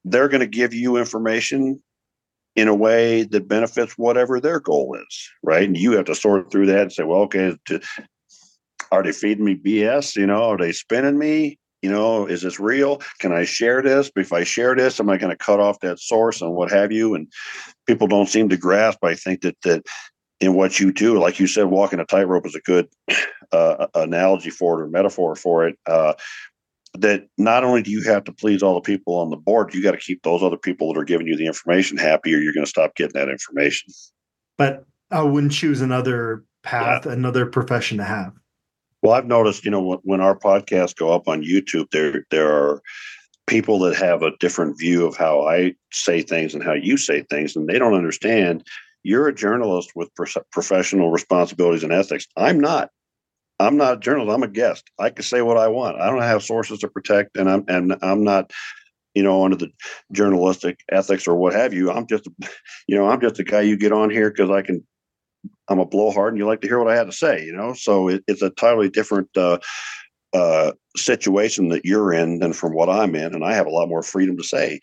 they're 0.05 0.29
going 0.29 0.41
to 0.41 0.47
give 0.47 0.73
you 0.73 0.97
information 0.97 1.81
in 2.57 2.67
a 2.67 2.75
way 2.75 3.23
that 3.23 3.47
benefits 3.47 3.93
whatever 3.99 4.41
their 4.41 4.61
goal 4.61 4.97
is 4.99 5.31
right? 5.43 5.65
And 5.65 5.77
you 5.77 5.93
have 5.93 6.07
to 6.07 6.15
sort 6.15 6.51
through 6.51 6.67
that 6.67 6.83
and 6.83 6.93
say 6.93 7.05
well 7.05 7.21
okay 7.21 7.55
to, 7.67 7.81
are 8.91 9.03
they 9.03 9.13
feeding 9.13 9.45
me 9.45 9.57
bs 9.57 10.17
you 10.17 10.27
know? 10.27 10.45
Are 10.45 10.59
they 10.59 10.73
spinning 10.73 11.19
me 11.19 11.59
you 11.83 11.91
know 11.91 12.27
is 12.27 12.43
this 12.43 12.59
real? 12.59 13.01
Can 13.19 13.33
i 13.33 13.45
share 13.45 13.83
this? 13.83 14.11
If 14.17 14.33
i 14.33 14.45
share 14.45 14.75
this 14.75 15.01
am 15.01 15.11
i 15.11 15.17
going 15.17 15.31
to 15.31 15.37
cut 15.37 15.61
off 15.61 15.81
that 15.81 15.99
source 15.99 16.43
and 16.43 16.53
what 16.53 16.71
have 16.71 16.93
you? 16.93 17.15
And 17.15 17.29
people 17.89 18.07
don't 18.07 18.29
seem 18.29 18.49
to 18.51 18.57
grasp 18.57 19.03
i 19.03 19.15
think 19.15 19.41
that 19.41 19.57
that 19.63 19.85
in 20.39 20.55
what 20.55 20.79
you 20.79 20.93
do 20.93 21.19
like 21.19 21.41
you 21.41 21.49
said 21.49 21.65
walking 21.65 21.99
a 21.99 22.05
tightrope 22.05 22.47
is 22.47 22.55
a 22.55 22.61
good 22.61 22.87
uh, 23.53 23.89
analogy 23.97 24.51
for 24.51 24.79
it 24.79 24.85
or 24.85 24.89
metaphor 24.89 25.35
for 25.35 25.67
it 25.67 25.77
uh, 25.87 26.13
that 26.95 27.27
not 27.37 27.65
only 27.65 27.83
do 27.83 27.91
you 27.91 28.03
have 28.05 28.23
to 28.25 28.33
please 28.33 28.63
all 28.63 28.75
the 28.75 28.81
people 28.81 29.17
on 29.17 29.31
the 29.31 29.37
board 29.37 29.75
you 29.75 29.83
got 29.83 29.93
to 29.93 29.99
keep 29.99 30.23
those 30.23 30.43
other 30.43 30.57
people 30.57 30.93
that 30.93 31.01
are 31.01 31.05
giving 31.05 31.27
you 31.27 31.37
the 31.37 31.47
information 31.47 31.97
happy 31.97 32.33
or 32.33 32.39
you're 32.39 32.55
going 32.55 32.65
to 32.65 32.71
stop 32.71 32.95
getting 32.95 33.15
that 33.15 33.29
information. 33.29 33.93
But 34.57 34.85
i 35.11 35.23
wouldn't 35.23 35.53
choose 35.53 35.81
another 35.81 36.45
path 36.63 37.07
yeah. 37.07 37.13
another 37.13 37.47
profession 37.47 37.97
to 37.99 38.05
have 38.05 38.33
well, 39.03 39.13
I've 39.13 39.27
noticed, 39.27 39.65
you 39.65 39.71
know, 39.71 40.01
when, 40.03 40.21
our 40.21 40.37
podcasts 40.37 40.97
go 40.97 41.13
up 41.13 41.29
on 41.29 41.43
YouTube, 41.43 41.91
there 41.91 42.25
there 42.31 42.51
are 42.51 42.83
people 43.47 43.79
that 43.81 43.97
have 43.97 44.23
a 44.23 44.37
different 44.39 44.79
view 44.79 45.07
of 45.07 45.17
how 45.17 45.47
I 45.47 45.75
say 45.93 46.23
things 46.23 46.55
and 46.55 46.63
how 46.63 46.75
you 46.75 46.97
say 46.97 47.23
things, 47.23 47.57
and 47.57 47.69
they 47.69 47.79
don't 47.79 47.95
understand. 47.95 48.67
You're 49.05 49.29
a 49.29 49.35
journalist 49.35 49.93
with 49.95 50.13
pro- 50.15 50.43
professional 50.53 51.11
responsibilities 51.11 51.85
and 51.85 51.93
ethics. 51.93 52.27
I'm 52.37 52.61
not. 52.61 52.91
I'm 53.61 53.77
not 53.77 53.95
a 53.95 54.01
journalist. 54.01 54.35
I'm 54.35 54.43
a 54.43 54.49
guest. 54.49 54.91
I 54.99 55.11
can 55.11 55.25
say 55.25 55.43
what 55.43 55.57
I 55.57 55.69
want. 55.69 56.01
I 56.01 56.11
don't 56.11 56.23
have 56.23 56.43
sources 56.43 56.81
to 56.81 56.89
protect, 56.89 57.37
and 57.37 57.49
I'm 57.49 57.65
and 57.69 57.97
I'm 58.03 58.25
not, 58.25 58.53
you 59.15 59.23
know, 59.23 59.45
under 59.45 59.57
the 59.57 59.71
journalistic 60.13 60.81
ethics 60.91 61.29
or 61.29 61.37
what 61.37 61.55
have 61.55 61.73
you. 61.73 61.91
I'm 61.91 62.07
just, 62.07 62.29
you 62.89 62.97
know, 62.97 63.09
I'm 63.09 63.21
just 63.21 63.39
a 63.39 63.45
guy 63.45 63.61
you 63.61 63.77
get 63.77 63.93
on 63.93 64.11
here 64.11 64.31
because 64.31 64.51
I 64.51 64.63
can 64.63 64.85
I'm 65.69 65.79
a 65.79 65.87
blowhard 65.87 66.33
and 66.33 66.39
you 66.39 66.47
like 66.47 66.61
to 66.63 66.69
hear 66.69 66.79
what 66.79 66.93
I 66.93 66.97
had 66.97 67.07
to 67.07 67.13
say, 67.13 67.45
you 67.45 67.53
know? 67.53 67.75
So 67.75 68.09
it, 68.09 68.25
it's 68.27 68.43
a 68.43 68.51
totally 68.51 68.89
different 68.89 69.29
uh, 69.37 69.59
uh, 70.33 70.73
situation 70.97 71.69
that 71.69 71.85
you're 71.85 72.13
in 72.13 72.39
than 72.39 72.53
from 72.53 72.75
what 72.75 72.89
I'm 72.89 73.15
in. 73.15 73.35
And 73.35 73.45
I 73.45 73.55
have 73.55 73.67
a 73.67 73.71
lot 73.71 73.89
more 73.89 74.03
freedom 74.03 74.37
to 74.37 74.45
say 74.45 74.81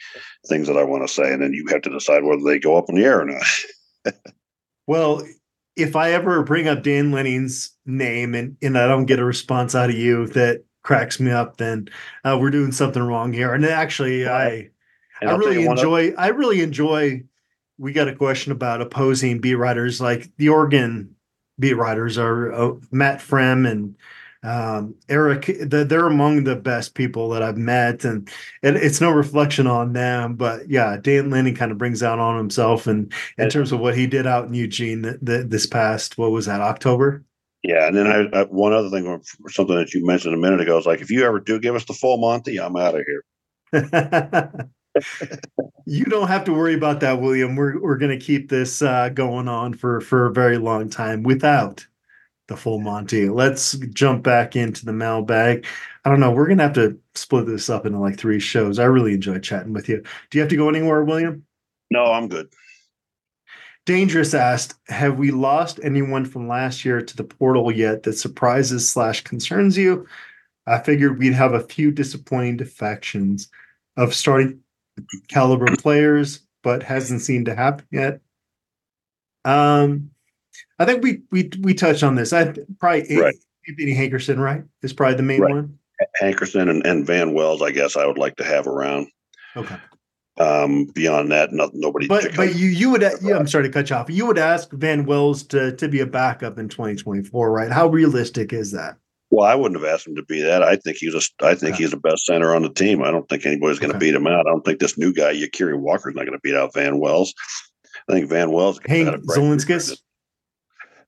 things 0.47 0.67
that 0.67 0.77
I 0.77 0.83
want 0.83 1.07
to 1.07 1.13
say. 1.13 1.33
And 1.33 1.41
then 1.41 1.53
you 1.53 1.65
have 1.69 1.81
to 1.83 1.89
decide 1.89 2.23
whether 2.23 2.43
they 2.43 2.59
go 2.59 2.77
up 2.77 2.85
in 2.89 2.95
the 2.95 3.03
air 3.03 3.21
or 3.21 3.25
not. 3.25 4.13
well, 4.87 5.23
if 5.75 5.95
I 5.95 6.11
ever 6.11 6.43
bring 6.43 6.67
up 6.67 6.83
Dan 6.83 7.11
Lanning's 7.11 7.71
name 7.85 8.33
and, 8.33 8.55
and 8.61 8.77
I 8.77 8.87
don't 8.87 9.05
get 9.05 9.19
a 9.19 9.25
response 9.25 9.75
out 9.75 9.89
of 9.89 9.95
you 9.95 10.27
that 10.27 10.63
cracks 10.83 11.19
me 11.19 11.31
up, 11.31 11.57
then 11.57 11.89
uh, 12.23 12.37
we're 12.39 12.51
doing 12.51 12.71
something 12.71 13.03
wrong 13.03 13.33
here. 13.33 13.53
And 13.53 13.65
actually, 13.65 14.27
I, 14.27 14.69
I 15.21 15.35
really 15.35 15.65
enjoy, 15.65 16.11
I 16.11 16.29
really 16.29 16.61
enjoy 16.61 17.23
we 17.77 17.93
got 17.93 18.07
a 18.07 18.15
question 18.15 18.51
about 18.51 18.81
opposing 18.81 19.39
beat 19.39 19.55
writers 19.55 19.99
like 19.99 20.29
the 20.37 20.49
Oregon 20.49 21.15
beat 21.59 21.73
writers 21.73 22.17
are 22.17 22.53
uh, 22.53 22.73
Matt 22.91 23.19
Prehm 23.19 23.69
and 23.69 23.95
um, 24.43 24.95
Eric. 25.09 25.45
The, 25.45 25.83
they're 25.83 26.05
among 26.05 26.43
the 26.43 26.55
best 26.55 26.93
people 26.93 27.29
that 27.29 27.41
I've 27.41 27.57
met, 27.57 28.05
and 28.05 28.29
it, 28.61 28.75
it's 28.75 29.01
no 29.01 29.11
reflection 29.11 29.67
on 29.67 29.93
them. 29.93 30.35
But 30.35 30.69
yeah, 30.69 30.97
Dan 31.01 31.29
Lanning 31.29 31.55
kind 31.55 31.71
of 31.71 31.77
brings 31.77 32.03
out 32.03 32.19
on 32.19 32.37
himself, 32.37 32.87
and 32.87 33.11
in 33.37 33.49
terms 33.49 33.71
of 33.71 33.79
what 33.79 33.97
he 33.97 34.07
did 34.07 34.27
out 34.27 34.45
in 34.45 34.53
Eugene 34.53 35.01
the, 35.01 35.19
the, 35.21 35.43
this 35.43 35.65
past 35.65 36.17
what 36.17 36.31
was 36.31 36.45
that 36.45 36.61
October. 36.61 37.23
Yeah, 37.63 37.87
and 37.87 37.97
then 37.97 38.05
I, 38.05 38.41
I, 38.41 38.43
one 38.43 38.73
other 38.73 38.91
thing, 38.91 39.23
something 39.47 39.75
that 39.75 39.93
you 39.93 40.05
mentioned 40.05 40.35
a 40.35 40.37
minute 40.37 40.61
ago 40.61 40.77
is 40.77 40.85
like 40.85 41.01
if 41.01 41.09
you 41.09 41.25
ever 41.25 41.39
do 41.39 41.59
give 41.59 41.73
us 41.73 41.85
the 41.85 41.93
full 41.93 42.17
Monty, 42.17 42.59
I'm 42.59 42.75
out 42.75 42.95
of 42.95 43.05
here. 43.05 44.69
you 45.85 46.05
don't 46.05 46.27
have 46.27 46.43
to 46.45 46.53
worry 46.53 46.73
about 46.73 46.99
that, 47.01 47.21
William. 47.21 47.55
We're 47.55 47.79
we're 47.79 47.97
going 47.97 48.17
to 48.17 48.23
keep 48.23 48.49
this 48.49 48.81
uh, 48.81 49.09
going 49.09 49.47
on 49.47 49.73
for 49.73 50.01
for 50.01 50.25
a 50.25 50.33
very 50.33 50.57
long 50.57 50.89
time 50.89 51.23
without 51.23 51.85
the 52.47 52.55
full 52.55 52.79
Monty. 52.79 53.29
Let's 53.29 53.73
jump 53.93 54.23
back 54.23 54.55
into 54.55 54.85
the 54.85 54.93
mailbag. 54.93 55.65
I 56.03 56.09
don't 56.09 56.19
know. 56.19 56.31
We're 56.31 56.45
going 56.45 56.59
to 56.59 56.63
have 56.63 56.73
to 56.73 56.97
split 57.15 57.47
this 57.47 57.69
up 57.69 57.85
into 57.85 57.99
like 57.99 58.17
three 58.17 58.39
shows. 58.39 58.77
I 58.77 58.85
really 58.85 59.13
enjoy 59.13 59.39
chatting 59.39 59.73
with 59.73 59.89
you. 59.89 60.03
Do 60.29 60.37
you 60.37 60.41
have 60.41 60.49
to 60.49 60.57
go 60.57 60.69
anywhere, 60.69 61.03
William? 61.03 61.45
No, 61.89 62.05
I'm 62.05 62.27
good. 62.27 62.49
Dangerous 63.85 64.33
asked, 64.33 64.75
"Have 64.87 65.19
we 65.19 65.31
lost 65.31 65.79
anyone 65.83 66.25
from 66.25 66.47
last 66.47 66.85
year 66.85 67.01
to 67.01 67.15
the 67.15 67.23
portal 67.23 67.71
yet 67.71 68.03
that 68.03 68.13
surprises 68.13 68.89
slash 68.89 69.21
concerns 69.23 69.77
you?" 69.77 70.07
I 70.67 70.79
figured 70.79 71.19
we'd 71.19 71.33
have 71.33 71.53
a 71.53 71.61
few 71.61 71.91
disappointing 71.91 72.57
defections 72.57 73.49
of 73.97 74.13
starting 74.13 74.61
caliber 75.27 75.75
players, 75.77 76.41
but 76.63 76.83
hasn't 76.83 77.21
seemed 77.21 77.45
to 77.47 77.55
happen 77.55 77.85
yet. 77.91 78.21
Um, 79.43 80.11
I 80.79 80.85
think 80.85 81.03
we 81.03 81.21
we 81.31 81.51
we 81.61 81.73
touched 81.73 82.03
on 82.03 82.15
this. 82.15 82.33
I 82.33 82.53
probably 82.79 83.17
right. 83.17 83.35
Anthony 83.67 83.95
Hankerson, 83.95 84.37
right, 84.37 84.63
is 84.81 84.93
probably 84.93 85.15
the 85.15 85.23
main 85.23 85.41
right. 85.41 85.53
one. 85.53 85.79
Hankerson 86.21 86.69
and, 86.69 86.85
and 86.85 87.05
Van 87.07 87.33
Wells, 87.33 87.61
I 87.61 87.71
guess 87.71 87.95
I 87.95 88.05
would 88.05 88.17
like 88.17 88.35
to 88.37 88.43
have 88.43 88.67
around. 88.67 89.07
Okay. 89.55 89.77
Um, 90.37 90.85
beyond 90.87 91.31
that, 91.31 91.53
no, 91.53 91.71
nobody. 91.73 92.07
But 92.07 92.35
but 92.35 92.55
you 92.55 92.67
you 92.67 92.89
would 92.89 93.01
yeah, 93.21 93.37
I'm 93.37 93.47
sorry 93.47 93.63
to 93.63 93.69
cut 93.69 93.89
you 93.89 93.95
off. 93.95 94.09
You 94.09 94.25
would 94.25 94.37
ask 94.37 94.69
Van 94.73 95.05
Wells 95.05 95.43
to 95.43 95.73
to 95.77 95.87
be 95.87 96.01
a 96.01 96.05
backup 96.05 96.57
in 96.57 96.67
2024, 96.67 97.51
right? 97.51 97.71
How 97.71 97.87
realistic 97.87 98.51
is 98.51 98.71
that? 98.73 98.97
Well, 99.31 99.45
I 99.45 99.55
wouldn't 99.55 99.81
have 99.81 99.89
asked 99.89 100.07
him 100.07 100.15
to 100.15 100.23
be 100.23 100.41
that. 100.41 100.63
I 100.63 100.75
think 100.75 100.97
he's 100.97 101.15
a. 101.15 101.21
I 101.45 101.55
think 101.55 101.75
he's 101.75 101.91
the 101.91 101.97
best 101.97 102.25
center 102.25 102.55
on 102.55 102.61
the 102.61 102.69
team. 102.69 103.03
I 103.03 103.11
don't 103.11 103.27
think 103.27 103.45
anybody's 103.45 103.79
going 103.79 103.91
to 103.91 103.97
okay. 103.97 104.07
beat 104.07 104.15
him 104.15 104.27
out. 104.27 104.45
I 104.45 104.51
don't 104.51 104.63
think 104.63 104.79
this 104.79 104.97
new 104.97 105.13
guy, 105.13 105.33
Yakiri 105.33 105.77
Walker, 105.79 106.09
is 106.09 106.15
not 106.15 106.25
going 106.25 106.37
to 106.37 106.41
beat 106.41 106.55
out 106.55 106.73
Van 106.73 106.99
Wells. 106.99 107.33
I 108.07 108.13
think 108.13 108.29
Van 108.29 108.51
Wells. 108.51 108.79
Hank 108.85 109.09
Zilinskas. 109.25 109.97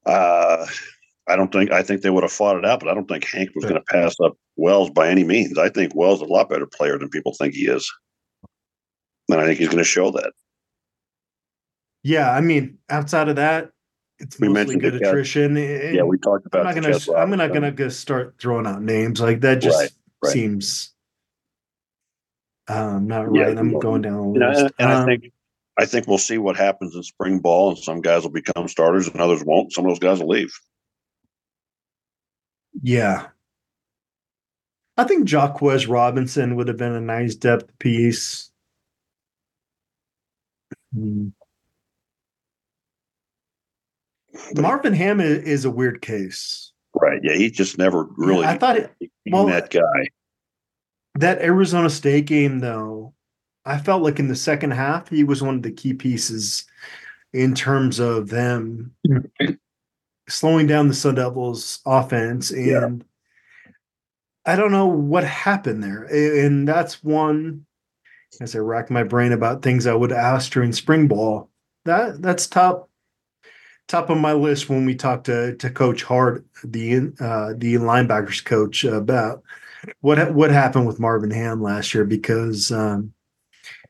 Uh, 0.06 0.66
I 1.28 1.36
don't 1.36 1.52
think. 1.52 1.72
I 1.72 1.84
think 1.84 2.02
they 2.02 2.10
would 2.10 2.24
have 2.24 2.32
fought 2.32 2.58
it 2.58 2.66
out, 2.66 2.80
but 2.80 2.90
I 2.90 2.94
don't 2.94 3.08
think 3.08 3.26
Hank 3.26 3.52
was 3.54 3.66
going 3.66 3.76
to 3.76 3.94
pass 3.94 4.16
up 4.24 4.36
Wells 4.56 4.90
by 4.90 5.10
any 5.10 5.24
means. 5.24 5.58
I 5.58 5.70
think 5.70 5.96
Wells 5.96 6.22
is 6.22 6.28
a 6.28 6.32
lot 6.32 6.50
better 6.50 6.66
player 6.66 6.98
than 6.98 7.10
people 7.10 7.34
think 7.34 7.54
he 7.54 7.68
is, 7.68 7.92
and 9.30 9.40
I 9.40 9.46
think 9.46 9.60
he's 9.60 9.68
going 9.68 9.78
to 9.78 9.84
show 9.84 10.10
that. 10.12 10.32
Yeah, 12.04 12.32
I 12.32 12.42
mean, 12.42 12.78
outside 12.90 13.28
of 13.28 13.36
that, 13.36 13.70
it's 14.20 14.40
we 14.40 14.50
mostly 14.50 14.78
good 14.78 14.96
attrition. 14.96 15.56
yeah, 15.56 16.04
we 16.04 16.18
talked 16.18 16.46
about. 16.46 16.66
I'm 16.66 16.82
not 16.82 17.06
gonna. 17.06 17.18
I'm 17.18 17.30
not 17.62 17.76
gonna 17.76 17.92
start 17.92 18.36
throwing 18.40 18.68
out 18.68 18.82
names 18.82 19.20
like 19.20 19.42
that. 19.42 19.62
Just 19.62 19.78
right, 19.78 19.92
right. 20.24 20.34
seems 20.34 20.94
um, 22.68 23.08
not 23.08 23.32
right. 23.32 23.54
Yeah, 23.54 23.60
I'm 23.60 23.80
going 23.80 24.02
down 24.02 24.34
the 24.34 24.40
list. 24.40 24.62
Know, 24.62 24.70
and 24.80 24.92
um, 24.92 25.04
I 25.04 25.06
think 25.06 25.34
I 25.80 25.86
think 25.86 26.08
we'll 26.08 26.18
see 26.18 26.38
what 26.38 26.58
happens 26.58 26.96
in 26.96 27.04
spring 27.04 27.40
ball, 27.40 27.70
and 27.70 27.78
some 27.78 28.02
guys 28.02 28.24
will 28.24 28.32
become 28.32 28.68
starters, 28.68 29.08
and 29.08 29.22
others 29.22 29.44
won't. 29.44 29.72
Some 29.72 29.86
of 29.86 29.92
those 29.92 30.00
guys 30.00 30.20
will 30.20 30.30
leave. 30.30 30.54
Yeah, 32.82 33.28
I 34.98 35.06
think 35.06 35.28
Jacquez 35.28 35.88
Robinson 35.88 36.56
would 36.56 36.68
have 36.68 36.78
been 36.78 36.94
a 36.94 37.02
nice 37.02 37.36
depth 37.36 37.78
piece. 37.80 38.52
Marvin 44.56 44.94
Ham 44.94 45.20
is 45.20 45.66
a 45.66 45.72
weird 45.72 46.02
case. 46.02 46.72
Right. 46.94 47.20
Yeah. 47.24 47.36
He 47.36 47.50
just 47.50 47.78
never 47.78 48.08
really. 48.18 48.42
Yeah, 48.42 48.52
I 48.52 48.58
thought 48.58 48.78
it, 48.78 48.92
well, 49.32 49.46
that 49.48 49.70
guy. 49.70 49.82
That 51.16 51.42
Arizona 51.42 51.90
State 51.90 52.26
game, 52.26 52.60
though, 52.60 53.14
I 53.66 53.78
felt 53.78 54.04
like 54.04 54.20
in 54.20 54.28
the 54.28 54.36
second 54.36 54.72
half 54.72 55.10
he 55.10 55.24
was 55.24 55.42
one 55.42 55.56
of 55.56 55.64
the 55.64 55.72
key 55.72 55.94
pieces 55.94 56.66
in 57.34 57.54
terms 57.54 58.00
of 58.00 58.30
them 58.30 58.94
slowing 60.30 60.68
down 60.68 60.88
the 60.88 60.94
Sun 60.94 61.16
Devils' 61.16 61.80
offense, 61.86 62.52
and 62.52 63.04
yeah. 63.66 63.74
I 64.46 64.56
don't 64.56 64.72
know 64.72 64.88
what 64.88 65.24
happened 65.24 65.84
there. 65.84 66.04
And 66.04 66.68
that's 66.68 67.04
one. 67.04 67.66
As 68.42 68.56
I 68.56 68.60
rack 68.60 68.92
my 68.92 69.04
brain 69.04 69.32
about 69.32 69.62
things 69.62 69.88
I 69.88 69.96
would 69.96 70.12
ask 70.12 70.52
during 70.52 70.72
spring 70.72 71.08
ball, 71.08 71.50
that 71.86 72.22
that's 72.22 72.46
top 72.46 72.87
top 73.88 74.10
of 74.10 74.18
my 74.18 74.34
list 74.34 74.70
when 74.70 74.86
we 74.86 74.96
talked 74.96 75.26
to 75.26 75.56
to 75.56 75.70
Coach 75.70 76.04
Hart, 76.04 76.46
the 76.64 77.14
uh, 77.20 77.54
the 77.58 77.76
linebackers 77.76 78.44
coach, 78.44 78.84
about 78.84 79.44
what 80.02 80.34
what 80.34 80.52
happened 80.52 80.88
with 80.88 81.00
Marvin 81.00 81.32
Ham 81.32 81.62
last 81.62 81.94
year 81.94 82.06
because 82.06 82.72
um, 82.72 83.14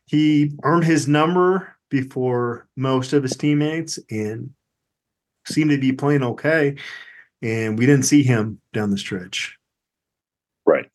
he 0.06 0.52
earned 0.64 0.84
his 0.84 1.08
number 1.08 1.76
before 1.90 2.68
most 2.76 3.14
of 3.14 3.24
his 3.24 3.36
teammates 3.36 3.98
and 4.10 4.52
seemed 5.46 5.72
to 5.72 5.78
be 5.78 5.94
playing 5.94 6.24
okay, 6.24 6.76
and 7.42 7.78
we 7.78 7.86
didn't 7.86 8.06
see 8.06 8.24
him 8.24 8.60
down 8.74 8.92
the 8.92 8.98
stretch. 8.98 9.58
Right. 10.66 10.90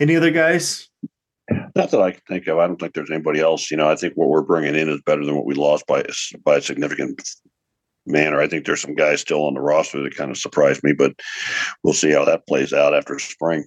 Any 0.00 0.16
other 0.16 0.30
guys? 0.30 0.88
Not 1.74 1.90
that 1.90 2.02
I 2.02 2.10
can 2.12 2.20
think 2.28 2.46
of. 2.48 2.58
I 2.58 2.66
don't 2.66 2.78
think 2.78 2.94
there's 2.94 3.10
anybody 3.10 3.40
else. 3.40 3.70
You 3.70 3.76
know, 3.76 3.88
I 3.88 3.96
think 3.96 4.14
what 4.14 4.28
we're 4.28 4.42
bringing 4.42 4.74
in 4.74 4.88
is 4.88 5.00
better 5.02 5.24
than 5.24 5.34
what 5.34 5.46
we 5.46 5.54
lost 5.54 5.86
by 5.86 6.04
by 6.44 6.56
a 6.56 6.62
significant 6.62 7.22
manner. 8.06 8.40
I 8.40 8.48
think 8.48 8.66
there's 8.66 8.82
some 8.82 8.94
guys 8.94 9.20
still 9.20 9.46
on 9.46 9.54
the 9.54 9.60
roster 9.60 10.02
that 10.02 10.16
kind 10.16 10.30
of 10.30 10.38
surprised 10.38 10.82
me, 10.82 10.92
but 10.92 11.12
we'll 11.82 11.94
see 11.94 12.10
how 12.10 12.24
that 12.24 12.46
plays 12.46 12.72
out 12.72 12.94
after 12.94 13.18
spring. 13.18 13.64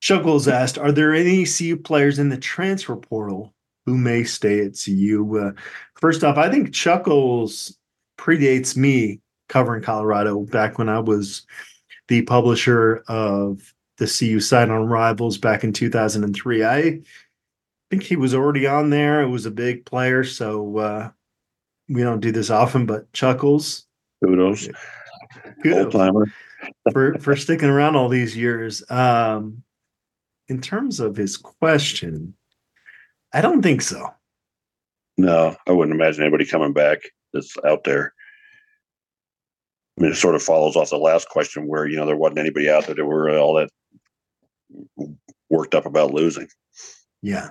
Chuckles 0.00 0.48
asked, 0.48 0.78
"Are 0.78 0.92
there 0.92 1.14
any 1.14 1.44
CU 1.44 1.76
players 1.76 2.18
in 2.18 2.28
the 2.28 2.38
transfer 2.38 2.96
portal 2.96 3.54
who 3.86 3.96
may 3.96 4.24
stay 4.24 4.60
at 4.60 4.76
CU?" 4.76 5.38
Uh, 5.38 5.60
first 6.00 6.24
off, 6.24 6.38
I 6.38 6.50
think 6.50 6.72
Chuckles 6.72 7.76
predates 8.18 8.76
me 8.76 9.20
covering 9.48 9.82
Colorado 9.82 10.40
back 10.40 10.78
when 10.78 10.88
I 10.88 10.98
was 10.98 11.46
the 12.08 12.22
publisher 12.22 13.04
of 13.08 13.74
the 13.98 14.06
CU 14.06 14.40
side 14.40 14.70
on 14.70 14.86
Rivals 14.86 15.38
back 15.38 15.64
in 15.64 15.72
2003. 15.72 16.64
I 16.64 17.00
think 17.90 18.02
he 18.02 18.16
was 18.16 18.34
already 18.34 18.66
on 18.66 18.90
there. 18.90 19.22
It 19.22 19.28
was 19.28 19.46
a 19.46 19.50
big 19.50 19.84
player, 19.84 20.24
so 20.24 20.78
uh, 20.78 21.10
we 21.88 22.02
don't 22.02 22.20
do 22.20 22.32
this 22.32 22.50
often, 22.50 22.86
but 22.86 23.12
Chuckles. 23.12 23.86
Kudos. 24.24 24.68
Kudos. 25.62 26.28
for, 26.92 27.18
for 27.18 27.36
sticking 27.36 27.68
around 27.68 27.96
all 27.96 28.08
these 28.08 28.36
years. 28.36 28.82
Um, 28.90 29.62
in 30.48 30.60
terms 30.60 31.00
of 31.00 31.16
his 31.16 31.36
question, 31.36 32.34
I 33.32 33.40
don't 33.40 33.62
think 33.62 33.82
so. 33.82 34.08
No, 35.16 35.56
I 35.66 35.72
wouldn't 35.72 35.94
imagine 35.94 36.22
anybody 36.22 36.46
coming 36.46 36.72
back 36.72 37.00
that's 37.32 37.54
out 37.66 37.84
there. 37.84 38.14
I 39.98 40.02
mean, 40.02 40.12
it 40.12 40.16
sort 40.16 40.36
of 40.36 40.42
follows 40.42 40.76
off 40.76 40.90
the 40.90 40.96
last 40.96 41.28
question 41.28 41.66
where, 41.66 41.86
you 41.86 41.96
know, 41.96 42.06
there 42.06 42.16
wasn't 42.16 42.38
anybody 42.38 42.70
out 42.70 42.86
there 42.86 42.94
that 42.94 43.04
were 43.04 43.36
all 43.36 43.54
that 43.54 43.70
worked 45.48 45.74
up 45.74 45.86
about 45.86 46.12
losing. 46.12 46.48
Yeah. 47.22 47.50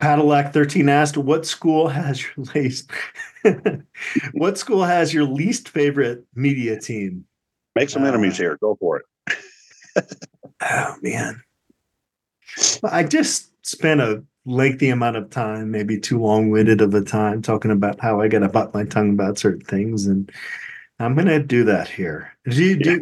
Padillac 0.00 0.52
13 0.52 0.88
asked, 0.88 1.16
what 1.16 1.46
school 1.46 1.88
has 1.88 2.22
your 2.22 2.44
least 2.54 2.90
what 4.32 4.58
school 4.58 4.84
has 4.84 5.14
your 5.14 5.24
least 5.24 5.68
favorite 5.68 6.24
media 6.34 6.78
team? 6.78 7.24
Make 7.74 7.90
some 7.90 8.04
uh, 8.04 8.08
enemies 8.08 8.36
here. 8.36 8.58
Go 8.60 8.76
for 8.78 9.02
it. 9.96 10.16
oh 10.62 10.96
man. 11.00 11.42
I 12.84 13.04
just 13.04 13.52
spent 13.66 14.00
a 14.00 14.22
lengthy 14.44 14.90
amount 14.90 15.16
of 15.16 15.30
time, 15.30 15.70
maybe 15.70 15.98
too 15.98 16.20
long-winded 16.20 16.80
of 16.80 16.94
a 16.94 17.02
time, 17.02 17.42
talking 17.42 17.70
about 17.70 18.00
how 18.00 18.20
I 18.20 18.28
gotta 18.28 18.48
bite 18.48 18.72
my 18.72 18.84
tongue 18.84 19.10
about 19.10 19.38
certain 19.38 19.64
things. 19.64 20.06
And 20.06 20.30
I'm 20.98 21.14
gonna 21.14 21.42
do 21.42 21.64
that 21.64 21.88
here. 21.88 22.32
Do 22.48 22.62
you 22.62 22.76
yeah. 22.76 22.98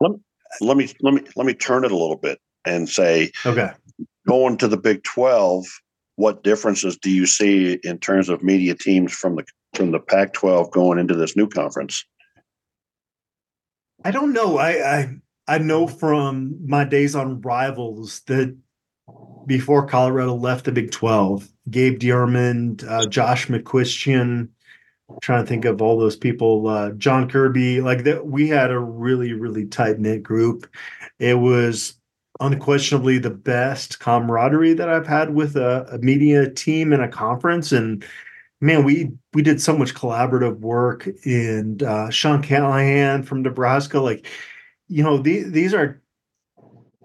do 0.00 0.20
let, 0.60 0.76
me 0.76 0.92
let 1.00 1.14
me 1.14 1.22
let 1.36 1.46
me 1.46 1.54
turn 1.54 1.84
it 1.84 1.92
a 1.92 1.96
little 1.96 2.16
bit 2.16 2.38
and 2.64 2.88
say 2.88 3.30
okay. 3.44 3.70
going 4.26 4.56
to 4.58 4.68
the 4.68 4.76
big 4.76 5.02
12 5.04 5.66
what 6.16 6.42
differences 6.42 6.96
do 6.96 7.10
you 7.10 7.26
see 7.26 7.78
in 7.84 7.98
terms 7.98 8.28
of 8.28 8.42
media 8.42 8.74
teams 8.74 9.12
from 9.12 9.36
the 9.36 9.44
from 9.74 9.90
the 9.90 10.00
pac 10.00 10.32
12 10.32 10.70
going 10.70 10.98
into 10.98 11.14
this 11.14 11.36
new 11.36 11.46
conference? 11.46 12.04
I 14.04 14.10
don't 14.10 14.32
know. 14.32 14.58
I 14.58 14.98
i 14.98 15.16
i 15.46 15.58
know 15.58 15.86
from 15.86 16.58
my 16.66 16.84
days 16.84 17.14
on 17.14 17.40
rivals 17.42 18.20
that 18.26 18.56
before 19.46 19.86
colorado 19.86 20.34
left 20.34 20.64
the 20.64 20.72
big 20.72 20.90
12 20.90 21.48
gabe 21.70 22.00
dearmond 22.00 22.82
uh, 22.88 23.06
josh 23.06 23.46
mccuistion 23.46 24.48
trying 25.22 25.42
to 25.42 25.48
think 25.48 25.64
of 25.64 25.80
all 25.82 25.98
those 25.98 26.16
people 26.16 26.68
uh, 26.68 26.90
john 26.92 27.28
kirby 27.28 27.80
like 27.80 28.04
that 28.04 28.26
we 28.26 28.48
had 28.48 28.70
a 28.70 28.78
really 28.78 29.32
really 29.32 29.66
tight 29.66 29.98
knit 29.98 30.22
group. 30.22 30.68
It 31.18 31.38
was 31.38 31.94
unquestionably 32.40 33.18
the 33.18 33.30
best 33.30 33.98
camaraderie 34.00 34.74
that 34.74 34.88
i've 34.88 35.06
had 35.06 35.34
with 35.34 35.56
a, 35.56 35.86
a, 35.90 35.98
media 35.98 36.50
team 36.50 36.92
in 36.92 37.00
a 37.00 37.08
conference. 37.08 37.72
And 37.72 38.04
man 38.60 38.84
we 38.84 39.12
we 39.32 39.42
did 39.42 39.60
so 39.60 39.76
much 39.76 39.94
collaborative 39.94 40.58
work 40.60 41.08
and 41.24 41.82
uh, 41.82 42.10
sean 42.10 42.42
callahan 42.42 43.22
from 43.22 43.42
nebraska 43.42 44.00
like 44.00 44.26
you 44.88 45.02
know 45.02 45.18
the, 45.18 45.42
these 45.42 45.74
are 45.74 46.00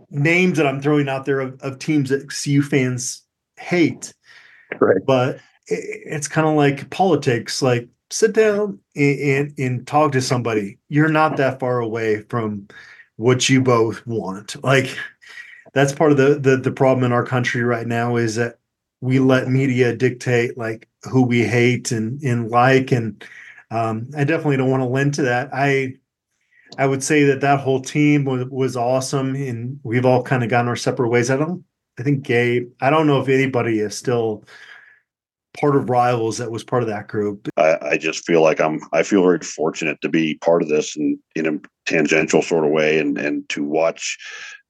names 0.09 0.57
that 0.57 0.67
i'm 0.67 0.81
throwing 0.81 1.09
out 1.09 1.25
there 1.25 1.41
of, 1.41 1.59
of 1.61 1.77
teams 1.79 2.09
that 2.09 2.29
cu 2.29 2.61
fans 2.61 3.23
hate. 3.61 4.13
Right. 4.79 4.97
But 5.05 5.39
it's 5.67 6.27
kind 6.27 6.47
of 6.47 6.55
like 6.55 6.89
politics 6.89 7.61
like 7.61 7.87
sit 8.11 8.33
down 8.33 8.79
and, 8.95 9.19
and, 9.19 9.59
and, 9.59 9.87
talk 9.87 10.11
to 10.11 10.21
somebody 10.21 10.77
you're 10.89 11.09
not 11.09 11.37
that 11.37 11.59
far 11.59 11.79
away 11.79 12.21
from 12.23 12.67
what 13.21 13.47
you 13.47 13.61
both 13.61 14.05
want. 14.07 14.61
Like 14.63 14.97
that's 15.73 15.93
part 15.93 16.11
of 16.11 16.17
the, 16.17 16.39
the 16.39 16.57
the 16.57 16.71
problem 16.71 17.03
in 17.03 17.11
our 17.11 17.25
country 17.25 17.63
right 17.63 17.87
now 17.87 18.15
is 18.17 18.35
that 18.35 18.57
we 18.99 19.19
let 19.19 19.47
media 19.47 19.95
dictate 19.95 20.57
like 20.57 20.87
who 21.03 21.23
we 21.23 21.43
hate 21.43 21.91
and 21.91 22.21
and 22.23 22.49
like 22.49 22.91
and 22.91 23.23
um, 23.71 24.09
i 24.17 24.23
definitely 24.23 24.57
don't 24.57 24.69
want 24.69 24.81
to 24.81 24.87
lend 24.87 25.13
to 25.15 25.23
that. 25.23 25.49
I 25.53 25.95
i 26.77 26.85
would 26.85 27.03
say 27.03 27.23
that 27.25 27.41
that 27.41 27.59
whole 27.59 27.81
team 27.81 28.25
was, 28.25 28.45
was 28.45 28.75
awesome 28.75 29.35
and 29.35 29.79
we've 29.83 30.05
all 30.05 30.23
kind 30.23 30.43
of 30.43 30.49
gone 30.49 30.67
our 30.67 30.75
separate 30.75 31.09
ways. 31.09 31.29
I 31.29 31.37
don't 31.37 31.63
i 31.99 32.03
think 32.03 32.23
gabe 32.23 32.71
i 32.79 32.89
don't 32.89 33.05
know 33.05 33.21
if 33.21 33.27
anybody 33.27 33.79
is 33.79 33.97
still 33.97 34.43
part 35.59 35.75
of 35.75 35.89
rivals 35.89 36.37
that 36.37 36.51
was 36.51 36.63
part 36.63 36.83
of 36.83 36.89
that 36.89 37.07
group. 37.07 37.47
I, 37.57 37.77
I, 37.81 37.97
just 37.97 38.25
feel 38.25 38.41
like 38.41 38.61
I'm 38.61 38.79
I 38.93 39.03
feel 39.03 39.23
very 39.23 39.39
fortunate 39.39 39.99
to 40.01 40.09
be 40.09 40.35
part 40.35 40.61
of 40.61 40.69
this 40.69 40.95
in, 40.95 41.19
in 41.35 41.47
a 41.47 41.59
tangential 41.85 42.41
sort 42.41 42.65
of 42.65 42.71
way 42.71 42.99
and 42.99 43.17
and 43.17 43.47
to 43.49 43.63
watch 43.63 44.17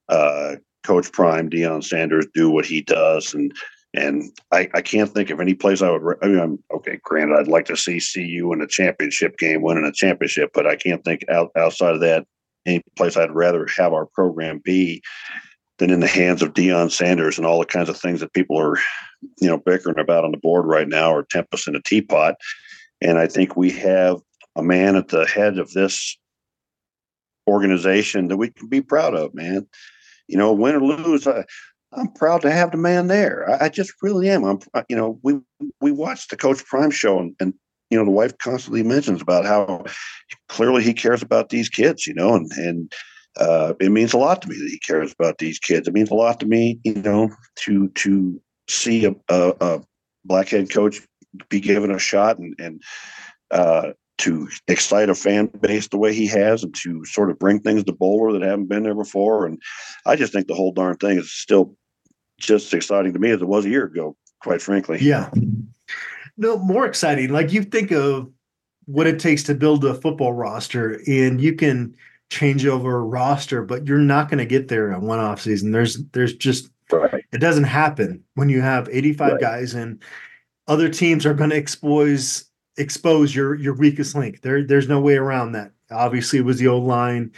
uh, 0.08 0.56
Coach 0.82 1.12
Prime 1.12 1.48
Deion 1.48 1.84
Sanders 1.84 2.26
do 2.34 2.50
what 2.50 2.66
he 2.66 2.82
does 2.82 3.34
and 3.34 3.52
and 3.94 4.24
I, 4.50 4.70
I 4.74 4.80
can't 4.80 5.12
think 5.12 5.28
of 5.28 5.38
any 5.38 5.52
place 5.52 5.82
I 5.82 5.90
would. 5.90 6.16
I 6.22 6.26
mean, 6.26 6.38
I'm, 6.38 6.58
okay. 6.74 6.98
Granted, 7.04 7.36
I'd 7.38 7.46
like 7.46 7.66
to 7.66 7.76
see 7.76 8.00
CU 8.00 8.50
in 8.54 8.62
a 8.62 8.66
championship 8.66 9.36
game, 9.36 9.60
winning 9.60 9.84
a 9.84 9.92
championship, 9.92 10.50
but 10.54 10.66
I 10.66 10.76
can't 10.76 11.04
think 11.04 11.26
out, 11.28 11.50
outside 11.56 11.94
of 11.94 12.00
that 12.00 12.24
any 12.64 12.82
place 12.96 13.16
I'd 13.16 13.34
rather 13.34 13.66
have 13.76 13.92
our 13.92 14.06
program 14.06 14.60
be 14.64 15.02
than 15.78 15.90
in 15.90 16.00
the 16.00 16.06
hands 16.06 16.42
of 16.42 16.54
Deion 16.54 16.90
Sanders 16.90 17.38
and 17.38 17.46
all 17.46 17.58
the 17.58 17.66
kinds 17.66 17.88
of 17.88 17.98
things 17.98 18.20
that 18.20 18.32
people 18.32 18.58
are, 18.58 18.78
you 19.40 19.48
know, 19.48 19.58
bickering 19.58 19.98
about 19.98 20.24
on 20.24 20.32
the 20.32 20.38
board 20.38 20.66
right 20.66 20.88
now 20.88 21.12
or 21.12 21.24
tempest 21.24 21.68
in 21.68 21.76
a 21.76 21.82
teapot. 21.82 22.34
And 23.00 23.18
I 23.18 23.26
think 23.26 23.56
we 23.56 23.70
have 23.72 24.20
a 24.56 24.62
man 24.62 24.96
at 24.96 25.08
the 25.08 25.26
head 25.26 25.58
of 25.58 25.72
this 25.72 26.16
organization 27.48 28.28
that 28.28 28.36
we 28.36 28.50
can 28.50 28.68
be 28.68 28.80
proud 28.80 29.14
of, 29.14 29.34
man. 29.34 29.66
You 30.28 30.38
know, 30.38 30.52
win 30.52 30.76
or 30.76 30.80
lose, 30.80 31.26
I, 31.26 31.44
I'm 31.92 32.08
proud 32.12 32.42
to 32.42 32.50
have 32.50 32.70
the 32.70 32.78
man 32.78 33.08
there. 33.08 33.50
I, 33.50 33.66
I, 33.66 33.68
just 33.68 33.92
really 34.02 34.28
am. 34.28 34.44
I'm, 34.44 34.60
you 34.88 34.96
know, 34.96 35.18
we 35.22 35.38
we 35.80 35.92
watched 35.92 36.30
the 36.30 36.36
Coach 36.36 36.64
Prime 36.64 36.90
show, 36.90 37.18
and, 37.18 37.34
and 37.40 37.54
you 37.90 37.98
know, 37.98 38.04
the 38.04 38.10
wife 38.10 38.36
constantly 38.38 38.82
mentions 38.82 39.20
about 39.20 39.44
how 39.44 39.84
clearly 40.48 40.82
he 40.82 40.94
cares 40.94 41.22
about 41.22 41.50
these 41.50 41.68
kids. 41.68 42.06
You 42.06 42.14
know, 42.14 42.34
and 42.34 42.50
and 42.52 42.92
uh, 43.36 43.74
it 43.80 43.90
means 43.90 44.12
a 44.12 44.18
lot 44.18 44.42
to 44.42 44.48
me 44.48 44.56
that 44.56 44.70
he 44.70 44.78
cares 44.78 45.12
about 45.12 45.38
these 45.38 45.58
kids. 45.58 45.88
It 45.88 45.94
means 45.94 46.10
a 46.10 46.14
lot 46.14 46.40
to 46.40 46.46
me, 46.46 46.78
you 46.84 46.94
know, 46.94 47.30
to 47.64 47.88
to 47.88 48.40
see 48.72 49.04
a, 49.04 49.14
a, 49.28 49.54
a 49.60 49.80
black 50.24 50.48
head 50.48 50.72
coach 50.72 51.00
be 51.48 51.60
given 51.60 51.90
a 51.90 51.98
shot 51.98 52.38
and 52.38 52.54
and 52.58 52.82
uh, 53.50 53.92
to 54.18 54.48
excite 54.68 55.08
a 55.08 55.14
fan 55.14 55.46
base 55.60 55.88
the 55.88 55.98
way 55.98 56.14
he 56.14 56.26
has 56.26 56.62
and 56.62 56.74
to 56.74 57.04
sort 57.04 57.30
of 57.30 57.38
bring 57.38 57.60
things 57.60 57.84
to 57.84 57.92
Boulder 57.92 58.38
that 58.38 58.46
haven't 58.46 58.68
been 58.68 58.84
there 58.84 58.94
before. 58.94 59.46
And 59.46 59.60
I 60.06 60.16
just 60.16 60.32
think 60.32 60.46
the 60.46 60.54
whole 60.54 60.72
darn 60.72 60.96
thing 60.96 61.18
is 61.18 61.32
still 61.32 61.74
just 62.38 62.66
as 62.66 62.74
exciting 62.74 63.12
to 63.12 63.18
me 63.18 63.30
as 63.30 63.42
it 63.42 63.48
was 63.48 63.64
a 63.64 63.70
year 63.70 63.84
ago, 63.84 64.16
quite 64.40 64.62
frankly. 64.62 64.98
Yeah. 65.00 65.30
No, 66.36 66.56
more 66.58 66.86
exciting. 66.86 67.30
Like 67.32 67.52
you 67.52 67.62
think 67.62 67.90
of 67.90 68.30
what 68.86 69.06
it 69.06 69.18
takes 69.18 69.42
to 69.44 69.54
build 69.54 69.84
a 69.84 69.94
football 69.94 70.32
roster, 70.32 71.00
and 71.06 71.40
you 71.40 71.54
can 71.54 71.94
change 72.30 72.64
over 72.64 72.96
a 72.96 73.04
roster, 73.04 73.62
but 73.62 73.86
you're 73.86 73.98
not 73.98 74.28
going 74.28 74.38
to 74.38 74.46
get 74.46 74.68
there 74.68 74.92
in 74.92 75.02
one 75.02 75.18
off 75.18 75.42
season. 75.42 75.72
There's 75.72 76.02
there's 76.12 76.34
just 76.34 76.70
right. 76.92 77.24
it 77.32 77.38
doesn't 77.38 77.64
happen 77.64 78.24
when 78.34 78.48
you 78.48 78.60
have 78.60 78.88
85 78.90 79.32
right. 79.32 79.40
guys 79.40 79.74
and 79.74 80.02
other 80.66 80.88
teams 80.88 81.26
are 81.26 81.34
going 81.34 81.50
to 81.50 81.56
expose 81.56 82.46
expose 82.76 83.34
your 83.34 83.54
your 83.54 83.74
weakest 83.74 84.14
link. 84.14 84.40
There 84.42 84.64
there's 84.64 84.88
no 84.88 85.00
way 85.00 85.14
around 85.14 85.52
that. 85.52 85.72
Obviously, 85.90 86.38
it 86.38 86.44
was 86.44 86.58
the 86.58 86.68
old 86.68 86.84
line 86.84 87.32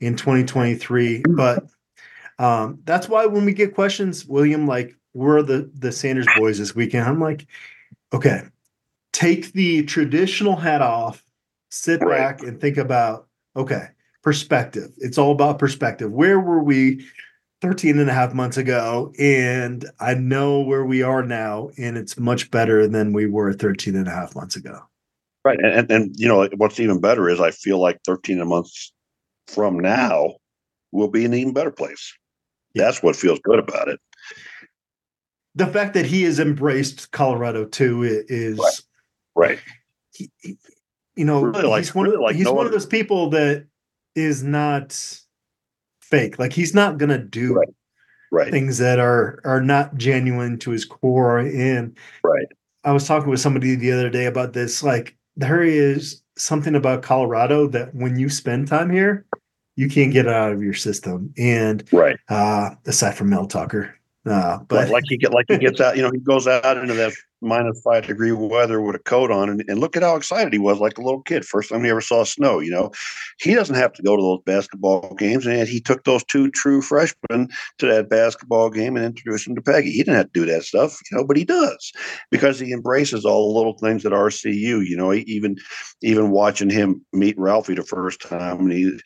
in 0.00 0.16
2023, 0.16 1.22
but 1.30 1.64
um, 2.38 2.78
that's 2.84 3.08
why 3.08 3.26
when 3.26 3.44
we 3.44 3.52
get 3.52 3.74
questions, 3.74 4.24
William, 4.26 4.66
like 4.66 4.94
we're 5.14 5.42
the 5.42 5.70
the 5.74 5.92
Sanders 5.92 6.28
boys 6.36 6.58
this 6.58 6.74
weekend. 6.74 7.06
I'm 7.06 7.20
like, 7.20 7.46
okay, 8.12 8.42
take 9.12 9.52
the 9.52 9.82
traditional 9.84 10.56
hat 10.56 10.82
off, 10.82 11.24
sit 11.70 12.00
right. 12.00 12.18
back 12.18 12.42
and 12.42 12.60
think 12.60 12.76
about, 12.76 13.26
okay, 13.56 13.88
perspective. 14.22 14.92
It's 14.98 15.18
all 15.18 15.32
about 15.32 15.58
perspective. 15.58 16.12
Where 16.12 16.40
were 16.40 16.62
we 16.62 17.04
13 17.60 17.98
and 17.98 18.08
a 18.08 18.12
half 18.12 18.34
months 18.34 18.56
ago? 18.56 19.12
And 19.18 19.84
I 20.00 20.14
know 20.14 20.60
where 20.60 20.84
we 20.84 21.02
are 21.02 21.22
now, 21.22 21.70
and 21.78 21.96
it's 21.96 22.18
much 22.18 22.50
better 22.50 22.86
than 22.86 23.12
we 23.12 23.26
were 23.26 23.52
13 23.52 23.96
and 23.96 24.08
a 24.08 24.12
half 24.12 24.34
months 24.34 24.56
ago. 24.56 24.80
Right. 25.44 25.58
And, 25.58 25.72
and, 25.72 25.90
and 25.90 26.16
you 26.16 26.28
know, 26.28 26.48
what's 26.56 26.80
even 26.80 27.00
better 27.00 27.28
is 27.28 27.40
I 27.40 27.50
feel 27.50 27.78
like 27.78 28.00
13 28.04 28.46
months 28.46 28.92
from 29.46 29.78
now, 29.78 30.34
we'll 30.92 31.08
be 31.08 31.24
in 31.24 31.32
an 31.32 31.38
even 31.38 31.54
better 31.54 31.70
place. 31.70 32.14
That's 32.74 33.02
what 33.02 33.16
feels 33.16 33.40
good 33.40 33.58
about 33.58 33.88
it. 33.88 34.00
The 35.54 35.66
fact 35.66 35.94
that 35.94 36.06
he 36.06 36.22
has 36.22 36.38
embraced 36.38 37.10
Colorado 37.10 37.64
too 37.64 38.02
is 38.04 38.58
right. 38.58 38.80
right. 39.50 39.58
He, 40.12 40.30
he, 40.40 40.56
you 41.16 41.24
know, 41.24 41.42
really 41.42 41.64
like, 41.64 41.80
he's 41.80 41.94
one, 41.94 42.06
really 42.06 42.22
like 42.22 42.36
he's 42.36 42.44
no 42.44 42.52
one 42.52 42.66
of 42.66 42.72
those 42.72 42.86
people 42.86 43.30
that 43.30 43.66
is 44.14 44.44
not 44.44 45.20
fake. 46.10 46.38
Like 46.38 46.52
he's 46.52 46.74
not 46.74 46.98
gonna 46.98 47.18
do 47.18 47.54
right. 47.54 47.68
Right. 48.30 48.50
things 48.50 48.78
that 48.78 48.98
are 48.98 49.40
are 49.44 49.62
not 49.62 49.96
genuine 49.96 50.58
to 50.60 50.70
his 50.70 50.84
core. 50.84 51.38
And 51.38 51.96
right. 52.22 52.46
I 52.84 52.92
was 52.92 53.06
talking 53.06 53.30
with 53.30 53.40
somebody 53.40 53.74
the 53.74 53.92
other 53.92 54.10
day 54.10 54.26
about 54.26 54.52
this. 54.52 54.82
Like 54.82 55.16
there 55.36 55.62
is 55.62 56.22
something 56.36 56.74
about 56.74 57.02
Colorado 57.02 57.66
that 57.68 57.94
when 57.94 58.18
you 58.18 58.28
spend 58.28 58.68
time 58.68 58.90
here, 58.90 59.26
you 59.76 59.88
can't 59.88 60.12
get 60.12 60.26
it 60.26 60.32
out 60.32 60.52
of 60.52 60.62
your 60.62 60.74
system. 60.74 61.32
And 61.38 61.86
right, 61.92 62.18
uh, 62.28 62.70
aside 62.86 63.14
from 63.16 63.30
Mel 63.30 63.46
Tucker, 63.46 63.94
uh, 64.26 64.58
but 64.68 64.90
like 64.90 65.04
he 65.08 65.16
get 65.16 65.32
like 65.32 65.46
he 65.48 65.58
gets 65.58 65.80
out, 65.82 65.96
you 65.96 66.02
know, 66.02 66.10
he 66.10 66.18
goes 66.18 66.46
out 66.46 66.76
into 66.76 66.94
that 66.94 67.12
minus 67.40 67.80
five 67.80 68.06
degree 68.06 68.32
weather 68.32 68.80
with 68.80 68.96
a 68.96 69.00
coat 69.00 69.30
on, 69.30 69.48
and, 69.48 69.64
and 69.68 69.78
look 69.78 69.96
at 69.96 70.02
how 70.02 70.16
excited 70.16 70.52
he 70.52 70.58
was, 70.58 70.78
like 70.80 70.98
a 70.98 71.02
little 71.02 71.22
kid, 71.22 71.44
first 71.44 71.70
time 71.70 71.84
he 71.84 71.90
ever 71.90 72.00
saw 72.00 72.24
snow. 72.24 72.60
You 72.60 72.70
know, 72.70 72.90
he 73.40 73.54
doesn't 73.54 73.76
have 73.76 73.92
to 73.94 74.02
go 74.02 74.16
to 74.16 74.22
those 74.22 74.42
basketball 74.44 75.14
games, 75.14 75.46
and 75.46 75.68
he 75.68 75.80
took 75.80 76.04
those 76.04 76.24
two 76.24 76.50
true 76.50 76.82
freshmen 76.82 77.48
to 77.78 77.86
that 77.86 78.08
basketball 78.08 78.70
game 78.70 78.96
and 78.96 79.04
introduced 79.04 79.46
them 79.46 79.54
to 79.54 79.62
Peggy. 79.62 79.90
He 79.90 79.98
didn't 79.98 80.16
have 80.16 80.32
to 80.32 80.40
do 80.40 80.46
that 80.46 80.64
stuff, 80.64 80.98
you 81.10 81.16
know, 81.16 81.24
but 81.24 81.36
he 81.36 81.44
does 81.44 81.92
because 82.30 82.58
he 82.58 82.72
embraces 82.72 83.24
all 83.24 83.48
the 83.48 83.58
little 83.58 83.78
things 83.78 84.04
at 84.04 84.12
RCU. 84.12 84.86
You 84.86 84.96
know, 84.96 85.12
even 85.12 85.56
even 86.02 86.30
watching 86.30 86.70
him 86.70 87.04
meet 87.12 87.38
Ralphie 87.38 87.74
the 87.74 87.82
first 87.82 88.20
time, 88.20 88.60
and 88.60 88.72
he 88.72 88.98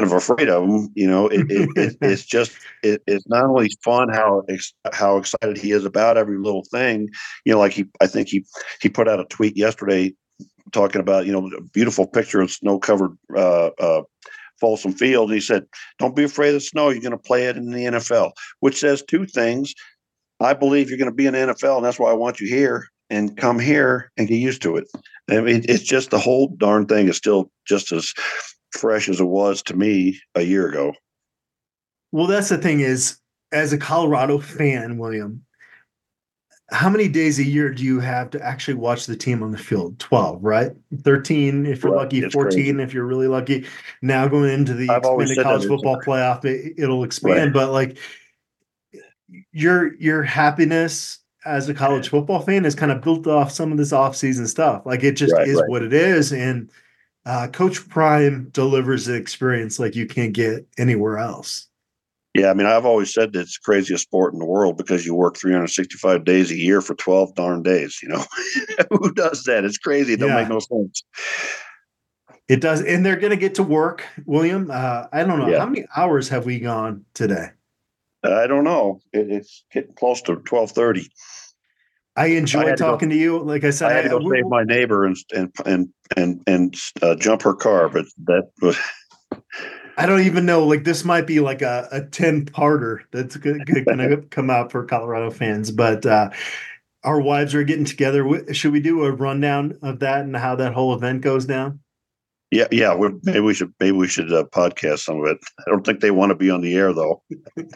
of 0.00 0.12
afraid 0.12 0.48
of 0.48 0.64
him. 0.64 0.88
You 0.94 1.08
know, 1.08 1.28
it, 1.28 1.50
it, 1.50 1.70
it, 1.76 1.96
it's 2.00 2.24
just 2.24 2.52
it, 2.82 3.02
it's 3.06 3.26
not 3.28 3.44
only 3.44 3.70
fun 3.84 4.08
how 4.08 4.44
how 4.92 5.18
excited 5.18 5.56
he 5.56 5.72
is 5.72 5.84
about 5.84 6.16
every 6.16 6.38
little 6.38 6.64
thing. 6.70 7.08
You 7.44 7.54
know, 7.54 7.58
like 7.58 7.72
he 7.72 7.86
I 8.00 8.06
think 8.06 8.28
he 8.28 8.44
he 8.80 8.88
put 8.88 9.08
out 9.08 9.20
a 9.20 9.24
tweet 9.24 9.56
yesterday 9.56 10.14
talking 10.72 11.00
about 11.00 11.26
you 11.26 11.32
know 11.32 11.50
a 11.56 11.62
beautiful 11.62 12.06
picture 12.06 12.40
of 12.40 12.50
snow 12.50 12.78
covered 12.78 13.16
uh, 13.36 13.68
uh, 13.78 14.02
Folsom 14.60 14.92
Field. 14.92 15.30
And 15.30 15.34
he 15.34 15.40
said, 15.40 15.66
"Don't 15.98 16.16
be 16.16 16.24
afraid 16.24 16.54
of 16.54 16.62
snow. 16.62 16.90
You're 16.90 17.02
going 17.02 17.12
to 17.12 17.18
play 17.18 17.46
it 17.46 17.56
in 17.56 17.70
the 17.70 17.84
NFL," 17.84 18.32
which 18.60 18.78
says 18.78 19.02
two 19.02 19.26
things. 19.26 19.74
I 20.40 20.54
believe 20.54 20.88
you're 20.88 20.98
going 20.98 21.10
to 21.10 21.14
be 21.14 21.26
in 21.26 21.34
the 21.34 21.40
NFL, 21.40 21.76
and 21.76 21.84
that's 21.84 21.98
why 21.98 22.10
I 22.10 22.14
want 22.14 22.40
you 22.40 22.48
here 22.48 22.86
and 23.10 23.36
come 23.36 23.58
here 23.58 24.12
and 24.16 24.28
get 24.28 24.36
used 24.36 24.62
to 24.62 24.76
it. 24.76 24.84
I 25.30 25.40
mean, 25.40 25.64
it's 25.68 25.82
just 25.82 26.10
the 26.10 26.18
whole 26.18 26.48
darn 26.58 26.86
thing 26.86 27.08
is 27.08 27.16
still 27.16 27.50
just 27.66 27.92
as 27.92 28.12
fresh 28.72 29.08
as 29.08 29.20
it 29.20 29.24
was 29.24 29.62
to 29.62 29.76
me 29.76 30.20
a 30.34 30.42
year 30.42 30.68
ago. 30.68 30.94
Well, 32.12 32.26
that's 32.26 32.48
the 32.48 32.58
thing 32.58 32.80
is, 32.80 33.18
as 33.52 33.72
a 33.72 33.78
Colorado 33.78 34.38
fan, 34.38 34.98
William, 34.98 35.44
how 36.70 36.90
many 36.90 37.08
days 37.08 37.38
a 37.38 37.44
year 37.44 37.72
do 37.72 37.82
you 37.82 37.98
have 38.00 38.30
to 38.30 38.44
actually 38.44 38.74
watch 38.74 39.06
the 39.06 39.16
team 39.16 39.42
on 39.42 39.52
the 39.52 39.58
field? 39.58 39.98
12, 39.98 40.42
right? 40.42 40.72
13 41.02 41.64
if 41.64 41.82
you're 41.82 41.92
right. 41.92 42.02
lucky, 42.02 42.20
it's 42.20 42.34
14 42.34 42.50
crazy. 42.50 42.82
if 42.82 42.92
you're 42.92 43.06
really 43.06 43.28
lucky. 43.28 43.66
Now 44.02 44.28
going 44.28 44.50
into 44.52 44.74
the 44.74 44.90
I've 44.90 44.98
expanded 44.98 45.38
college 45.42 45.66
football 45.66 45.98
playoff, 46.00 46.44
it, 46.44 46.86
will 46.86 47.04
expand, 47.04 47.38
right. 47.38 47.52
but 47.54 47.72
like 47.72 47.98
your 49.52 49.94
your 49.96 50.22
happiness 50.22 51.20
as 51.46 51.68
a 51.68 51.74
college 51.74 52.10
football 52.10 52.40
fan 52.40 52.66
is 52.66 52.74
kind 52.74 52.92
of 52.92 53.00
built 53.00 53.26
off 53.26 53.50
some 53.50 53.72
of 53.72 53.78
this 53.78 53.92
off-season 53.92 54.46
stuff. 54.46 54.84
Like 54.84 55.02
it 55.02 55.12
just 55.12 55.32
right, 55.32 55.48
is 55.48 55.62
what 55.68 55.82
it 55.82 55.94
is 55.94 56.32
and 56.32 56.70
uh, 57.26 57.48
Coach 57.48 57.88
Prime 57.88 58.48
delivers 58.52 59.06
the 59.06 59.14
experience 59.14 59.78
like 59.78 59.94
you 59.94 60.06
can't 60.06 60.32
get 60.32 60.66
anywhere 60.78 61.18
else. 61.18 61.68
Yeah, 62.34 62.50
I 62.50 62.54
mean, 62.54 62.66
I've 62.66 62.86
always 62.86 63.12
said 63.12 63.32
that 63.32 63.40
it's 63.40 63.58
the 63.58 63.64
craziest 63.64 64.04
sport 64.04 64.32
in 64.32 64.38
the 64.38 64.44
world 64.44 64.76
because 64.76 65.04
you 65.04 65.14
work 65.14 65.36
365 65.36 66.24
days 66.24 66.50
a 66.50 66.56
year 66.56 66.80
for 66.80 66.94
12 66.94 67.34
darn 67.34 67.62
days. 67.62 67.98
You 68.02 68.10
know, 68.10 68.24
who 68.90 69.12
does 69.12 69.44
that? 69.44 69.64
It's 69.64 69.78
crazy. 69.78 70.12
It 70.12 70.20
don't 70.20 70.28
yeah. 70.28 70.36
make 70.36 70.48
no 70.48 70.60
sense. 70.60 71.02
It 72.48 72.60
does, 72.60 72.82
and 72.82 73.04
they're 73.04 73.16
going 73.16 73.30
to 73.30 73.36
get 73.36 73.54
to 73.56 73.62
work, 73.62 74.04
William. 74.24 74.70
Uh, 74.70 75.06
I 75.12 75.24
don't 75.24 75.38
know 75.38 75.48
yeah. 75.48 75.58
how 75.58 75.66
many 75.66 75.86
hours 75.96 76.28
have 76.28 76.46
we 76.46 76.60
gone 76.60 77.04
today. 77.12 77.48
I 78.24 78.46
don't 78.46 78.64
know. 78.64 79.00
It, 79.12 79.30
it's 79.30 79.64
getting 79.72 79.94
close 79.94 80.22
to 80.22 80.36
12:30. 80.36 81.08
I 82.18 82.26
enjoy 82.26 82.72
I 82.72 82.74
talking 82.74 83.10
to, 83.10 83.14
go, 83.14 83.18
to, 83.18 83.20
you. 83.20 83.38
Like 83.38 83.62
I 83.62 83.70
said, 83.70 83.92
I 83.92 83.94
had 83.94 84.02
to 84.02 84.08
go 84.08 84.30
save 84.30 84.46
my 84.46 84.64
neighbor 84.64 85.06
and 85.06 85.16
and 85.34 85.52
and 85.64 85.88
and 86.16 86.42
and 86.48 86.74
uh, 87.00 87.14
jump 87.14 87.42
her 87.42 87.54
car, 87.54 87.88
but 87.88 88.06
that 88.24 88.50
was. 88.60 88.76
I 89.96 90.06
don't 90.06 90.22
even 90.22 90.44
know. 90.44 90.64
Like 90.66 90.82
this 90.82 91.04
might 91.04 91.26
be 91.26 91.40
like 91.40 91.62
a, 91.62 91.88
a 91.90 92.02
10 92.02 92.46
parter 92.46 93.00
that's 93.12 93.36
going 93.36 93.64
to 93.66 94.26
come 94.30 94.50
out 94.50 94.72
for 94.72 94.84
Colorado 94.84 95.30
fans. 95.30 95.70
But 95.70 96.06
uh, 96.06 96.30
our 97.04 97.20
wives 97.20 97.54
are 97.54 97.64
getting 97.64 97.84
together. 97.84 98.52
Should 98.52 98.72
we 98.72 98.80
do 98.80 99.04
a 99.04 99.12
rundown 99.12 99.78
of 99.82 100.00
that 100.00 100.20
and 100.22 100.36
how 100.36 100.56
that 100.56 100.72
whole 100.72 100.94
event 100.94 101.20
goes 101.20 101.46
down? 101.46 101.80
Yeah, 102.50 102.66
yeah. 102.72 102.96
Maybe 103.24 103.40
we 103.40 103.52
should 103.52 103.74
maybe 103.78 103.96
we 103.96 104.08
should 104.08 104.32
uh, 104.32 104.44
podcast 104.44 105.00
some 105.00 105.20
of 105.20 105.26
it. 105.26 105.38
I 105.66 105.70
don't 105.70 105.84
think 105.84 106.00
they 106.00 106.10
want 106.10 106.30
to 106.30 106.34
be 106.34 106.48
on 106.50 106.62
the 106.62 106.76
air 106.76 106.94
though. 106.94 107.22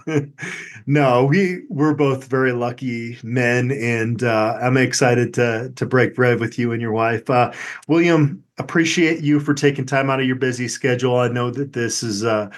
no, 0.86 1.26
we 1.26 1.62
we're 1.68 1.94
both 1.94 2.24
very 2.28 2.52
lucky 2.52 3.18
men, 3.22 3.70
and 3.70 4.22
uh, 4.22 4.58
I'm 4.62 4.78
excited 4.78 5.34
to 5.34 5.72
to 5.76 5.86
break 5.86 6.14
bread 6.14 6.40
with 6.40 6.58
you 6.58 6.72
and 6.72 6.80
your 6.80 6.92
wife, 6.92 7.28
uh, 7.28 7.52
William. 7.86 8.42
Appreciate 8.58 9.22
you 9.22 9.40
for 9.40 9.54
taking 9.54 9.84
time 9.86 10.08
out 10.08 10.20
of 10.20 10.26
your 10.26 10.36
busy 10.36 10.68
schedule. 10.68 11.16
I 11.16 11.28
know 11.28 11.50
that 11.50 11.72
this 11.74 12.02
is 12.02 12.24
uh, 12.24 12.48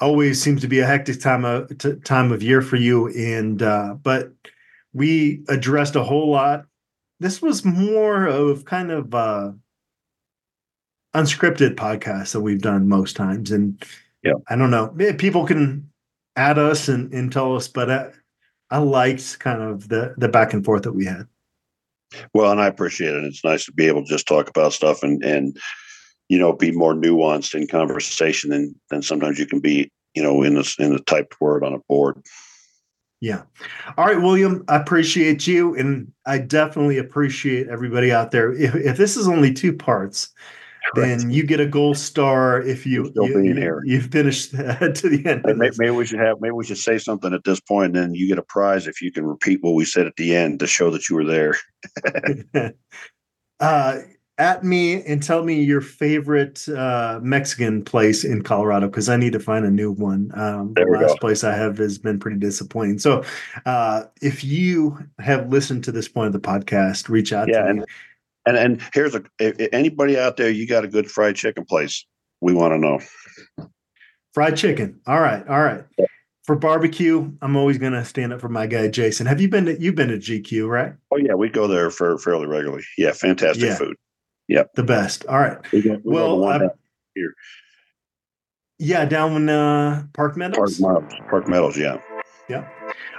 always 0.00 0.40
seems 0.42 0.60
to 0.62 0.68
be 0.68 0.80
a 0.80 0.86
hectic 0.86 1.20
time 1.20 1.44
of 1.44 1.76
t- 1.78 1.96
time 2.04 2.32
of 2.32 2.42
year 2.42 2.62
for 2.62 2.76
you, 2.76 3.08
and 3.08 3.62
uh, 3.62 3.94
but 4.02 4.32
we 4.92 5.44
addressed 5.48 5.96
a 5.96 6.04
whole 6.04 6.30
lot. 6.30 6.66
This 7.20 7.42
was 7.42 7.64
more 7.64 8.26
of 8.26 8.64
kind 8.64 8.90
of 8.90 9.14
uh, 9.14 9.52
unscripted 11.14 11.74
podcast 11.74 12.32
that 12.32 12.40
we've 12.40 12.62
done 12.62 12.88
most 12.88 13.16
times. 13.16 13.50
And 13.50 13.82
yeah, 14.22 14.34
I 14.48 14.56
don't 14.56 14.70
know, 14.70 14.88
people 15.18 15.46
can 15.46 15.90
add 16.36 16.58
us 16.58 16.88
and, 16.88 17.12
and 17.12 17.32
tell 17.32 17.56
us, 17.56 17.68
but 17.68 17.90
I, 17.90 18.10
I 18.70 18.78
liked 18.78 19.38
kind 19.40 19.62
of 19.62 19.88
the 19.88 20.14
the 20.16 20.28
back 20.28 20.52
and 20.52 20.64
forth 20.64 20.82
that 20.84 20.92
we 20.92 21.04
had. 21.04 21.26
Well, 22.34 22.50
and 22.50 22.60
I 22.60 22.66
appreciate 22.66 23.14
it. 23.14 23.24
It's 23.24 23.44
nice 23.44 23.64
to 23.66 23.72
be 23.72 23.86
able 23.86 24.04
to 24.04 24.08
just 24.08 24.28
talk 24.28 24.48
about 24.48 24.72
stuff 24.72 25.02
and 25.02 25.24
and 25.24 25.56
you 26.28 26.38
know 26.38 26.52
be 26.52 26.70
more 26.70 26.94
nuanced 26.94 27.54
in 27.54 27.66
conversation 27.66 28.50
than 28.50 28.74
than 28.90 29.02
sometimes 29.02 29.38
you 29.38 29.46
can 29.46 29.60
be 29.60 29.90
you 30.14 30.22
know 30.22 30.42
in 30.42 30.54
this 30.54 30.78
in 30.78 30.92
the 30.92 31.00
typed 31.00 31.40
word 31.40 31.64
on 31.64 31.74
a 31.74 31.80
board. 31.88 32.22
Yeah. 33.20 33.42
All 33.98 34.06
right, 34.06 34.20
William, 34.20 34.64
I 34.68 34.76
appreciate 34.76 35.46
you. 35.46 35.74
And 35.74 36.10
I 36.24 36.38
definitely 36.38 36.96
appreciate 36.96 37.68
everybody 37.68 38.10
out 38.10 38.30
there. 38.30 38.54
If, 38.54 38.74
if 38.74 38.96
this 38.96 39.16
is 39.18 39.28
only 39.28 39.52
two 39.52 39.74
parts, 39.74 40.30
then 40.94 41.30
you 41.30 41.42
get 41.44 41.60
a 41.60 41.66
gold 41.66 41.96
star 41.96 42.60
if 42.62 42.86
you 42.86 43.10
still 43.10 43.28
you, 43.28 43.40
you, 43.40 43.54
here. 43.54 43.82
you 43.84 44.00
finished 44.00 44.50
to 44.50 44.56
the 44.58 45.22
end. 45.26 45.42
Maybe, 45.44 45.76
maybe, 45.78 45.90
we 45.90 46.06
should 46.06 46.20
have 46.20 46.40
maybe 46.40 46.52
we 46.52 46.64
should 46.64 46.78
say 46.78 46.98
something 46.98 47.32
at 47.32 47.44
this 47.44 47.60
point, 47.60 47.96
and 47.96 47.96
then 47.96 48.14
you 48.14 48.28
get 48.28 48.38
a 48.38 48.42
prize 48.42 48.86
if 48.86 49.00
you 49.00 49.12
can 49.12 49.26
repeat 49.26 49.62
what 49.62 49.74
we 49.74 49.84
said 49.84 50.06
at 50.06 50.16
the 50.16 50.34
end 50.34 50.60
to 50.60 50.66
show 50.66 50.90
that 50.90 51.08
you 51.08 51.16
were 51.16 51.24
there. 51.24 51.56
uh, 53.60 53.98
at 54.40 54.64
me 54.64 55.02
and 55.04 55.22
tell 55.22 55.44
me 55.44 55.62
your 55.62 55.82
favorite 55.82 56.66
uh, 56.70 57.20
Mexican 57.22 57.84
place 57.84 58.24
in 58.24 58.42
Colorado 58.42 58.88
because 58.88 59.10
I 59.10 59.18
need 59.18 59.34
to 59.34 59.38
find 59.38 59.66
a 59.66 59.70
new 59.70 59.92
one. 59.92 60.30
Um, 60.34 60.72
the 60.74 60.86
last 60.86 61.08
go. 61.08 61.16
place 61.16 61.44
I 61.44 61.54
have 61.54 61.76
has 61.76 61.98
been 61.98 62.18
pretty 62.18 62.38
disappointing. 62.38 62.98
So, 62.98 63.22
uh, 63.66 64.04
if 64.22 64.42
you 64.42 64.98
have 65.18 65.50
listened 65.50 65.84
to 65.84 65.92
this 65.92 66.08
point 66.08 66.28
of 66.28 66.32
the 66.32 66.40
podcast, 66.40 67.10
reach 67.10 67.34
out 67.34 67.48
yeah, 67.48 67.64
to 67.64 67.74
me. 67.74 67.82
And 68.46 68.56
and 68.56 68.82
here's 68.94 69.14
a 69.14 69.22
anybody 69.74 70.18
out 70.18 70.36
there, 70.36 70.50
you 70.50 70.66
got 70.66 70.84
a 70.84 70.88
good 70.88 71.10
fried 71.10 71.36
chicken 71.36 71.64
place? 71.64 72.06
We 72.40 72.54
want 72.54 72.72
to 72.72 72.78
know. 72.78 73.00
Fried 74.32 74.56
chicken. 74.56 75.00
All 75.06 75.20
right, 75.20 75.46
all 75.48 75.60
right. 75.60 75.84
Yeah. 75.98 76.06
For 76.44 76.56
barbecue, 76.56 77.30
I'm 77.42 77.54
always 77.54 77.78
going 77.78 77.92
to 77.92 78.04
stand 78.04 78.32
up 78.32 78.40
for 78.40 78.48
my 78.48 78.66
guy 78.66 78.88
Jason. 78.88 79.26
Have 79.26 79.40
you 79.40 79.48
been 79.48 79.66
to 79.66 79.80
you've 79.80 79.94
been 79.94 80.08
to 80.08 80.16
GQue, 80.16 80.68
right? 80.68 80.94
Oh 81.12 81.18
yeah, 81.18 81.34
we 81.34 81.48
go 81.48 81.66
there 81.66 81.90
for 81.90 82.18
fairly 82.18 82.46
regularly. 82.46 82.82
Yeah, 82.96 83.12
fantastic 83.12 83.64
yeah. 83.64 83.76
food. 83.76 83.96
Yep, 84.48 84.74
the 84.74 84.82
best. 84.82 85.26
All 85.26 85.38
right. 85.38 85.58
We 85.70 85.82
got, 85.82 86.04
we 86.04 86.12
well, 86.12 86.44
I, 86.44 86.68
here. 87.14 87.34
Yeah, 88.78 89.04
down 89.04 89.36
in 89.36 89.48
uh, 89.48 90.04
Park 90.14 90.36
Meadows. 90.36 90.80
Park 90.80 91.02
Meadows. 91.02 91.20
Park 91.28 91.48
Meadows. 91.48 91.76
Yeah. 91.76 92.00
Yeah. 92.48 92.68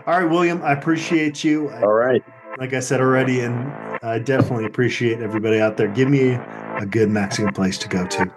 All 0.07 0.19
right, 0.19 0.29
William. 0.29 0.61
I 0.63 0.73
appreciate 0.73 1.43
you. 1.43 1.69
All 1.69 1.93
right. 1.93 2.23
Like 2.57 2.73
I 2.73 2.79
said 2.79 3.01
already, 3.01 3.39
and 3.41 3.71
I 4.03 4.19
definitely 4.19 4.65
appreciate 4.65 5.21
everybody 5.21 5.59
out 5.59 5.77
there. 5.77 5.87
Give 5.87 6.09
me 6.09 6.31
a 6.31 6.85
good 6.85 7.09
Mexican 7.09 7.53
place 7.53 7.77
to 7.79 7.87
go 7.87 8.05
to. 8.05 8.31